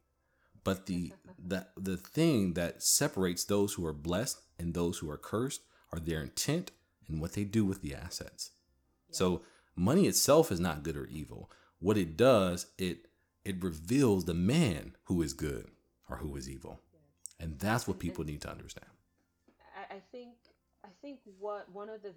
But 0.65 0.87
the 0.87 1.13
the 1.39 1.67
the 1.77 1.97
thing 1.97 2.55
that 2.55 2.83
separates 2.83 3.45
those 3.45 3.75
who 3.75 3.87
are 3.87 3.93
blessed 3.93 4.41
and 4.59 4.73
those 4.73 4.99
who 4.99 5.11
are 5.11 5.19
cursed 5.19 5.61
are 5.93 6.01
their 6.01 6.23
intent 6.23 6.71
and 7.07 7.21
what 7.21 7.33
they 7.33 7.45
do 7.45 7.65
with 7.65 7.83
the 7.83 7.95
assets. 7.95 8.51
So 9.11 9.43
money 9.77 10.07
itself 10.07 10.51
is 10.51 10.59
not 10.59 10.83
good 10.83 10.97
or 10.97 11.07
evil. 11.07 11.51
What 11.79 11.99
it 11.99 12.17
does, 12.17 12.67
it 12.79 13.07
it 13.45 13.63
reveals 13.63 14.25
the 14.25 14.35
man 14.35 14.97
who 15.05 15.23
is 15.23 15.35
good 15.35 15.69
or 16.09 16.17
who 16.17 16.35
is 16.37 16.49
evil. 16.49 16.81
And 17.39 17.59
that's 17.59 17.87
what 17.87 17.99
people 17.99 18.25
need 18.25 18.41
to 18.43 18.51
understand. 18.51 18.87
I, 19.77 19.97
I 19.97 20.01
think 20.11 20.35
I 20.83 20.89
think 21.03 21.21
what 21.39 21.71
one 21.73 21.91
of 21.91 22.03
the 22.03 22.15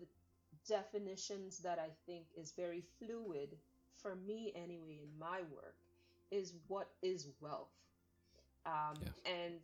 definitions 0.67 1.59
that 1.59 1.79
I 1.79 1.89
think 2.05 2.25
is 2.35 2.53
very 2.55 2.83
fluid 2.99 3.57
for 3.97 4.15
me 4.15 4.53
anyway 4.55 4.99
in 5.03 5.19
my 5.19 5.39
work 5.53 5.75
is 6.31 6.53
what 6.67 6.89
is 7.01 7.27
wealth. 7.39 7.69
Um. 8.67 8.97
And 9.25 9.61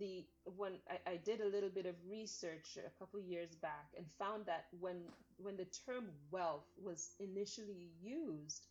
the 0.00 0.26
when 0.56 0.72
I, 0.90 1.12
I 1.12 1.16
did 1.16 1.40
a 1.42 1.46
little 1.48 1.70
bit 1.70 1.86
of 1.86 1.94
research 2.10 2.78
a 2.78 2.90
couple 2.98 3.20
years 3.20 3.54
back 3.56 3.88
and 3.96 4.06
found 4.18 4.46
that 4.46 4.66
when 4.80 4.96
when 5.38 5.56
the 5.56 5.66
term 5.86 6.06
wealth 6.32 6.66
was 6.82 7.10
initially 7.20 7.90
used, 8.02 8.66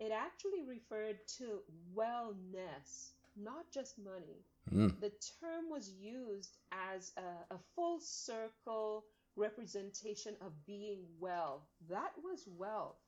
it 0.00 0.12
actually 0.12 0.64
referred 0.68 1.18
to 1.38 1.60
wellness, 1.96 3.12
not 3.36 3.70
just 3.72 3.98
money 3.98 4.44
Mm, 4.72 5.00
the 5.00 5.12
term 5.40 5.70
was 5.70 5.90
used 5.90 6.58
as 6.72 7.12
a, 7.16 7.54
a 7.54 7.58
full 7.76 8.00
circle 8.00 9.04
representation 9.36 10.34
of 10.40 10.52
being 10.66 11.04
well. 11.20 11.68
That 11.88 12.12
was 12.24 12.48
wealth. 12.58 12.98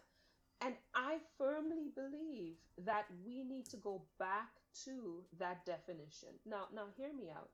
And 0.60 0.74
I 0.94 1.18
firmly 1.36 1.90
believe 1.94 2.56
that 2.78 3.06
we 3.24 3.42
need 3.44 3.68
to 3.70 3.76
go 3.76 4.02
back 4.18 4.50
to 4.84 5.24
that 5.38 5.64
definition. 5.66 6.28
Now, 6.46 6.68
now 6.74 6.86
hear 6.96 7.12
me 7.12 7.30
out. 7.30 7.50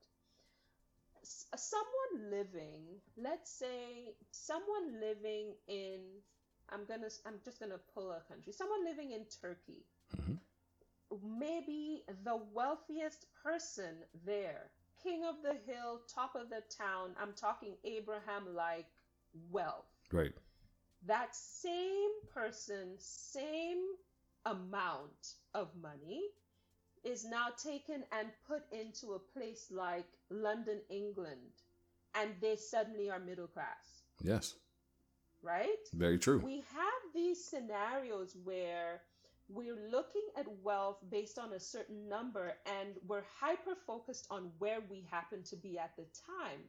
S- 1.21 1.47
Someone 1.55 2.29
living, 2.31 3.01
let's 3.17 3.51
say 3.51 4.15
someone 4.31 4.99
living 5.01 5.55
in 5.67 6.21
I'm 6.69 6.85
going 6.85 7.01
to 7.01 7.11
I'm 7.25 7.39
just 7.43 7.59
going 7.59 7.71
to 7.71 7.79
pull 7.93 8.11
a 8.11 8.21
country. 8.21 8.51
Someone 8.53 8.83
living 8.85 9.11
in 9.11 9.25
Turkey 9.25 9.85
mhm. 10.17 10.37
maybe 11.23 12.03
the 12.23 12.35
wealthiest 12.53 13.25
person 13.43 14.03
there, 14.25 14.71
king 15.01 15.23
of 15.25 15.35
the 15.43 15.55
hill, 15.71 16.01
top 16.13 16.35
of 16.35 16.49
the 16.49 16.61
town. 16.75 17.15
I'm 17.19 17.33
talking 17.33 17.75
Abraham 17.83 18.55
like 18.55 18.87
wealth. 19.49 19.85
Right. 20.11 20.33
That 21.07 21.35
same 21.35 22.09
person, 22.33 22.95
same 22.97 23.83
amount 24.45 25.33
of 25.53 25.69
money 25.81 26.21
is 27.03 27.25
now 27.25 27.47
taken 27.61 28.03
and 28.11 28.29
put 28.47 28.63
into 28.71 29.13
a 29.13 29.19
place 29.19 29.67
like 29.69 30.07
London, 30.29 30.79
England, 30.89 31.61
and 32.15 32.31
they 32.41 32.55
suddenly 32.55 33.09
are 33.09 33.19
middle 33.19 33.47
class, 33.47 34.01
Yes. 34.21 34.55
right? 35.43 35.87
Very 35.93 36.17
true. 36.17 36.39
We 36.39 36.57
have 36.73 37.01
these 37.13 37.43
scenarios 37.43 38.35
where 38.43 39.01
we're 39.47 39.77
looking 39.91 40.25
at 40.35 40.47
wealth 40.63 40.97
based 41.11 41.37
on 41.37 41.53
a 41.53 41.59
certain 41.59 42.09
number 42.09 42.53
and 42.65 42.95
we're 43.07 43.25
hyper 43.39 43.75
focused 43.85 44.25
on 44.31 44.49
where 44.57 44.79
we 44.89 45.05
happen 45.11 45.43
to 45.43 45.55
be 45.55 45.77
at 45.77 45.95
the 45.95 46.05
time. 46.25 46.61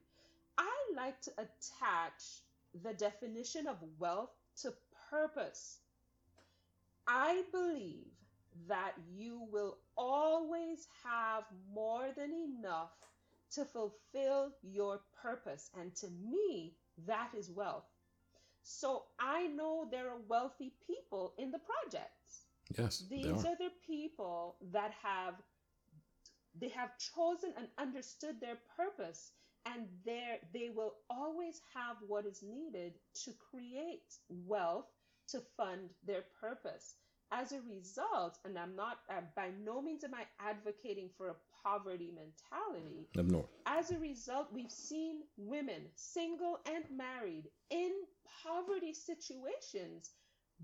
I 0.58 0.74
like 0.94 1.20
to 1.22 1.30
attach 1.38 2.42
the 2.82 2.94
definition 2.94 3.66
of 3.66 3.76
wealth 3.98 4.30
to 4.62 4.72
purpose. 5.10 5.78
I 7.06 7.42
believe 7.52 8.06
that 8.68 8.92
you 9.14 9.46
will 9.52 9.78
always 9.96 10.88
have 11.04 11.44
more 11.72 12.08
than 12.16 12.32
enough 12.32 12.90
to 13.52 13.64
fulfill 13.64 14.52
your 14.62 15.00
purpose. 15.22 15.70
And 15.78 15.94
to 15.96 16.08
me, 16.08 16.74
that 17.06 17.30
is 17.36 17.50
wealth. 17.50 17.84
So 18.62 19.04
I 19.20 19.46
know 19.48 19.86
there 19.90 20.08
are 20.08 20.18
wealthy 20.28 20.72
people 20.86 21.34
in 21.38 21.50
the 21.52 21.60
projects. 21.60 22.42
Yes. 22.76 23.04
These 23.08 23.44
are. 23.44 23.50
are 23.50 23.56
the 23.56 23.70
people 23.86 24.56
that 24.72 24.92
have 25.02 25.34
they 26.58 26.68
have 26.68 26.90
chosen 26.98 27.52
and 27.58 27.68
understood 27.78 28.40
their 28.40 28.56
purpose 28.76 29.32
and 29.74 29.86
there 30.04 30.38
they 30.52 30.70
will 30.74 30.94
always 31.10 31.60
have 31.74 31.96
what 32.06 32.26
is 32.26 32.42
needed 32.42 32.94
to 33.24 33.32
create 33.50 34.14
wealth 34.28 34.86
to 35.28 35.40
fund 35.56 35.90
their 36.06 36.24
purpose. 36.40 36.94
As 37.32 37.50
a 37.50 37.60
result, 37.68 38.38
and 38.44 38.56
I'm 38.56 38.76
not 38.76 38.98
uh, 39.10 39.14
by 39.34 39.48
no 39.64 39.82
means 39.82 40.04
am 40.04 40.14
I 40.14 40.22
advocating 40.38 41.10
for 41.18 41.30
a 41.30 41.34
poverty 41.64 42.12
mentality, 42.14 43.08
as 43.66 43.90
a 43.90 43.98
result, 43.98 44.46
we've 44.52 44.70
seen 44.70 45.22
women, 45.36 45.82
single 45.96 46.60
and 46.66 46.84
married, 46.96 47.50
in 47.70 47.90
poverty 48.44 48.94
situations, 48.94 50.12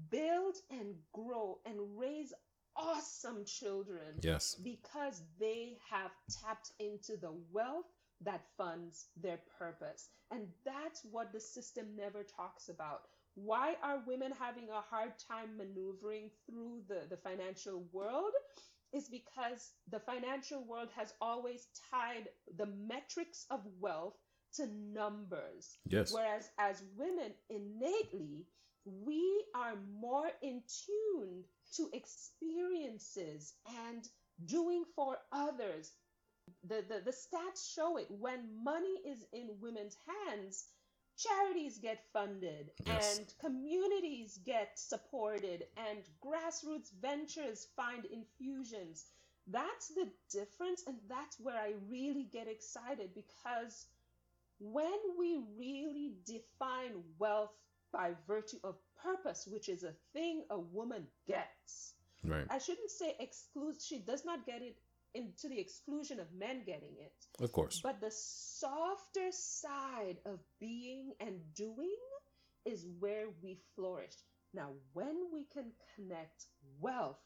build 0.09 0.55
and 0.71 0.95
grow 1.13 1.59
and 1.67 1.77
raise 1.99 2.33
awesome 2.77 3.45
children 3.45 4.15
Yes. 4.23 4.55
because 4.55 5.23
they 5.41 5.79
have 5.91 6.13
tapped 6.43 6.71
into 6.79 7.17
the 7.17 7.33
wealth 7.51 7.87
that 8.25 8.45
funds 8.57 9.07
their 9.21 9.41
purpose. 9.59 10.09
And 10.31 10.47
that's 10.65 11.03
what 11.11 11.33
the 11.33 11.41
system 11.41 11.87
never 11.97 12.25
talks 12.25 12.69
about. 12.69 13.03
Why 13.35 13.77
are 13.83 14.03
women 14.07 14.33
having 14.39 14.69
a 14.69 14.81
hard 14.81 15.13
time 15.29 15.57
maneuvering 15.57 16.31
through 16.47 16.83
the, 16.89 17.07
the 17.09 17.17
financial 17.17 17.85
world? 17.93 18.33
Is 18.93 19.09
because 19.09 19.71
the 19.91 20.01
financial 20.01 20.65
world 20.65 20.89
has 20.95 21.15
always 21.19 21.69
tied 21.91 22.29
the 22.59 22.67
metrics 22.67 23.47
of 23.51 23.61
wealth 23.81 24.19
to 24.57 24.67
numbers. 24.67 25.79
Yes. 25.87 26.13
Whereas 26.13 26.51
as 26.59 26.83
women, 26.99 27.33
innately, 27.49 28.45
we 28.85 29.45
are 29.55 29.77
more 29.99 30.29
in 30.43 30.63
tune 30.87 31.45
to 31.77 31.89
experiences 31.95 33.55
and 33.89 34.07
doing 34.45 34.85
for 34.95 35.19
others. 35.33 35.93
The, 36.69 36.85
the, 36.89 37.01
the 37.05 37.11
stats 37.13 37.73
show 37.75 37.97
it. 37.97 38.07
When 38.11 38.63
money 38.65 39.01
is 39.07 39.25
in 39.33 39.51
women's 39.61 39.97
hands, 40.29 40.67
charities 41.17 41.79
get 41.79 42.05
funded 42.13 42.71
Yes. 42.87 43.19
and 43.19 43.35
communities 43.41 44.39
get 44.45 44.79
supported 44.79 45.65
and 45.77 45.99
grassroots 46.25 46.91
ventures 47.01 47.69
find 47.77 48.05
infusions. 48.07 49.07
That's 49.49 49.89
the 49.89 50.09
difference, 50.31 50.85
and 50.87 50.97
that's 51.09 51.39
where 51.41 51.57
I 51.59 51.75
really 51.91 52.29
get 52.33 52.47
excited 52.49 53.11
because 53.15 53.87
when 54.61 54.99
we 55.19 55.39
really 55.59 56.15
define 56.25 57.03
wealth 57.19 57.51
by 57.93 58.13
virtue 58.27 58.59
of 58.63 58.77
purpose, 59.03 59.47
which 59.51 59.69
is 59.69 59.83
a 59.83 59.93
thing 60.13 60.45
a 60.51 60.59
woman 60.59 61.07
gets, 61.27 61.95
Right. 62.25 62.47
I 62.49 62.59
shouldn't 62.59 62.91
say 62.91 63.17
exclude, 63.19 63.83
she 63.83 63.99
does 63.99 64.25
not 64.25 64.47
get 64.47 64.63
it 64.63 64.77
into 65.15 65.49
the 65.49 65.59
exclusion 65.59 66.21
of 66.21 66.33
men 66.33 66.63
getting 66.65 66.95
it. 67.01 67.13
Of 67.43 67.53
course. 67.53 67.81
But 67.83 68.01
the 68.01 68.11
softer 68.11 69.31
side 69.31 70.19
of 70.27 70.39
being 70.61 71.13
and 71.21 71.41
doing 71.55 71.97
is 72.65 72.87
where 73.01 73.27
we 73.43 73.59
flourish. 73.75 74.13
Now, 74.55 74.71
when 74.93 75.17
we 75.33 75.45
can 75.53 75.73
connect 75.97 76.47
wealth 76.81 77.19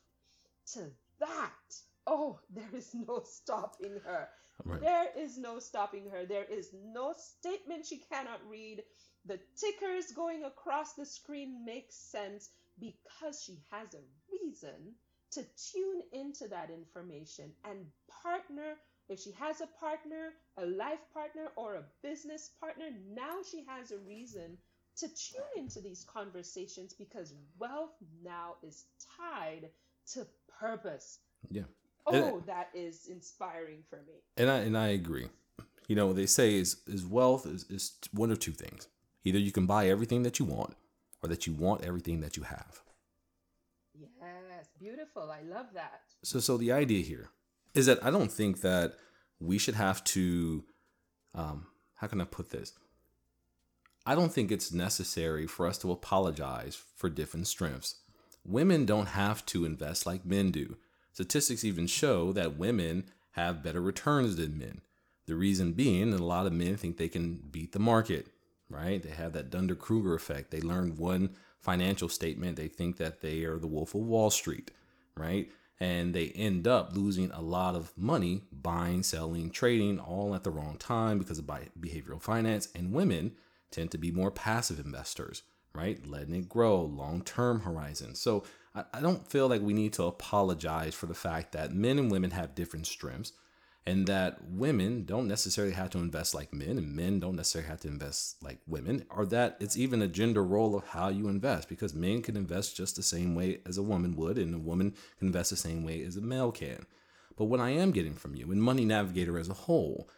to 0.75 0.91
that, 1.21 1.75
oh, 2.07 2.39
there 2.51 2.71
is 2.75 2.95
no 2.95 3.23
stopping 3.25 4.01
her. 4.05 4.29
Right. 4.65 4.81
There 4.81 5.09
is 5.17 5.37
no 5.37 5.59
stopping 5.59 6.09
her. 6.11 6.25
There 6.25 6.45
is 6.45 6.71
no 6.73 7.15
statement 7.17 7.87
she 7.87 7.99
cannot 7.99 8.41
read. 8.49 8.83
The 9.27 9.41
tickers 9.57 10.13
going 10.13 10.45
across 10.45 10.95
the 10.95 11.05
screen 11.05 11.65
make 11.65 11.89
sense 11.91 12.51
because 12.79 13.43
she 13.43 13.59
has 13.71 13.95
a 13.95 14.05
reason 14.33 14.95
to 15.33 15.43
tune 15.73 16.03
into 16.13 16.49
that 16.49 16.71
information 16.71 17.51
and 17.65 17.79
partner. 18.23 18.75
If 19.09 19.21
she 19.21 19.31
has 19.33 19.61
a 19.61 19.69
partner, 19.79 20.31
a 20.57 20.67
life 20.67 20.99
partner, 21.15 21.49
or 21.55 21.77
a 21.77 21.85
business 22.03 22.51
partner, 22.61 22.87
now 23.15 23.37
she 23.49 23.65
has 23.69 23.93
a 23.93 23.99
reason 23.99 24.59
to 24.97 25.09
tune 25.09 25.45
into 25.57 25.81
these 25.81 26.05
conversations 26.05 26.93
because 26.93 27.35
wealth 27.59 27.95
now 28.25 28.55
is 28.63 28.85
tied 29.17 29.69
to 30.13 30.27
purpose. 30.59 31.19
Yeah. 31.51 31.63
Oh, 32.07 32.39
And- 32.39 32.47
that 32.47 32.71
is 32.75 33.07
inspiring 33.09 33.83
for 33.89 33.97
me. 34.07 34.15
And 34.37 34.51
I 34.51 34.59
and 34.59 34.77
I 34.77 34.89
agree. 34.89 35.29
You 35.89 35.95
know, 35.95 36.13
they 36.13 36.27
say 36.27 36.55
is 36.55 36.83
is 36.87 37.05
wealth 37.07 37.47
is, 37.47 37.65
is 37.71 37.99
one 38.13 38.31
of 38.33 38.39
two 38.41 38.53
things. 38.53 38.89
Either 39.25 39.39
you 39.39 39.53
can 39.53 39.67
buy 39.67 39.89
everything 39.89 40.23
that 40.23 40.39
you 40.39 40.45
want, 40.45 40.77
or 41.23 41.29
that 41.29 41.47
you 41.47 41.53
want 41.53 41.85
everything 41.85 42.21
that 42.21 42.37
you 42.37 42.45
have. 42.45 42.83
Yes, 44.67 44.73
beautiful. 44.79 45.31
I 45.31 45.43
love 45.43 45.67
that. 45.75 46.01
So, 46.23 46.41
so 46.41 46.57
the 46.57 46.73
idea 46.73 47.03
here 47.03 47.31
is 47.75 47.87
that 47.87 48.03
I 48.05 48.11
don't 48.11 48.33
think 48.33 48.61
that 48.63 48.95
we 49.41 49.59
should 49.59 49.75
have 49.75 50.03
to, 50.05 50.65
um, 51.35 51.67
how 51.97 52.07
can 52.07 52.21
I 52.21 52.25
put 52.25 52.51
this? 52.51 52.73
I 54.05 54.15
don't 54.15 54.33
think 54.33 54.51
it's 54.51 54.73
necessary 54.73 55.47
for 55.47 55.67
us 55.67 55.79
to 55.79 55.91
apologize 55.91 56.81
for 56.95 57.11
different 57.11 57.47
strengths. 57.47 57.97
Women 58.45 58.87
don't 58.87 59.09
have 59.09 59.45
to 59.47 59.65
invest 59.65 60.07
like 60.07 60.25
men 60.25 60.51
do. 60.53 60.77
Statistics 61.13 61.65
even 61.65 61.87
show 61.87 62.33
that 62.33 62.59
women 62.59 63.05
have 63.33 63.63
better 63.63 63.81
returns 63.81 64.37
than 64.37 64.59
men. 64.59 64.81
The 65.27 65.35
reason 65.35 65.73
being 65.73 66.13
that 66.13 66.21
a 66.21 66.25
lot 66.25 66.47
of 66.47 66.53
men 66.53 66.77
think 66.77 66.97
they 66.97 67.09
can 67.09 67.41
beat 67.51 67.73
the 67.73 67.79
market, 67.79 68.29
right? 68.71 69.03
They 69.03 69.11
have 69.11 69.33
that 69.33 69.51
Dunning-Kruger 69.51 70.15
effect. 70.15 70.51
They 70.51 70.61
learn 70.61 70.97
one 70.97 71.31
financial 71.67 72.09
statement, 72.09 72.57
they 72.57 72.69
think 72.69 72.97
that 72.97 73.21
they 73.21 73.43
are 73.43 73.59
the 73.59 73.67
wolf 73.67 73.93
of 73.97 74.03
Wall 74.03 74.31
Street, 74.31 74.71
right? 75.17 75.51
And 75.81 76.15
they 76.15 76.29
end 76.29 76.69
up 76.69 76.95
losing 76.95 77.33
a 77.33 77.43
lot 77.43 77.75
of 77.75 77.93
money 77.99 78.45
buying, 78.53 79.03
selling, 79.03 79.51
trading 79.51 79.99
all 79.99 80.37
at 80.37 80.45
the 80.45 80.51
wrong 80.51 80.77
time 80.79 81.19
because 81.19 81.41
of 81.41 81.47
behavioral 81.47 82.23
finance. 82.23 82.69
And 82.73 82.93
women 82.93 83.33
tend 83.73 83.91
to 83.91 83.99
be 83.99 84.13
more 84.13 84.31
passive 84.31 84.79
investors, 84.79 85.43
right? 85.75 86.07
Letting 86.07 86.37
it 86.37 86.49
grow, 86.49 86.83
long 86.83 87.23
term 87.23 87.61
horizon. 87.61 88.15
So 88.15 88.45
I 88.93 89.01
don't 89.01 89.27
feel 89.27 89.49
like 89.49 89.61
we 89.61 89.75
need 89.75 89.93
to 89.95 90.05
apologize 90.05 90.95
for 90.95 91.07
the 91.07 91.15
fact 91.15 91.51
that 91.53 91.75
men 91.75 91.99
and 91.99 92.11
women 92.13 92.31
have 92.31 92.55
different 92.55 92.87
strengths 92.87 93.33
and 93.87 94.09
that 94.09 94.39
women 94.51 95.05
don't 95.05 95.29
necessarily 95.29 95.73
have 95.73 95.91
to 95.91 95.99
invest 95.99 96.35
like 96.35 96.53
men 96.53 96.77
and 96.77 96.95
men 96.95 97.21
don't 97.21 97.37
necessarily 97.37 97.71
have 97.71 97.81
to 97.81 97.89
invest 97.89 98.43
like 98.43 98.59
women 98.67 99.07
or 99.11 99.25
that 99.25 99.57
it's 99.61 99.77
even 99.77 100.03
a 100.03 100.09
gender 100.09 100.45
role 100.45 100.75
of 100.75 100.89
how 100.89 101.09
you 101.09 101.29
invest 101.29 101.69
because 101.69 101.95
men 101.95 102.21
can 102.21 102.37
invest 102.37 102.77
just 102.77 102.97
the 102.97 103.03
same 103.03 103.37
way 103.37 103.61
as 103.65 103.79
a 103.79 103.83
woman 103.83 104.17
would 104.17 104.39
and 104.39 104.55
a 104.55 104.59
woman 104.59 104.91
can 105.19 105.29
invest 105.29 105.51
the 105.51 105.57
same 105.57 105.85
way 105.85 106.03
as 106.03 106.17
a 106.17 106.21
male 106.21 106.51
can. 106.51 106.85
But 107.37 107.45
what 107.45 107.61
i 107.61 107.71
am 107.71 107.93
getting 107.93 108.15
from 108.15 108.35
you 108.35 108.51
and 108.51 108.61
money 108.61 108.85
navigator 108.85 109.39
as 109.39 109.49
a 109.49 109.55
whole 109.55 110.09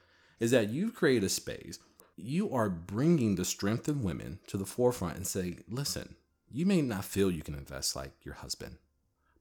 is 0.41 0.51
that 0.53 0.71
you've 0.71 0.95
created 0.95 1.25
a 1.25 1.29
space. 1.29 1.79
You 2.17 2.53
are 2.53 2.71
bringing 2.71 3.35
the 3.35 3.45
strength 3.45 3.87
of 3.87 4.03
women 4.03 4.39
to 4.47 4.57
the 4.57 4.67
forefront 4.67 5.17
and 5.17 5.27
saying 5.27 5.63
listen 5.69 6.17
you 6.51 6.65
may 6.65 6.81
not 6.81 7.05
feel 7.05 7.31
you 7.31 7.43
can 7.43 7.55
invest 7.55 7.95
like 7.95 8.13
your 8.23 8.35
husband 8.35 8.79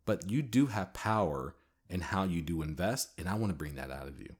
but 0.05 0.29
you 0.29 0.41
do 0.41 0.67
have 0.67 0.93
power 0.93 1.55
and 1.89 2.03
how 2.03 2.23
you 2.23 2.41
do 2.41 2.61
invest. 2.61 3.11
And 3.17 3.27
I 3.27 3.35
want 3.35 3.51
to 3.51 3.57
bring 3.57 3.75
that 3.75 3.91
out 3.91 4.07
of 4.07 4.19
you. 4.19 4.35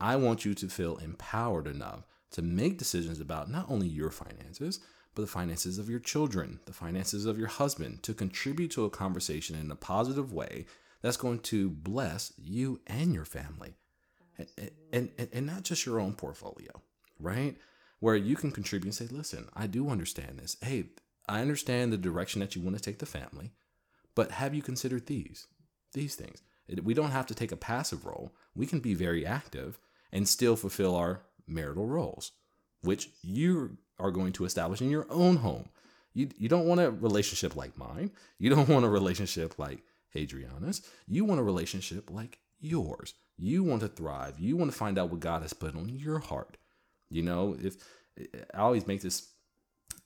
I 0.00 0.16
want 0.16 0.44
you 0.44 0.54
to 0.54 0.68
feel 0.68 0.96
empowered 0.98 1.66
enough 1.66 2.04
to 2.32 2.42
make 2.42 2.78
decisions 2.78 3.20
about 3.20 3.50
not 3.50 3.66
only 3.70 3.86
your 3.86 4.10
finances, 4.10 4.80
but 5.14 5.22
the 5.22 5.28
finances 5.28 5.78
of 5.78 5.88
your 5.88 5.98
children, 5.98 6.60
the 6.66 6.72
finances 6.72 7.24
of 7.24 7.38
your 7.38 7.48
husband, 7.48 8.02
to 8.02 8.12
contribute 8.12 8.70
to 8.72 8.84
a 8.84 8.90
conversation 8.90 9.56
in 9.56 9.70
a 9.70 9.76
positive 9.76 10.32
way 10.32 10.66
that's 11.00 11.16
going 11.16 11.38
to 11.38 11.70
bless 11.70 12.32
you 12.36 12.80
and 12.86 13.14
your 13.14 13.24
family. 13.24 13.76
And, 14.92 15.10
and, 15.16 15.28
and, 15.32 15.46
not 15.46 15.62
just 15.62 15.86
your 15.86 15.98
own 15.98 16.12
portfolio, 16.12 16.82
right? 17.18 17.56
Where 18.00 18.16
you 18.16 18.36
can 18.36 18.50
contribute 18.50 18.88
and 18.88 18.94
say, 18.94 19.06
listen, 19.14 19.48
I 19.54 19.66
do 19.66 19.88
understand 19.88 20.38
this. 20.38 20.58
Hey, 20.60 20.90
I 21.26 21.40
understand 21.40 21.90
the 21.90 21.96
direction 21.96 22.40
that 22.40 22.54
you 22.54 22.60
want 22.60 22.76
to 22.76 22.82
take 22.82 22.98
the 22.98 23.06
family, 23.06 23.52
but 24.14 24.32
have 24.32 24.54
you 24.54 24.60
considered 24.60 25.06
these? 25.06 25.46
These 25.94 26.16
things. 26.16 26.42
We 26.82 26.94
don't 26.94 27.10
have 27.10 27.26
to 27.26 27.34
take 27.34 27.52
a 27.52 27.56
passive 27.56 28.04
role. 28.04 28.32
We 28.54 28.66
can 28.66 28.80
be 28.80 28.94
very 28.94 29.24
active 29.24 29.78
and 30.12 30.28
still 30.28 30.56
fulfill 30.56 30.96
our 30.96 31.22
marital 31.46 31.86
roles, 31.86 32.32
which 32.82 33.10
you 33.22 33.78
are 33.98 34.10
going 34.10 34.32
to 34.32 34.44
establish 34.44 34.80
in 34.80 34.90
your 34.90 35.06
own 35.10 35.36
home. 35.36 35.68
You, 36.12 36.28
you 36.38 36.48
don't 36.48 36.66
want 36.66 36.80
a 36.80 36.90
relationship 36.90 37.56
like 37.56 37.76
mine. 37.76 38.10
You 38.38 38.50
don't 38.50 38.68
want 38.74 38.84
a 38.84 38.88
relationship 38.88 39.58
like 39.58 39.82
Adriana's. 40.14 40.82
You 41.06 41.24
want 41.24 41.40
a 41.40 41.44
relationship 41.44 42.10
like 42.10 42.38
yours. 42.58 43.14
You 43.38 43.62
want 43.62 43.82
to 43.82 43.88
thrive. 43.88 44.38
You 44.38 44.56
want 44.56 44.70
to 44.70 44.76
find 44.76 44.98
out 44.98 45.10
what 45.10 45.20
God 45.20 45.42
has 45.42 45.52
put 45.52 45.76
on 45.76 45.88
your 45.88 46.18
heart. 46.18 46.56
You 47.10 47.22
know, 47.22 47.56
if 47.62 47.76
I 48.54 48.58
always 48.58 48.86
make 48.86 49.02
this 49.02 49.28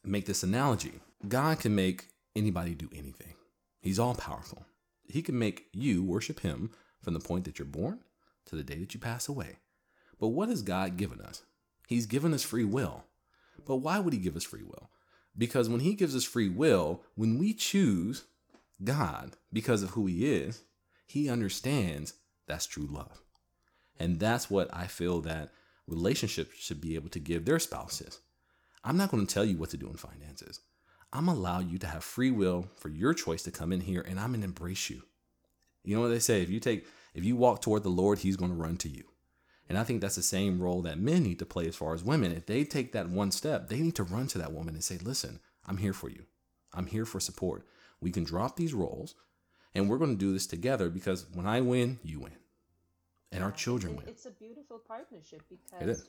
make 0.05 0.27
this 0.27 0.43
analogy, 0.43 0.95
God 1.27 1.61
can 1.61 1.75
make 1.75 2.09
anybody 2.35 2.75
do 2.75 2.89
anything. 2.93 3.35
He's 3.81 3.99
all 3.99 4.15
powerful. 4.15 4.67
He 5.11 5.23
can 5.23 5.39
make 5.39 5.67
you 5.73 6.03
worship 6.03 6.41
him 6.41 6.71
from 7.03 7.15
the 7.15 7.21
point 7.21 7.45
that 7.45 7.59
you're 7.59 7.67
born 7.67 8.01
to 8.47 8.57
the 8.57 8.63
day 8.63 8.79
that 8.79 8.95
you 8.95 9.01
pass 9.01 9.29
away. 9.29 9.57
But 10.19 10.29
what 10.29 10.49
has 10.49 10.63
God 10.63 10.97
given 10.97 11.21
us? 11.21 11.43
He's 11.89 12.07
given 12.07 12.35
us 12.35 12.43
free 12.43 12.65
will. 12.65 13.05
But 13.67 13.77
why 13.77 13.99
would 13.99 14.13
he 14.13 14.19
give 14.19 14.37
us 14.37 14.45
free 14.45 14.63
will? 14.63 14.91
Because 15.37 15.69
when 15.69 15.81
he 15.81 15.95
gives 15.95 16.15
us 16.15 16.25
free 16.25 16.49
will, 16.49 17.03
when 17.15 17.39
we 17.39 17.55
choose 17.55 18.25
God 18.83 19.37
because 19.53 19.83
of 19.83 19.91
who 19.91 20.07
he 20.07 20.27
is, 20.33 20.63
he 21.07 21.29
understands 21.29 22.15
that's 22.47 22.67
true 22.67 22.87
love. 22.91 23.23
And 23.99 24.19
that's 24.19 24.51
what 24.51 24.69
I 24.73 24.87
feel 24.87 25.21
that 25.23 25.53
relationships 25.87 26.57
should 26.59 26.81
be 26.81 26.95
able 26.95 27.11
to 27.11 27.19
give 27.19 27.45
their 27.45 27.59
spouses. 27.59 28.21
I'm 28.83 28.97
not 28.97 29.11
going 29.11 29.27
to 29.27 29.33
tell 29.33 29.45
you 29.45 29.57
what 29.57 29.71
to 29.71 29.77
do 29.77 29.89
in 29.89 29.97
finances. 29.97 30.61
I'm 31.13 31.29
allow 31.29 31.61
you 31.61 31.79
to 31.79 31.87
have 31.87 32.05
free 32.05 32.31
will 32.31 32.69
for 32.77 32.89
your 32.89 33.15
choice 33.15 33.43
to 33.43 33.51
come 33.51 33.73
in 33.73 33.81
here 33.81 34.01
and 34.01 34.19
I'm 34.19 34.31
going 34.31 34.41
to 34.43 34.47
embrace 34.47 34.91
you. 34.91 35.03
You 35.83 35.97
know 35.97 36.03
what 36.03 36.09
they 36.09 36.19
say? 36.19 36.43
If 36.43 36.51
you 36.51 36.61
take, 36.61 36.87
if 37.15 37.25
you 37.25 37.37
walk 37.37 37.63
toward 37.63 37.83
the 37.83 37.89
Lord, 37.89 38.21
he's 38.21 38.37
going 38.37 38.51
to 38.51 38.57
run 38.57 38.77
to 38.79 38.89
you. 38.89 39.05
And 39.69 39.79
I 39.79 39.85
think 39.85 40.01
that's 40.01 40.17
the 40.17 40.23
same 40.23 40.61
role 40.61 40.83
that 40.83 40.99
men 40.99 41.23
need 41.23 41.39
to 41.39 41.47
play 41.47 41.67
as 41.67 41.77
far 41.77 41.95
as 41.95 42.05
women. 42.05 42.33
If 42.33 42.47
they 42.47 42.65
take 42.65 42.93
that 42.93 43.09
one 43.09 43.31
step, 43.31 43.69
they 43.69 43.81
need 43.81 43.95
to 43.97 44.03
run 44.03 44.27
to 44.29 44.39
that 44.39 44.53
woman 44.53 44.75
and 44.75 44.85
say, 44.85 44.99
listen, 44.99 45.41
I'm 45.67 45.79
here 45.79 45.93
for 45.93 46.09
you. 46.09 46.25
I'm 46.75 46.87
here 46.87 47.05
for 47.05 47.21
support. 47.21 47.67
We 48.01 48.11
can 48.11 48.25
drop 48.25 48.57
these 48.57 48.75
roles 48.75 49.15
and 49.75 49.89
we're 49.89 49.99
going 49.99 50.11
to 50.11 50.17
do 50.17 50.33
this 50.33 50.47
together 50.47 50.89
because 50.89 51.27
when 51.33 51.47
I 51.47 51.61
win, 51.61 51.99
you 52.03 52.21
win. 52.21 52.37
And 53.33 53.45
our 53.45 53.53
children 53.53 53.97
win. 53.97 54.07
It's 54.09 54.27
a 54.27 54.31
beautiful 54.31 54.79
partnership 54.79 55.43
because 55.49 56.09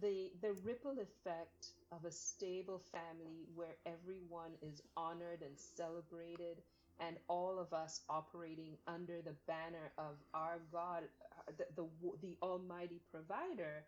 the 0.00 0.30
the 0.42 0.52
ripple 0.64 0.96
effect 1.00 1.72
of 1.92 2.04
a 2.04 2.10
stable 2.12 2.80
family 2.92 3.46
where 3.54 3.76
everyone 3.86 4.52
is 4.62 4.82
honored 4.96 5.42
and 5.42 5.58
celebrated 5.58 6.62
and 7.00 7.16
all 7.28 7.58
of 7.58 7.72
us 7.72 8.00
operating 8.08 8.76
under 8.86 9.22
the 9.22 9.34
banner 9.46 9.92
of 9.98 10.16
our 10.34 10.60
God 10.72 11.04
the 11.56 11.66
the, 11.76 11.88
the 12.22 12.36
almighty 12.42 13.00
provider 13.10 13.84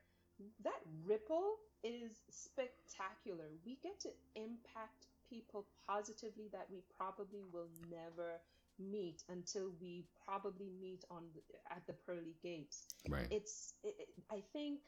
that 0.63 0.81
ripple 1.05 1.57
is 1.85 2.23
spectacular. 2.31 3.47
We 3.65 3.79
get 3.83 4.01
to 4.01 4.11
impact 4.37 5.07
people 5.29 5.67
positively 5.87 6.49
that 6.53 6.67
we 6.71 6.83
probably 6.97 7.45
will 7.53 7.69
never 7.91 8.41
meet 8.79 9.23
until 9.29 9.73
we 9.81 10.07
probably 10.25 10.71
meet 10.81 11.05
on 11.11 11.25
at 11.71 11.87
the 11.87 11.93
pearly 11.93 12.37
gates. 12.43 12.87
Right. 13.09 13.27
It's 13.31 13.75
it, 13.85 14.09
i 14.31 14.43
think 14.53 14.81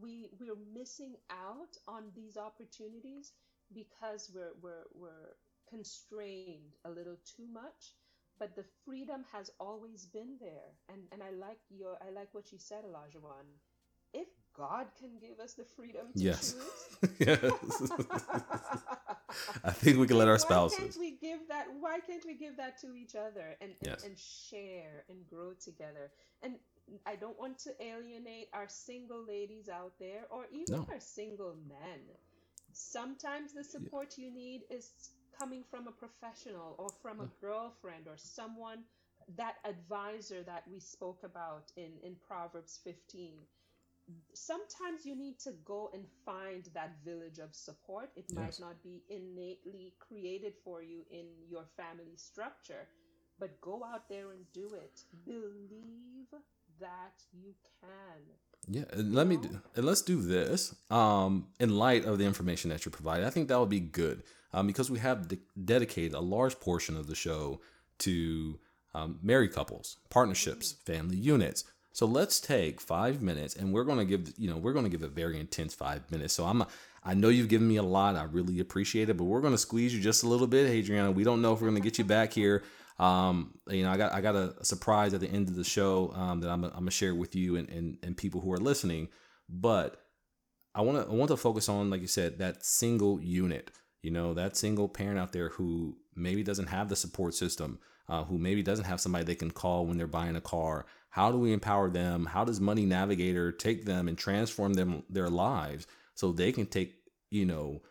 we 0.00 0.30
we're 0.38 0.58
missing 0.74 1.14
out 1.30 1.76
on 1.86 2.04
these 2.14 2.36
opportunities 2.36 3.32
because 3.74 4.30
we're 4.34 4.54
we're 4.62 4.86
we're 4.94 5.34
constrained 5.68 6.76
a 6.84 6.90
little 6.90 7.16
too 7.36 7.46
much. 7.52 7.94
But 8.38 8.54
the 8.54 8.64
freedom 8.84 9.24
has 9.32 9.50
always 9.58 10.06
been 10.06 10.36
there. 10.40 10.70
And 10.88 11.02
and 11.12 11.22
i 11.22 11.30
like 11.30 11.58
your 11.70 11.96
i 12.06 12.10
like 12.10 12.28
what 12.32 12.52
you 12.52 12.58
said 12.58 12.84
elajuwon 12.84 13.46
if 14.14 14.28
god 14.56 14.86
can 14.98 15.10
give 15.20 15.38
us 15.38 15.54
the 15.54 15.64
freedom 15.64 16.06
to 16.16 16.22
yes. 16.22 16.54
choose 16.54 17.10
yes. 17.18 17.52
I 19.62 19.70
think 19.70 19.98
we 19.98 20.06
can 20.06 20.16
let 20.18 20.28
our 20.28 20.38
spouses 20.38 20.78
why 20.78 20.84
can't 20.84 20.98
we 20.98 21.10
give 21.20 21.40
that 21.48 21.66
why 21.80 21.98
can't 22.00 22.24
we 22.24 22.34
give 22.34 22.56
that 22.56 22.80
to 22.80 22.94
each 22.94 23.14
other 23.14 23.56
and 23.60 23.72
and, 23.86 23.96
and 24.04 24.18
share 24.18 25.04
and 25.08 25.18
grow 25.28 25.52
together? 25.52 26.10
And 26.42 26.54
i 27.06 27.16
don't 27.16 27.38
want 27.38 27.58
to 27.58 27.70
alienate 27.82 28.48
our 28.52 28.68
single 28.68 29.24
ladies 29.26 29.68
out 29.68 29.92
there 29.98 30.26
or 30.30 30.46
even 30.52 30.80
No. 30.80 30.86
our 30.90 31.00
single 31.00 31.56
men 31.68 32.00
sometimes 32.72 33.52
the 33.52 33.64
support 33.64 34.18
you 34.18 34.32
need 34.32 34.62
is 34.70 34.90
coming 35.38 35.64
from 35.70 35.88
a 35.88 35.92
professional 35.92 36.74
or 36.78 36.88
from 37.02 37.20
a 37.20 37.30
girlfriend 37.40 38.06
or 38.08 38.16
someone 38.16 38.84
that 39.36 39.56
advisor 39.64 40.42
that 40.44 40.64
we 40.70 40.80
spoke 40.80 41.22
about 41.24 41.70
in 41.76 41.92
in 42.02 42.16
proverbs 42.26 42.80
15 42.84 43.38
sometimes 44.34 45.04
you 45.04 45.16
need 45.16 45.38
to 45.40 45.52
go 45.64 45.90
and 45.92 46.04
find 46.24 46.64
that 46.74 46.96
village 47.04 47.38
of 47.38 47.54
support. 47.54 48.10
It 48.16 48.26
might 48.32 48.58
not 48.60 48.82
be 48.82 49.02
innately 49.08 49.94
created 49.98 50.54
for 50.64 50.82
you 50.82 51.04
in 51.10 51.26
your 51.48 51.66
family 51.76 52.16
structure, 52.16 52.88
but 53.38 53.60
go 53.60 53.84
out 53.84 54.08
there 54.08 54.32
and 54.32 54.44
do 54.52 54.74
it. 54.74 55.00
Believe 55.24 56.28
that 56.80 57.14
you 57.32 57.54
can. 57.80 58.22
Yeah, 58.70 58.84
and 58.92 59.14
let 59.14 59.26
me 59.26 59.36
do, 59.36 59.60
and 59.76 59.84
let's 59.84 60.02
do 60.02 60.20
this. 60.20 60.74
Um, 60.90 61.46
in 61.58 61.76
light 61.76 62.04
of 62.04 62.18
the 62.18 62.24
information 62.24 62.70
that 62.70 62.84
you 62.84 62.90
provided, 62.90 63.26
I 63.26 63.30
think 63.30 63.48
that 63.48 63.58
would 63.58 63.70
be 63.70 63.80
good. 63.80 64.22
Um, 64.52 64.66
because 64.66 64.90
we 64.90 64.98
have 64.98 65.28
de- 65.28 65.38
dedicated 65.62 66.14
a 66.14 66.20
large 66.20 66.58
portion 66.58 66.96
of 66.96 67.06
the 67.06 67.14
show 67.14 67.60
to 67.98 68.58
um, 68.94 69.18
married 69.22 69.52
couples, 69.52 69.96
partnerships, 70.10 70.72
family 70.84 71.16
units. 71.16 71.64
So 71.92 72.06
let's 72.06 72.40
take 72.40 72.80
five 72.80 73.22
minutes, 73.22 73.56
and 73.56 73.72
we're 73.72 73.84
gonna 73.84 74.04
give 74.04 74.32
you 74.36 74.48
know 74.50 74.56
we're 74.56 74.72
gonna 74.72 74.88
give 74.88 75.02
a 75.02 75.08
very 75.08 75.38
intense 75.40 75.74
five 75.74 76.10
minutes. 76.10 76.34
So 76.34 76.44
I'm 76.44 76.64
I 77.04 77.14
know 77.14 77.28
you've 77.28 77.48
given 77.48 77.68
me 77.68 77.76
a 77.76 77.82
lot. 77.82 78.16
I 78.16 78.24
really 78.24 78.60
appreciate 78.60 79.08
it, 79.08 79.16
but 79.16 79.24
we're 79.24 79.40
gonna 79.40 79.58
squeeze 79.58 79.94
you 79.94 80.00
just 80.00 80.22
a 80.22 80.28
little 80.28 80.46
bit, 80.46 80.68
Adriana. 80.68 81.10
We 81.10 81.24
don't 81.24 81.42
know 81.42 81.52
if 81.54 81.60
we're 81.60 81.68
gonna 81.68 81.80
get 81.80 81.98
you 81.98 82.04
back 82.04 82.32
here. 82.32 82.62
Um, 82.98 83.54
you 83.68 83.84
know, 83.84 83.90
I 83.90 83.96
got 83.96 84.12
I 84.12 84.20
got 84.20 84.34
a 84.34 84.64
surprise 84.64 85.14
at 85.14 85.20
the 85.20 85.28
end 85.28 85.48
of 85.48 85.54
the 85.54 85.64
show 85.64 86.12
um, 86.14 86.40
that 86.40 86.50
I'm, 86.50 86.64
I'm 86.64 86.70
gonna 86.70 86.90
share 86.90 87.14
with 87.14 87.34
you 87.34 87.56
and, 87.56 87.68
and 87.68 87.98
and 88.02 88.16
people 88.16 88.40
who 88.40 88.52
are 88.52 88.58
listening. 88.58 89.08
But 89.48 90.00
I 90.74 90.82
want 90.82 91.04
to 91.04 91.10
I 91.10 91.14
want 91.14 91.28
to 91.30 91.36
focus 91.36 91.68
on, 91.68 91.90
like 91.90 92.00
you 92.00 92.06
said, 92.06 92.38
that 92.38 92.64
single 92.64 93.20
unit. 93.20 93.70
You 94.02 94.10
know, 94.12 94.34
that 94.34 94.56
single 94.56 94.88
parent 94.88 95.18
out 95.18 95.32
there 95.32 95.48
who 95.50 95.96
maybe 96.14 96.42
doesn't 96.42 96.68
have 96.68 96.88
the 96.88 96.96
support 96.96 97.34
system, 97.34 97.78
uh, 98.08 98.24
who 98.24 98.38
maybe 98.38 98.62
doesn't 98.62 98.84
have 98.84 99.00
somebody 99.00 99.24
they 99.24 99.34
can 99.34 99.50
call 99.50 99.86
when 99.86 99.96
they're 99.98 100.06
buying 100.06 100.36
a 100.36 100.40
car. 100.40 100.86
How 101.10 101.32
do 101.32 101.38
we 101.38 101.52
empower 101.52 101.90
them? 101.90 102.26
How 102.26 102.44
does 102.44 102.60
Money 102.60 102.84
Navigator 102.84 103.50
take 103.50 103.84
them 103.84 104.06
and 104.06 104.16
transform 104.16 104.74
them 104.74 105.02
their 105.08 105.28
lives 105.28 105.86
so 106.14 106.32
they 106.32 106.52
can 106.52 106.66
take 106.66 106.94
you 107.30 107.44
know 107.44 107.82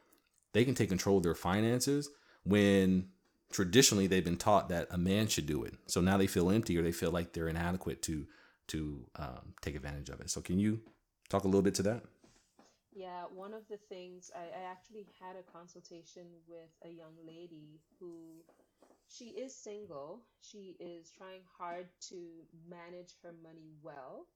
they 0.53 0.65
can 0.65 0.75
take 0.75 0.89
control 0.89 1.17
of 1.17 1.23
their 1.23 1.35
finances 1.35 2.09
when 2.43 3.09
traditionally 3.51 4.07
they've 4.07 4.23
been 4.23 4.37
taught 4.37 4.69
that 4.69 4.87
a 4.91 4.97
man 4.97 5.27
should 5.27 5.45
do 5.45 5.63
it. 5.63 5.75
So 5.87 6.01
now 6.01 6.17
they 6.17 6.27
feel 6.27 6.49
empty 6.49 6.77
or 6.77 6.81
they 6.81 6.91
feel 6.91 7.11
like 7.11 7.33
they're 7.33 7.47
inadequate 7.47 8.01
to 8.03 8.27
to 8.67 9.05
um, 9.15 9.53
take 9.61 9.75
advantage 9.75 10.09
of 10.09 10.19
it. 10.19 10.29
So 10.29 10.41
can 10.41 10.59
you 10.59 10.81
talk 11.29 11.45
a 11.45 11.47
little 11.47 11.61
bit 11.61 11.75
to 11.75 11.83
that? 11.83 12.03
Yeah, 12.93 13.23
one 13.33 13.53
of 13.53 13.61
the 13.69 13.77
things 13.77 14.29
I, 14.35 14.41
I 14.59 14.71
actually 14.71 15.05
had 15.21 15.35
a 15.37 15.51
consultation 15.57 16.25
with 16.47 16.69
a 16.83 16.89
young 16.89 17.13
lady 17.25 17.79
who 17.99 18.43
she 19.07 19.25
is 19.25 19.55
single. 19.55 20.21
She 20.41 20.75
is 20.79 21.11
trying 21.15 21.41
hard 21.57 21.87
to 22.09 22.15
manage 22.67 23.13
her 23.23 23.33
money 23.41 23.71
well. 23.81 24.27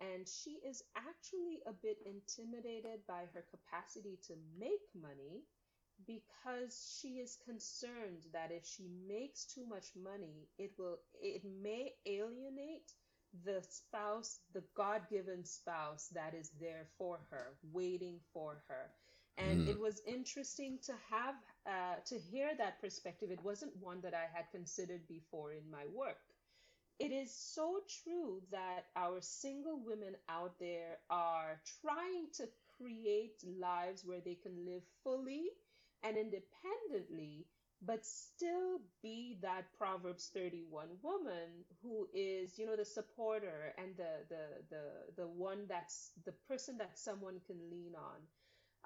And 0.00 0.28
she 0.28 0.58
is 0.64 0.82
actually 0.96 1.60
a 1.66 1.72
bit 1.72 1.98
intimidated 2.04 3.00
by 3.08 3.24
her 3.34 3.44
capacity 3.50 4.18
to 4.26 4.34
make 4.58 4.84
money 4.94 5.44
because 6.06 6.98
she 7.00 7.18
is 7.18 7.38
concerned 7.44 8.24
that 8.32 8.50
if 8.50 8.66
she 8.66 8.88
makes 9.08 9.44
too 9.44 9.66
much 9.66 9.86
money, 9.96 10.48
it 10.58 10.72
will 10.78 10.98
it 11.20 11.42
may 11.62 11.92
alienate 12.06 12.92
the 13.44 13.62
spouse, 13.68 14.40
the 14.52 14.62
God 14.76 15.02
given 15.10 15.44
spouse 15.44 16.08
that 16.14 16.34
is 16.34 16.50
there 16.60 16.86
for 16.98 17.18
her, 17.30 17.56
waiting 17.72 18.20
for 18.32 18.62
her. 18.68 18.90
And 19.38 19.66
mm. 19.66 19.68
it 19.68 19.78
was 19.78 20.00
interesting 20.06 20.78
to 20.86 20.92
have, 21.10 21.34
uh, 21.66 21.96
to 22.06 22.18
hear 22.18 22.52
that 22.56 22.80
perspective. 22.80 23.30
It 23.30 23.44
wasn't 23.44 23.76
one 23.80 24.00
that 24.02 24.14
I 24.14 24.26
had 24.32 24.50
considered 24.50 25.06
before 25.08 25.52
in 25.52 25.70
my 25.70 25.84
work. 25.94 26.18
It 26.98 27.12
is 27.12 27.34
so 27.34 27.80
true 28.02 28.40
that 28.50 28.86
our 28.96 29.20
single 29.20 29.78
women 29.84 30.14
out 30.30 30.58
there 30.58 30.96
are 31.10 31.60
trying 31.82 32.28
to 32.36 32.48
create 32.78 33.44
lives 33.60 34.02
where 34.04 34.20
they 34.24 34.34
can 34.34 34.64
live 34.64 34.82
fully 35.04 35.50
and 36.02 36.16
independently 36.16 37.46
but 37.82 38.04
still 38.04 38.80
be 39.02 39.38
that 39.42 39.72
Proverbs 39.76 40.30
31 40.32 40.88
woman 41.02 41.64
who 41.82 42.08
is, 42.14 42.58
you 42.58 42.66
know, 42.66 42.76
the 42.76 42.84
supporter 42.84 43.74
and 43.76 43.96
the 43.96 44.24
the 44.28 44.44
the 44.70 44.84
the 45.22 45.28
one 45.28 45.66
that's 45.68 46.12
the 46.24 46.32
person 46.48 46.78
that 46.78 46.98
someone 46.98 47.40
can 47.46 47.58
lean 47.70 47.94
on. 47.94 48.20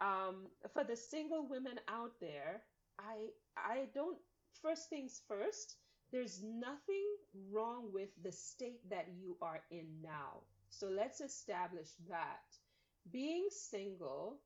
Um, 0.00 0.46
for 0.72 0.84
the 0.84 0.96
single 0.96 1.46
women 1.46 1.78
out 1.88 2.12
there, 2.20 2.62
I 2.98 3.28
I 3.56 3.86
don't 3.94 4.18
first 4.62 4.88
things 4.90 5.22
first, 5.28 5.76
there's 6.12 6.42
nothing 6.42 7.06
wrong 7.50 7.92
with 7.92 8.10
the 8.22 8.32
state 8.32 8.88
that 8.90 9.08
you 9.16 9.36
are 9.40 9.62
in 9.70 9.86
now. 10.02 10.42
So 10.70 10.88
let's 10.88 11.20
establish 11.20 11.88
that. 12.08 12.42
Being 13.10 13.48
single 13.50 14.40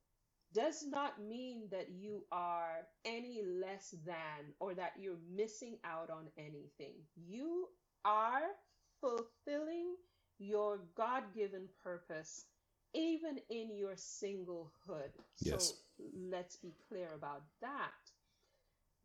does 0.55 0.85
not 0.87 1.21
mean 1.21 1.65
that 1.71 1.89
you 1.91 2.25
are 2.31 2.87
any 3.05 3.43
less 3.61 3.95
than 4.07 4.55
or 4.61 4.75
that 4.75 4.93
you're 4.99 5.19
missing 5.35 5.77
out 5.85 6.11
on 6.11 6.27
anything. 6.39 6.95
You 7.17 7.69
are 8.05 8.53
fulfilling 9.01 9.97
your 10.39 10.81
God 10.97 11.25
given 11.35 11.69
purpose 11.83 12.47
even 12.95 13.39
in 13.51 13.77
your 13.77 13.95
singlehood. 13.95 15.11
Yes. 15.41 15.75
So 15.99 16.05
let's 16.31 16.57
be 16.57 16.73
clear 16.89 17.09
about 17.15 17.43
that. 17.61 17.91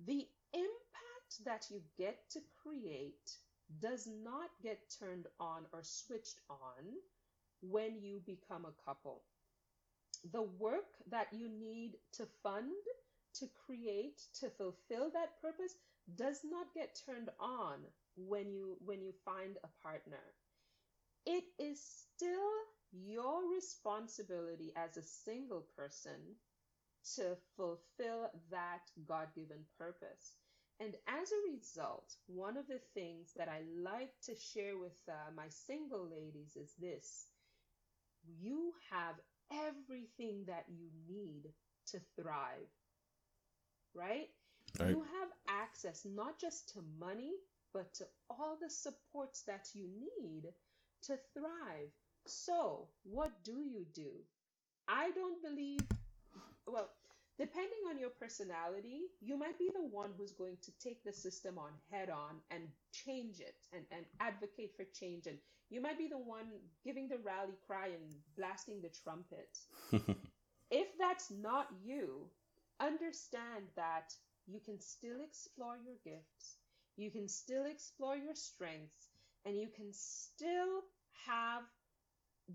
The 0.06 0.28
impact 0.54 1.46
that 1.46 1.66
you 1.72 1.82
get 1.98 2.30
to 2.32 2.40
create 2.64 3.38
does 3.82 4.08
not 4.24 4.50
get 4.62 4.80
turned 5.00 5.28
on 5.40 5.66
or 5.74 5.80
switched 5.84 6.40
on 6.50 6.86
when 7.62 8.00
you 8.02 8.22
become 8.26 8.66
a 8.66 8.86
couple 8.86 9.24
the 10.32 10.44
work 10.44 10.88
that 11.10 11.28
you 11.32 11.50
need 11.50 11.98
to 12.14 12.26
fund, 12.44 12.72
to 13.36 13.48
create, 13.66 14.20
to 14.40 14.50
fulfill 14.50 15.12
that 15.12 15.42
purpose 15.42 15.76
does 16.16 16.42
not 16.44 16.74
get 16.74 17.00
turned 17.06 17.30
on 17.40 17.80
when 18.16 18.52
you 18.52 18.78
when 18.86 19.02
you 19.02 19.14
find 19.26 19.58
a 19.64 19.70
partner. 19.84 20.24
It 21.26 21.44
is 21.60 21.80
still 22.16 22.50
your 22.92 23.50
responsibility 23.54 24.74
as 24.76 24.98
a 24.98 25.04
single 25.04 25.68
person 25.78 26.36
to 27.16 27.38
fulfill 27.56 28.30
that 28.52 28.82
God-given 29.08 29.66
purpose. 29.78 30.36
And 30.80 30.96
as 31.08 31.32
a 31.32 31.52
result, 31.54 32.16
one 32.28 32.58
of 32.58 32.68
the 32.68 32.80
things 32.94 33.34
that 33.38 33.50
I 33.50 33.62
like 33.82 34.14
to 34.24 34.36
share 34.36 34.78
with 34.78 34.98
uh, 35.08 35.32
my 35.36 35.50
single 35.50 36.10
ladies 36.10 36.56
is 36.56 36.74
this. 36.80 37.28
You 38.42 38.74
have 38.92 39.16
everything 39.52 40.44
that 40.48 40.66
you 40.68 40.90
need 41.08 41.50
to 41.92 42.00
thrive. 42.20 42.70
Right? 43.94 44.30
right? 44.80 44.90
You 44.90 45.02
have 45.02 45.30
access 45.48 46.06
not 46.06 46.40
just 46.40 46.74
to 46.74 46.80
money, 47.00 47.34
but 47.74 47.94
to 47.96 48.06
all 48.30 48.58
the 48.62 48.70
supports 48.70 49.44
that 49.44 49.70
you 49.74 49.88
need 50.00 50.50
to 51.04 51.18
thrive. 51.34 51.90
So, 52.26 52.88
what 53.04 53.32
do 53.44 53.54
you 53.54 53.86
do? 53.94 54.12
I 54.88 55.12
don't 55.12 55.42
believe, 55.42 55.82
well, 56.68 56.90
depending 57.40 57.80
on 57.90 57.98
your 57.98 58.10
personality, 58.10 59.02
you 59.22 59.38
might 59.38 59.58
be 59.58 59.72
the 59.74 59.88
one 59.88 60.12
who's 60.18 60.34
going 60.34 60.58
to 60.62 60.72
take 60.84 61.04
the 61.04 61.14
system 61.14 61.58
on 61.58 61.72
head 61.90 62.10
on 62.10 62.36
and 62.52 62.64
change 62.92 63.40
it 63.40 63.56
and, 63.74 63.84
and 63.92 64.06
advocate 64.20 64.76
for 64.76 64.86
change 64.94 65.26
and 65.26 65.38
you 65.70 65.82
might 65.82 65.98
be 65.98 66.08
the 66.08 66.18
one 66.18 66.48
giving 66.84 67.08
the 67.08 67.20
rally 67.20 67.54
cry 67.66 67.88
and 67.88 68.16
blasting 68.36 68.82
the 68.82 68.90
trumpet. 69.04 69.58
if 70.72 70.88
that's 71.00 71.30
not 71.32 71.68
you, 71.86 72.26
understand 72.80 73.66
that 73.76 74.14
you 74.48 74.60
can 74.60 74.80
still 74.80 75.22
explore 75.24 75.78
your 75.78 75.96
gifts, 76.04 76.58
you 76.98 77.12
can 77.12 77.28
still 77.28 77.66
explore 77.66 78.18
your 78.18 78.34
strengths, 78.34 79.10
and 79.46 79.56
you 79.56 79.68
can 79.76 79.90
still 79.92 80.82
have 81.28 81.64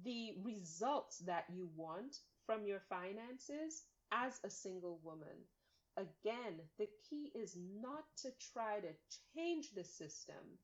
the 0.05 0.33
results 0.43 1.19
that 1.19 1.45
you 1.55 1.69
want 1.77 2.17
from 2.47 2.67
your 2.67 2.81
finances 2.89 3.85
as 4.15 4.41
a 4.45 4.51
single 4.51 5.01
woman. 5.05 5.49
Again, 5.97 6.61
the 6.79 6.89
key 7.11 7.33
is 7.35 7.57
not 7.57 8.05
to 8.19 8.33
try 8.53 8.81
to 8.81 8.95
change 9.37 9.73
the 9.75 9.85
system 9.85 10.59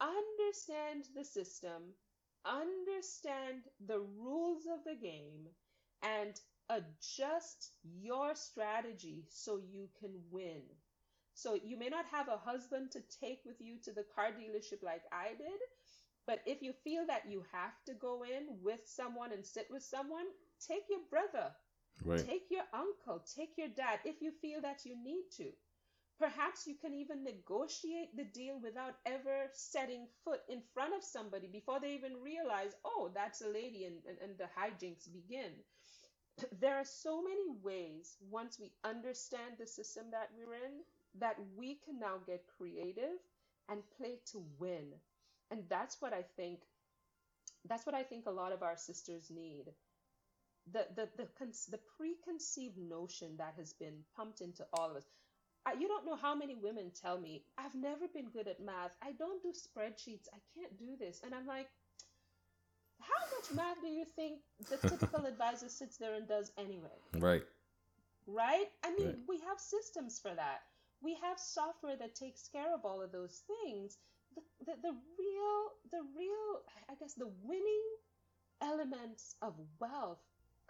understand 0.00 1.04
the 1.14 1.24
system, 1.24 1.94
understand 2.44 3.62
the 3.86 4.00
rules 4.00 4.66
of 4.66 4.84
the 4.84 4.94
game, 4.96 5.48
and 6.02 6.40
adjust 6.70 7.72
your 7.82 8.34
strategy 8.34 9.26
so 9.30 9.58
you 9.58 9.88
can 10.00 10.12
win. 10.30 10.62
So 11.34 11.54
you 11.54 11.76
may 11.78 11.88
not 11.88 12.06
have 12.06 12.28
a 12.28 12.38
husband 12.38 12.92
to 12.92 13.02
take 13.20 13.42
with 13.46 13.60
you 13.60 13.78
to 13.84 13.92
the 13.92 14.04
car 14.14 14.30
dealership 14.32 14.82
like 14.82 15.04
I 15.12 15.34
did, 15.38 15.60
but 16.26 16.40
if 16.46 16.62
you 16.62 16.72
feel 16.84 17.06
that 17.06 17.30
you 17.30 17.44
have 17.52 17.74
to 17.86 17.94
go 17.94 18.24
in 18.24 18.58
with 18.62 18.80
someone 18.86 19.32
and 19.32 19.46
sit 19.46 19.68
with 19.70 19.82
someone, 19.82 20.26
take 20.60 20.84
your 20.90 21.00
brother, 21.10 21.54
right. 22.04 22.26
take 22.26 22.46
your 22.50 22.64
uncle, 22.72 23.22
take 23.36 23.56
your 23.56 23.68
dad 23.68 24.00
if 24.04 24.20
you 24.20 24.32
feel 24.42 24.60
that 24.62 24.84
you 24.84 24.96
need 25.02 25.24
to. 25.36 25.52
Perhaps 26.18 26.66
you 26.66 26.74
can 26.74 26.94
even 26.94 27.22
negotiate 27.22 28.16
the 28.16 28.24
deal 28.24 28.58
without 28.60 28.96
ever 29.06 29.46
setting 29.52 30.06
foot 30.24 30.40
in 30.48 30.60
front 30.74 30.94
of 30.94 31.04
somebody 31.04 31.46
before 31.46 31.78
they 31.80 31.94
even 31.94 32.20
realize, 32.22 32.74
oh, 32.84 33.10
that's 33.14 33.40
a 33.40 33.48
lady, 33.48 33.84
and, 33.84 33.96
and, 34.08 34.18
and 34.22 34.36
the 34.36 34.48
hijinks 34.58 35.12
begin. 35.12 35.52
There 36.60 36.76
are 36.76 36.84
so 36.84 37.22
many 37.22 37.48
ways, 37.62 38.16
once 38.30 38.58
we 38.60 38.72
understand 38.84 39.54
the 39.58 39.66
system 39.66 40.06
that 40.12 40.30
we're 40.36 40.54
in, 40.54 40.82
that 41.20 41.36
we 41.56 41.76
can 41.84 41.98
now 41.98 42.16
get 42.26 42.46
creative 42.56 43.18
and 43.68 43.82
play 43.96 44.18
to 44.32 44.44
win. 44.58 44.92
And 45.50 45.64
that's 45.68 46.00
what 46.00 46.12
I 46.12 46.22
think. 46.36 46.60
That's 47.68 47.86
what 47.86 47.94
I 47.94 48.02
think 48.02 48.26
a 48.26 48.30
lot 48.30 48.52
of 48.52 48.62
our 48.62 48.76
sisters 48.76 49.30
need. 49.30 49.66
The, 50.72 50.86
the, 50.96 51.08
the, 51.16 51.28
the 51.70 51.78
preconceived 51.96 52.78
notion 52.78 53.36
that 53.38 53.54
has 53.56 53.72
been 53.72 54.04
pumped 54.16 54.40
into 54.40 54.66
all 54.74 54.90
of 54.90 54.96
us 54.96 55.04
you 55.78 55.88
don't 55.88 56.06
know 56.06 56.16
how 56.16 56.34
many 56.34 56.54
women 56.54 56.90
tell 57.00 57.18
me, 57.18 57.42
I've 57.58 57.74
never 57.74 58.06
been 58.12 58.30
good 58.30 58.48
at 58.48 58.60
math. 58.60 58.96
I 59.02 59.12
don't 59.12 59.42
do 59.42 59.52
spreadsheets. 59.52 60.28
I 60.32 60.38
can't 60.54 60.78
do 60.78 60.96
this. 60.98 61.20
And 61.24 61.34
I'm 61.34 61.46
like, 61.46 61.68
how 63.00 63.36
much 63.36 63.54
math 63.54 63.80
do 63.82 63.88
you 63.88 64.04
think 64.16 64.40
the 64.70 64.76
typical 64.88 65.26
advisor 65.26 65.68
sits 65.68 65.96
there 65.96 66.14
and 66.14 66.26
does 66.28 66.52
anyway? 66.58 66.98
Right. 67.18 67.42
Right? 68.26 68.66
I 68.84 68.90
mean, 68.94 69.06
Right. 69.06 69.18
we 69.28 69.38
have 69.40 69.58
systems 69.58 70.18
for 70.20 70.34
that. 70.34 70.60
We 71.00 71.16
have 71.22 71.38
software 71.38 71.96
that 71.96 72.14
takes 72.14 72.48
care 72.48 72.74
of 72.74 72.84
all 72.84 73.02
of 73.02 73.12
those 73.12 73.42
things. 73.46 73.98
The, 74.34 74.42
the, 74.66 74.72
the 74.82 74.92
real, 74.92 75.60
the 75.92 76.02
real, 76.16 76.62
I 76.90 76.94
guess, 77.00 77.14
the 77.14 77.30
winning 77.42 77.84
elements 78.60 79.36
of 79.42 79.54
wealth 79.80 80.18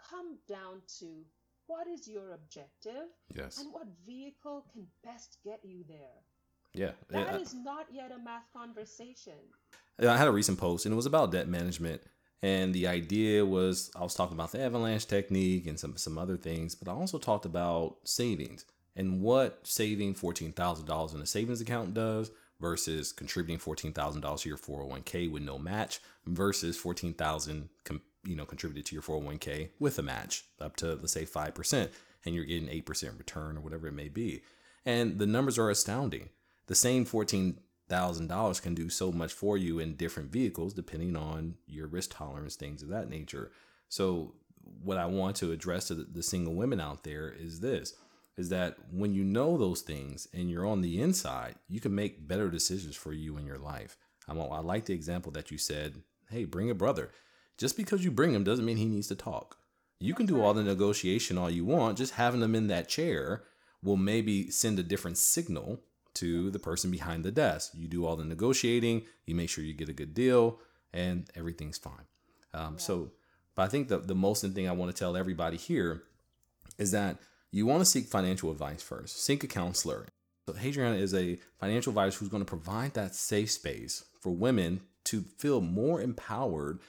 come 0.09 0.37
down 0.47 0.81
to 0.99 1.23
what 1.67 1.87
is 1.87 2.07
your 2.07 2.33
objective 2.33 3.09
Yes. 3.35 3.59
and 3.59 3.71
what 3.73 3.87
vehicle 4.05 4.65
can 4.73 4.87
best 5.03 5.37
get 5.43 5.59
you 5.63 5.83
there. 5.87 6.23
Yeah. 6.73 6.91
That 7.09 7.27
Yeah, 7.27 7.37
is 7.37 7.53
not 7.53 7.87
yet 7.91 8.11
a 8.11 8.17
math 8.17 8.51
conversation. 8.53 9.33
I 9.99 10.15
had 10.17 10.27
a 10.27 10.31
recent 10.31 10.57
post 10.59 10.85
and 10.85 10.93
it 10.93 10.95
was 10.95 11.05
about 11.05 11.31
debt 11.31 11.47
management. 11.47 12.01
And 12.41 12.73
the 12.73 12.87
idea 12.87 13.45
was 13.45 13.91
I 13.95 14.01
was 14.03 14.15
talking 14.15 14.35
about 14.35 14.51
the 14.53 14.61
avalanche 14.61 15.05
technique 15.07 15.67
and 15.67 15.79
some, 15.79 15.97
some 15.97 16.17
other 16.17 16.37
things, 16.37 16.73
but 16.73 16.89
I 16.89 16.93
also 16.93 17.17
talked 17.17 17.45
about 17.45 17.97
savings 18.05 18.65
and 18.95 19.21
what 19.21 19.59
saving 19.67 20.15
$14,000 20.15 21.13
in 21.13 21.21
a 21.21 21.25
savings 21.25 21.59
account 21.61 21.93
does 21.93 22.31
versus 22.61 23.11
contributing 23.11 23.59
$14,000 23.59 24.39
to 24.41 24.49
your 24.49 24.57
401k 24.57 25.29
with 25.31 25.43
no 25.43 25.57
match 25.57 25.99
versus 26.25 26.77
14,000 26.77 27.69
com- 27.83 28.01
you 28.25 28.35
know 28.35 28.45
contributed 28.45 28.85
to 28.87 28.95
your 28.95 29.01
401k 29.01 29.69
with 29.79 29.97
a 29.99 30.03
match 30.03 30.45
up 30.59 30.75
to 30.77 30.95
let's 30.95 31.13
say 31.13 31.25
5% 31.25 31.89
and 32.25 32.35
you're 32.35 32.45
getting 32.45 32.67
8% 32.67 33.17
return 33.17 33.57
or 33.57 33.61
whatever 33.61 33.87
it 33.87 33.93
may 33.93 34.09
be. 34.09 34.41
And 34.85 35.19
the 35.19 35.25
numbers 35.25 35.57
are 35.57 35.69
astounding. 35.69 36.29
The 36.67 36.75
same 36.75 37.05
$14,000 37.05 38.61
can 38.61 38.75
do 38.75 38.89
so 38.89 39.11
much 39.11 39.33
for 39.33 39.57
you 39.57 39.79
in 39.79 39.95
different 39.95 40.31
vehicles 40.31 40.73
depending 40.73 41.15
on 41.15 41.55
your 41.67 41.87
risk 41.87 42.15
tolerance, 42.15 42.55
things 42.55 42.81
of 42.81 42.89
that 42.89 43.09
nature. 43.09 43.51
So, 43.87 44.35
what 44.83 44.97
I 44.97 45.05
want 45.07 45.35
to 45.37 45.51
address 45.51 45.87
to 45.87 45.95
the, 45.95 46.21
single 46.21 46.53
women 46.53 46.79
out 46.79 47.03
there 47.03 47.31
is 47.31 47.59
this 47.59 47.95
is 48.37 48.49
that 48.49 48.77
when 48.91 49.15
you 49.15 49.23
know 49.23 49.57
those 49.57 49.81
things 49.81 50.27
and 50.31 50.49
you're 50.49 50.65
on 50.65 50.81
the 50.81 51.01
inside, 51.01 51.55
you 51.67 51.79
can 51.79 51.93
make 51.93 52.27
better 52.27 52.49
decisions 52.49 52.95
for 52.95 53.11
you 53.11 53.35
in 53.37 53.45
your 53.45 53.57
life. 53.57 53.97
I 54.27 54.33
like 54.33 54.85
the 54.85 54.93
example 54.93 55.31
that 55.31 55.49
you 55.49 55.57
said, 55.57 56.03
hey, 56.29 56.45
bring 56.45 56.69
a 56.69 56.75
brother. 56.75 57.09
Just 57.59 57.75
because 57.75 58.05
you 58.05 58.09
bring 58.09 58.33
him 58.33 58.45
doesn't 58.45 58.65
mean 58.65 58.77
he 58.77 58.85
needs 58.85 59.09
to 59.09 59.15
talk. 59.15 59.57
You 59.99 60.15
can 60.15 60.25
do 60.25 60.41
all 60.41 60.53
the 60.53 60.63
negotiation 60.63 61.37
all 61.37 61.49
you 61.49 61.65
want. 61.65 61.97
Just 61.97 62.13
having 62.13 62.41
him 62.41 62.55
in 62.55 62.67
that 62.67 62.87
chair 62.87 63.43
will 63.83 63.97
maybe 63.97 64.49
send 64.49 64.79
a 64.79 64.83
different 64.83 65.17
signal 65.17 65.81
to 66.13 66.49
the 66.51 66.59
person 66.59 66.89
behind 66.89 67.25
the 67.25 67.31
desk. 67.31 67.73
You 67.75 67.89
do 67.89 68.05
all 68.05 68.15
the 68.15 68.23
negotiating, 68.23 69.03
you 69.25 69.35
make 69.35 69.49
sure 69.49 69.63
you 69.63 69.73
get 69.73 69.89
a 69.89 69.93
good 69.93 70.13
deal, 70.13 70.59
and 70.93 71.29
everything's 71.35 71.77
fine. 71.77 72.05
Um, 72.53 72.79
So, 72.79 73.11
but 73.55 73.63
I 73.63 73.67
think 73.67 73.89
the, 73.89 73.97
the 73.97 74.15
most 74.15 74.43
important 74.43 74.55
thing 74.55 74.69
I 74.69 74.79
want 74.79 74.95
to 74.95 74.97
tell 74.97 75.17
everybody 75.17 75.57
here 75.57 76.03
is 76.77 76.91
that 76.91 77.17
you 77.51 77.65
want 77.65 77.81
to 77.81 77.85
seek 77.85 78.05
financial 78.05 78.51
advice 78.51 78.81
first. 78.81 79.21
Seek 79.21 79.43
a 79.43 79.47
counselor. 79.47 80.07
So 80.45 80.55
Adriana 80.63 80.95
is 80.95 81.13
a 81.13 81.37
financial 81.59 81.91
advisor 81.91 82.19
who's 82.19 82.29
going 82.29 82.43
to 82.43 82.49
provide 82.49 82.93
that 82.93 83.15
safe 83.15 83.51
space 83.51 84.05
for 84.21 84.31
women 84.31 84.81
to 85.05 85.25
feel 85.37 85.59
more 85.59 86.01
empowered 86.01 86.79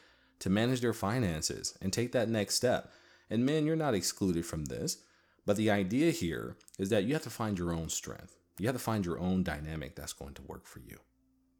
to 0.41 0.51
manage 0.51 0.81
their 0.81 0.93
finances 0.93 1.79
and 1.81 1.93
take 1.93 2.13
that 2.13 2.29
next 2.29 2.57
step. 2.57 2.93
And 3.31 3.47
men, 3.47 3.65
you're 3.65 3.77
not 3.77 3.95
excluded 3.95 4.45
from 4.45 4.67
this. 4.67 4.99
But 5.47 5.57
the 5.57 5.71
idea 5.71 6.11
here 6.11 6.57
is 6.79 6.91
that 6.91 7.05
you 7.05 7.15
have 7.15 7.23
to 7.23 7.31
find 7.31 7.59
your 7.59 7.73
own 7.73 7.89
strength. 7.89 8.37
You 8.59 8.67
have 8.67 8.77
to 8.77 8.83
find 8.83 9.07
your 9.07 9.19
own 9.19 9.43
dynamic 9.43 9.97
that's 9.97 10.13
going 10.13 10.35
to 10.35 10.43
work 10.43 10.67
for 10.67 10.81
you. 10.81 10.99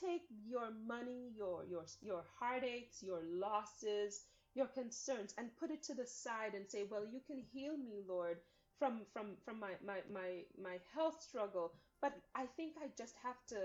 take 0.00 0.22
your 0.46 0.70
money 0.86 1.30
your 1.36 1.64
your 1.64 1.84
your 2.02 2.22
heartaches 2.38 3.02
your 3.02 3.20
losses 3.24 4.24
your 4.54 4.66
concerns 4.66 5.34
and 5.38 5.48
put 5.58 5.70
it 5.70 5.82
to 5.82 5.94
the 5.94 6.06
side 6.06 6.52
and 6.54 6.68
say 6.68 6.84
well 6.90 7.04
you 7.10 7.20
can 7.26 7.42
heal 7.52 7.76
me 7.76 8.02
lord 8.06 8.36
from 8.78 9.00
from 9.12 9.36
from 9.44 9.58
my 9.60 9.72
my 9.84 9.98
my, 10.12 10.44
my 10.62 10.78
health 10.94 11.20
struggle 11.20 11.72
but 12.00 12.12
i 12.34 12.46
think 12.56 12.74
i 12.82 12.86
just 12.96 13.14
have 13.22 13.36
to 13.48 13.56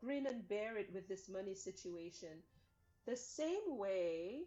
grin 0.00 0.26
and 0.26 0.48
bear 0.48 0.76
it 0.76 0.90
with 0.92 1.08
this 1.08 1.28
money 1.28 1.54
situation 1.54 2.42
the 3.06 3.16
same 3.16 3.76
way 3.78 4.42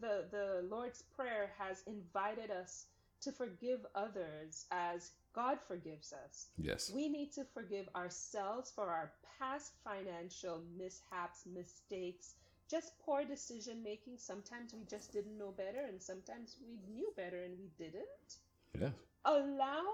the 0.00 0.24
the 0.30 0.64
lord's 0.70 1.02
prayer 1.02 1.50
has 1.58 1.82
invited 1.86 2.50
us 2.50 2.86
to 3.20 3.32
forgive 3.32 3.80
others 3.94 4.66
as 4.70 5.12
god 5.34 5.58
forgives 5.66 6.12
us 6.12 6.48
Yes. 6.58 6.90
we 6.94 7.08
need 7.08 7.32
to 7.32 7.44
forgive 7.44 7.88
ourselves 7.96 8.70
for 8.74 8.88
our 8.90 9.12
past 9.38 9.74
financial 9.84 10.62
mishaps, 10.76 11.46
mistakes, 11.46 12.34
just 12.70 12.98
poor 12.98 13.24
decision 13.24 13.82
making. 13.82 14.18
Sometimes 14.18 14.74
we 14.74 14.84
just 14.84 15.12
didn't 15.12 15.38
know 15.38 15.52
better, 15.56 15.86
and 15.88 16.02
sometimes 16.02 16.56
we 16.60 16.76
knew 16.92 17.12
better 17.16 17.42
and 17.44 17.56
we 17.58 17.70
didn't. 17.78 18.30
Yes. 18.74 18.92
Allow 19.24 19.84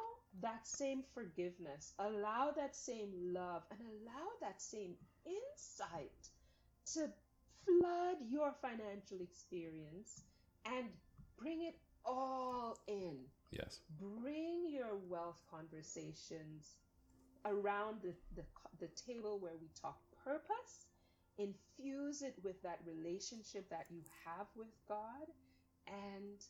that 0.40 0.66
same 0.66 1.02
forgiveness, 1.14 1.92
allow 1.98 2.52
that 2.56 2.74
same 2.76 3.10
love, 3.32 3.62
and 3.70 3.80
allow 3.80 4.28
that 4.40 4.60
same 4.60 4.94
insight 5.26 6.30
to 6.94 7.08
flood 7.64 8.16
your 8.28 8.52
financial 8.60 9.20
experience 9.20 10.22
and 10.66 10.86
bring 11.38 11.62
it 11.62 11.76
all 12.04 12.78
in 12.86 13.16
Yes. 13.50 13.80
bring 13.98 14.66
your 14.68 14.96
wealth 15.08 15.40
conversations 15.50 16.76
around 17.46 18.02
the, 18.02 18.14
the, 18.36 18.44
the 18.80 18.88
table 18.94 19.38
where 19.40 19.56
we 19.60 19.68
talk 19.80 19.98
purpose 20.24 20.86
infuse 21.38 22.22
it 22.22 22.34
with 22.42 22.60
that 22.62 22.80
relationship 22.86 23.68
that 23.70 23.86
you 23.90 24.02
have 24.24 24.46
with 24.56 24.68
god 24.88 25.26
and 25.88 26.40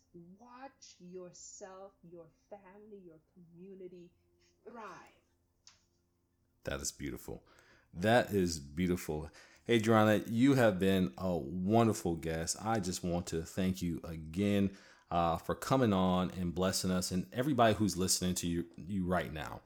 watch 0.40 0.96
yourself 1.00 1.92
your 2.10 2.26
family 2.50 3.00
your 3.06 3.18
community 3.34 4.10
thrive 4.64 5.12
That 6.64 6.80
is 6.80 6.92
beautiful. 6.92 7.42
That 7.94 8.32
is 8.32 8.58
beautiful. 8.58 9.30
Adriana, 9.68 10.22
you 10.28 10.54
have 10.54 10.78
been 10.78 11.12
a 11.18 11.36
wonderful 11.36 12.16
guest. 12.16 12.56
I 12.64 12.80
just 12.80 13.04
want 13.04 13.26
to 13.28 13.42
thank 13.42 13.82
you 13.82 14.00
again 14.04 14.70
uh, 15.10 15.38
for 15.38 15.54
coming 15.54 15.92
on 15.92 16.32
and 16.40 16.54
blessing 16.54 16.90
us 16.90 17.10
and 17.12 17.26
everybody 17.32 17.74
who's 17.74 17.96
listening 17.96 18.34
to 18.36 18.46
you, 18.48 18.66
you 18.76 19.06
right 19.06 19.32
now. 19.32 19.60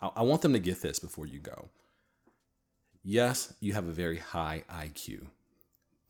I, 0.00 0.10
I 0.18 0.22
want 0.22 0.42
them 0.42 0.54
to 0.54 0.58
get 0.58 0.82
this 0.82 0.98
before 0.98 1.26
you 1.26 1.40
go. 1.40 1.68
Yes, 3.02 3.54
you 3.60 3.74
have 3.74 3.88
a 3.88 3.92
very 3.92 4.18
high 4.18 4.64
IQ, 4.72 5.26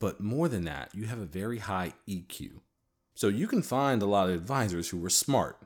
but 0.00 0.20
more 0.20 0.48
than 0.48 0.64
that, 0.64 0.94
you 0.94 1.06
have 1.06 1.20
a 1.20 1.26
very 1.26 1.58
high 1.58 1.94
EQ. 2.08 2.60
So 3.14 3.28
you 3.28 3.46
can 3.46 3.62
find 3.62 4.02
a 4.02 4.06
lot 4.06 4.28
of 4.28 4.34
advisors 4.34 4.88
who 4.88 5.04
are 5.04 5.10
smart. 5.10 5.58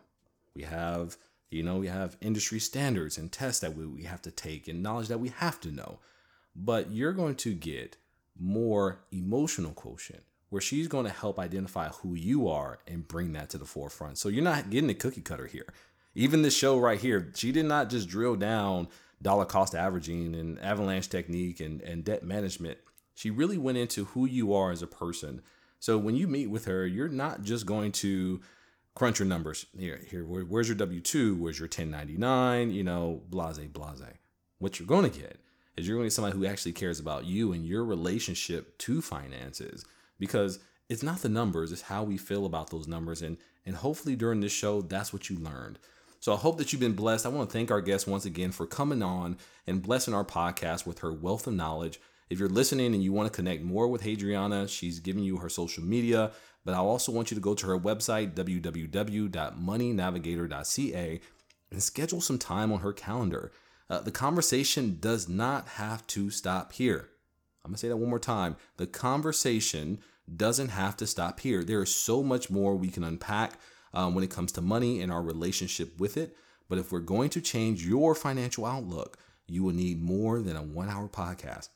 We 0.54 0.62
have, 0.62 1.16
you 1.50 1.62
know, 1.62 1.76
we 1.76 1.86
have 1.86 2.16
industry 2.20 2.58
standards 2.58 3.18
and 3.18 3.30
tests 3.30 3.60
that 3.60 3.76
we, 3.76 3.86
we 3.86 4.02
have 4.04 4.22
to 4.22 4.30
take 4.30 4.68
and 4.68 4.82
knowledge 4.82 5.08
that 5.08 5.20
we 5.20 5.28
have 5.28 5.60
to 5.60 5.70
know. 5.70 5.98
But 6.54 6.90
you're 6.90 7.12
going 7.12 7.36
to 7.36 7.54
get 7.54 7.96
more 8.38 9.00
emotional 9.12 9.72
quotient 9.72 10.22
where 10.48 10.62
she's 10.62 10.88
going 10.88 11.04
to 11.04 11.12
help 11.12 11.38
identify 11.38 11.88
who 11.88 12.14
you 12.14 12.48
are 12.48 12.78
and 12.86 13.08
bring 13.08 13.32
that 13.32 13.50
to 13.50 13.58
the 13.58 13.64
forefront. 13.64 14.18
So 14.18 14.28
you're 14.28 14.44
not 14.44 14.70
getting 14.70 14.90
a 14.90 14.94
cookie 14.94 15.20
cutter 15.20 15.46
here. 15.46 15.66
Even 16.14 16.42
this 16.42 16.56
show 16.56 16.78
right 16.78 17.00
here, 17.00 17.30
she 17.34 17.52
did 17.52 17.66
not 17.66 17.90
just 17.90 18.08
drill 18.08 18.36
down 18.36 18.88
dollar 19.20 19.44
cost 19.44 19.74
averaging 19.74 20.34
and 20.34 20.58
avalanche 20.60 21.08
technique 21.08 21.60
and, 21.60 21.80
and 21.82 22.04
debt 22.04 22.22
management. 22.22 22.78
She 23.14 23.30
really 23.30 23.58
went 23.58 23.78
into 23.78 24.06
who 24.06 24.26
you 24.26 24.54
are 24.54 24.70
as 24.70 24.82
a 24.82 24.86
person. 24.86 25.42
So 25.78 25.98
when 25.98 26.16
you 26.16 26.26
meet 26.26 26.48
with 26.48 26.64
her, 26.64 26.86
you're 26.86 27.08
not 27.08 27.42
just 27.42 27.66
going 27.66 27.92
to 27.92 28.40
crunch 28.94 29.18
your 29.18 29.28
numbers. 29.28 29.66
Here, 29.78 30.00
here, 30.08 30.24
where, 30.24 30.42
where's 30.42 30.68
your 30.68 30.76
W 30.76 31.00
2? 31.00 31.36
Where's 31.36 31.58
your 31.58 31.66
1099? 31.66 32.70
You 32.70 32.82
know, 32.82 33.22
blase, 33.28 33.58
blase. 33.58 34.00
What 34.58 34.78
you're 34.78 34.88
going 34.88 35.10
to 35.10 35.18
get 35.18 35.38
is 35.76 35.86
you're 35.86 35.96
going 35.96 36.04
to 36.04 36.08
get 36.08 36.14
somebody 36.14 36.36
who 36.36 36.46
actually 36.46 36.72
cares 36.72 36.98
about 36.98 37.26
you 37.26 37.52
and 37.52 37.66
your 37.66 37.84
relationship 37.84 38.76
to 38.78 39.02
finances 39.02 39.84
because 40.18 40.58
it's 40.88 41.02
not 41.02 41.18
the 41.18 41.28
numbers, 41.28 41.72
it's 41.72 41.82
how 41.82 42.02
we 42.02 42.16
feel 42.16 42.46
about 42.46 42.70
those 42.70 42.88
numbers. 42.88 43.22
And, 43.22 43.36
and 43.66 43.76
hopefully 43.76 44.16
during 44.16 44.40
this 44.40 44.52
show, 44.52 44.80
that's 44.80 45.12
what 45.12 45.28
you 45.28 45.36
learned. 45.36 45.78
So 46.20 46.32
I 46.32 46.36
hope 46.36 46.58
that 46.58 46.72
you've 46.72 46.80
been 46.80 46.94
blessed. 46.94 47.26
I 47.26 47.28
want 47.28 47.50
to 47.50 47.52
thank 47.52 47.70
our 47.70 47.80
guest 47.80 48.06
once 48.06 48.24
again 48.24 48.50
for 48.50 48.66
coming 48.66 49.02
on 49.02 49.36
and 49.66 49.82
blessing 49.82 50.14
our 50.14 50.24
podcast 50.24 50.86
with 50.86 51.00
her 51.00 51.12
wealth 51.12 51.46
of 51.46 51.54
knowledge. 51.54 52.00
If 52.28 52.40
you're 52.40 52.48
listening 52.48 52.92
and 52.92 53.04
you 53.04 53.12
want 53.12 53.32
to 53.32 53.36
connect 53.36 53.62
more 53.62 53.86
with 53.86 54.04
Adriana, 54.06 54.66
she's 54.66 54.98
giving 54.98 55.22
you 55.22 55.36
her 55.36 55.48
social 55.48 55.84
media, 55.84 56.32
but 56.64 56.74
I 56.74 56.78
also 56.78 57.12
want 57.12 57.30
you 57.30 57.36
to 57.36 57.40
go 57.40 57.54
to 57.54 57.68
her 57.68 57.78
website, 57.78 58.34
www.moneynavigator.ca, 58.34 61.20
and 61.70 61.82
schedule 61.82 62.20
some 62.20 62.38
time 62.38 62.72
on 62.72 62.80
her 62.80 62.92
calendar. 62.92 63.52
Uh, 63.88 64.00
the 64.00 64.10
conversation 64.10 64.96
does 64.98 65.28
not 65.28 65.68
have 65.68 66.04
to 66.08 66.28
stop 66.30 66.72
here. 66.72 67.10
I'm 67.64 67.70
going 67.70 67.76
to 67.76 67.80
say 67.80 67.86
that 67.88 67.96
one 67.96 68.10
more 68.10 68.18
time. 68.18 68.56
The 68.76 68.88
conversation 68.88 70.00
doesn't 70.34 70.70
have 70.70 70.96
to 70.96 71.06
stop 71.06 71.38
here. 71.40 71.62
There 71.62 71.82
is 71.82 71.94
so 71.94 72.24
much 72.24 72.50
more 72.50 72.74
we 72.74 72.88
can 72.88 73.04
unpack 73.04 73.52
um, 73.94 74.16
when 74.16 74.24
it 74.24 74.30
comes 74.30 74.50
to 74.52 74.60
money 74.60 75.00
and 75.00 75.12
our 75.12 75.22
relationship 75.22 76.00
with 76.00 76.16
it. 76.16 76.36
But 76.68 76.78
if 76.78 76.90
we're 76.90 76.98
going 76.98 77.30
to 77.30 77.40
change 77.40 77.86
your 77.86 78.16
financial 78.16 78.66
outlook, 78.66 79.16
you 79.46 79.62
will 79.62 79.72
need 79.72 80.02
more 80.02 80.42
than 80.42 80.56
a 80.56 80.62
one 80.62 80.88
hour 80.88 81.08
podcast. 81.08 81.68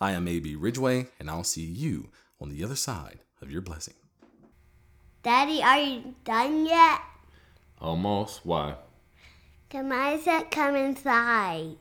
I 0.00 0.12
am 0.12 0.28
AB 0.28 0.54
Ridgeway, 0.56 1.08
and 1.18 1.30
I'll 1.30 1.44
see 1.44 1.64
you 1.64 2.10
on 2.40 2.50
the 2.50 2.62
other 2.62 2.76
side 2.76 3.20
of 3.40 3.50
your 3.50 3.62
blessing. 3.62 3.94
Daddy, 5.22 5.62
are 5.62 5.80
you 5.80 6.14
done 6.24 6.66
yet? 6.66 7.00
Almost. 7.80 8.44
Why? 8.44 8.74
Can 9.68 9.90
I 9.90 10.16
come 10.52 10.76
inside? 10.76 11.76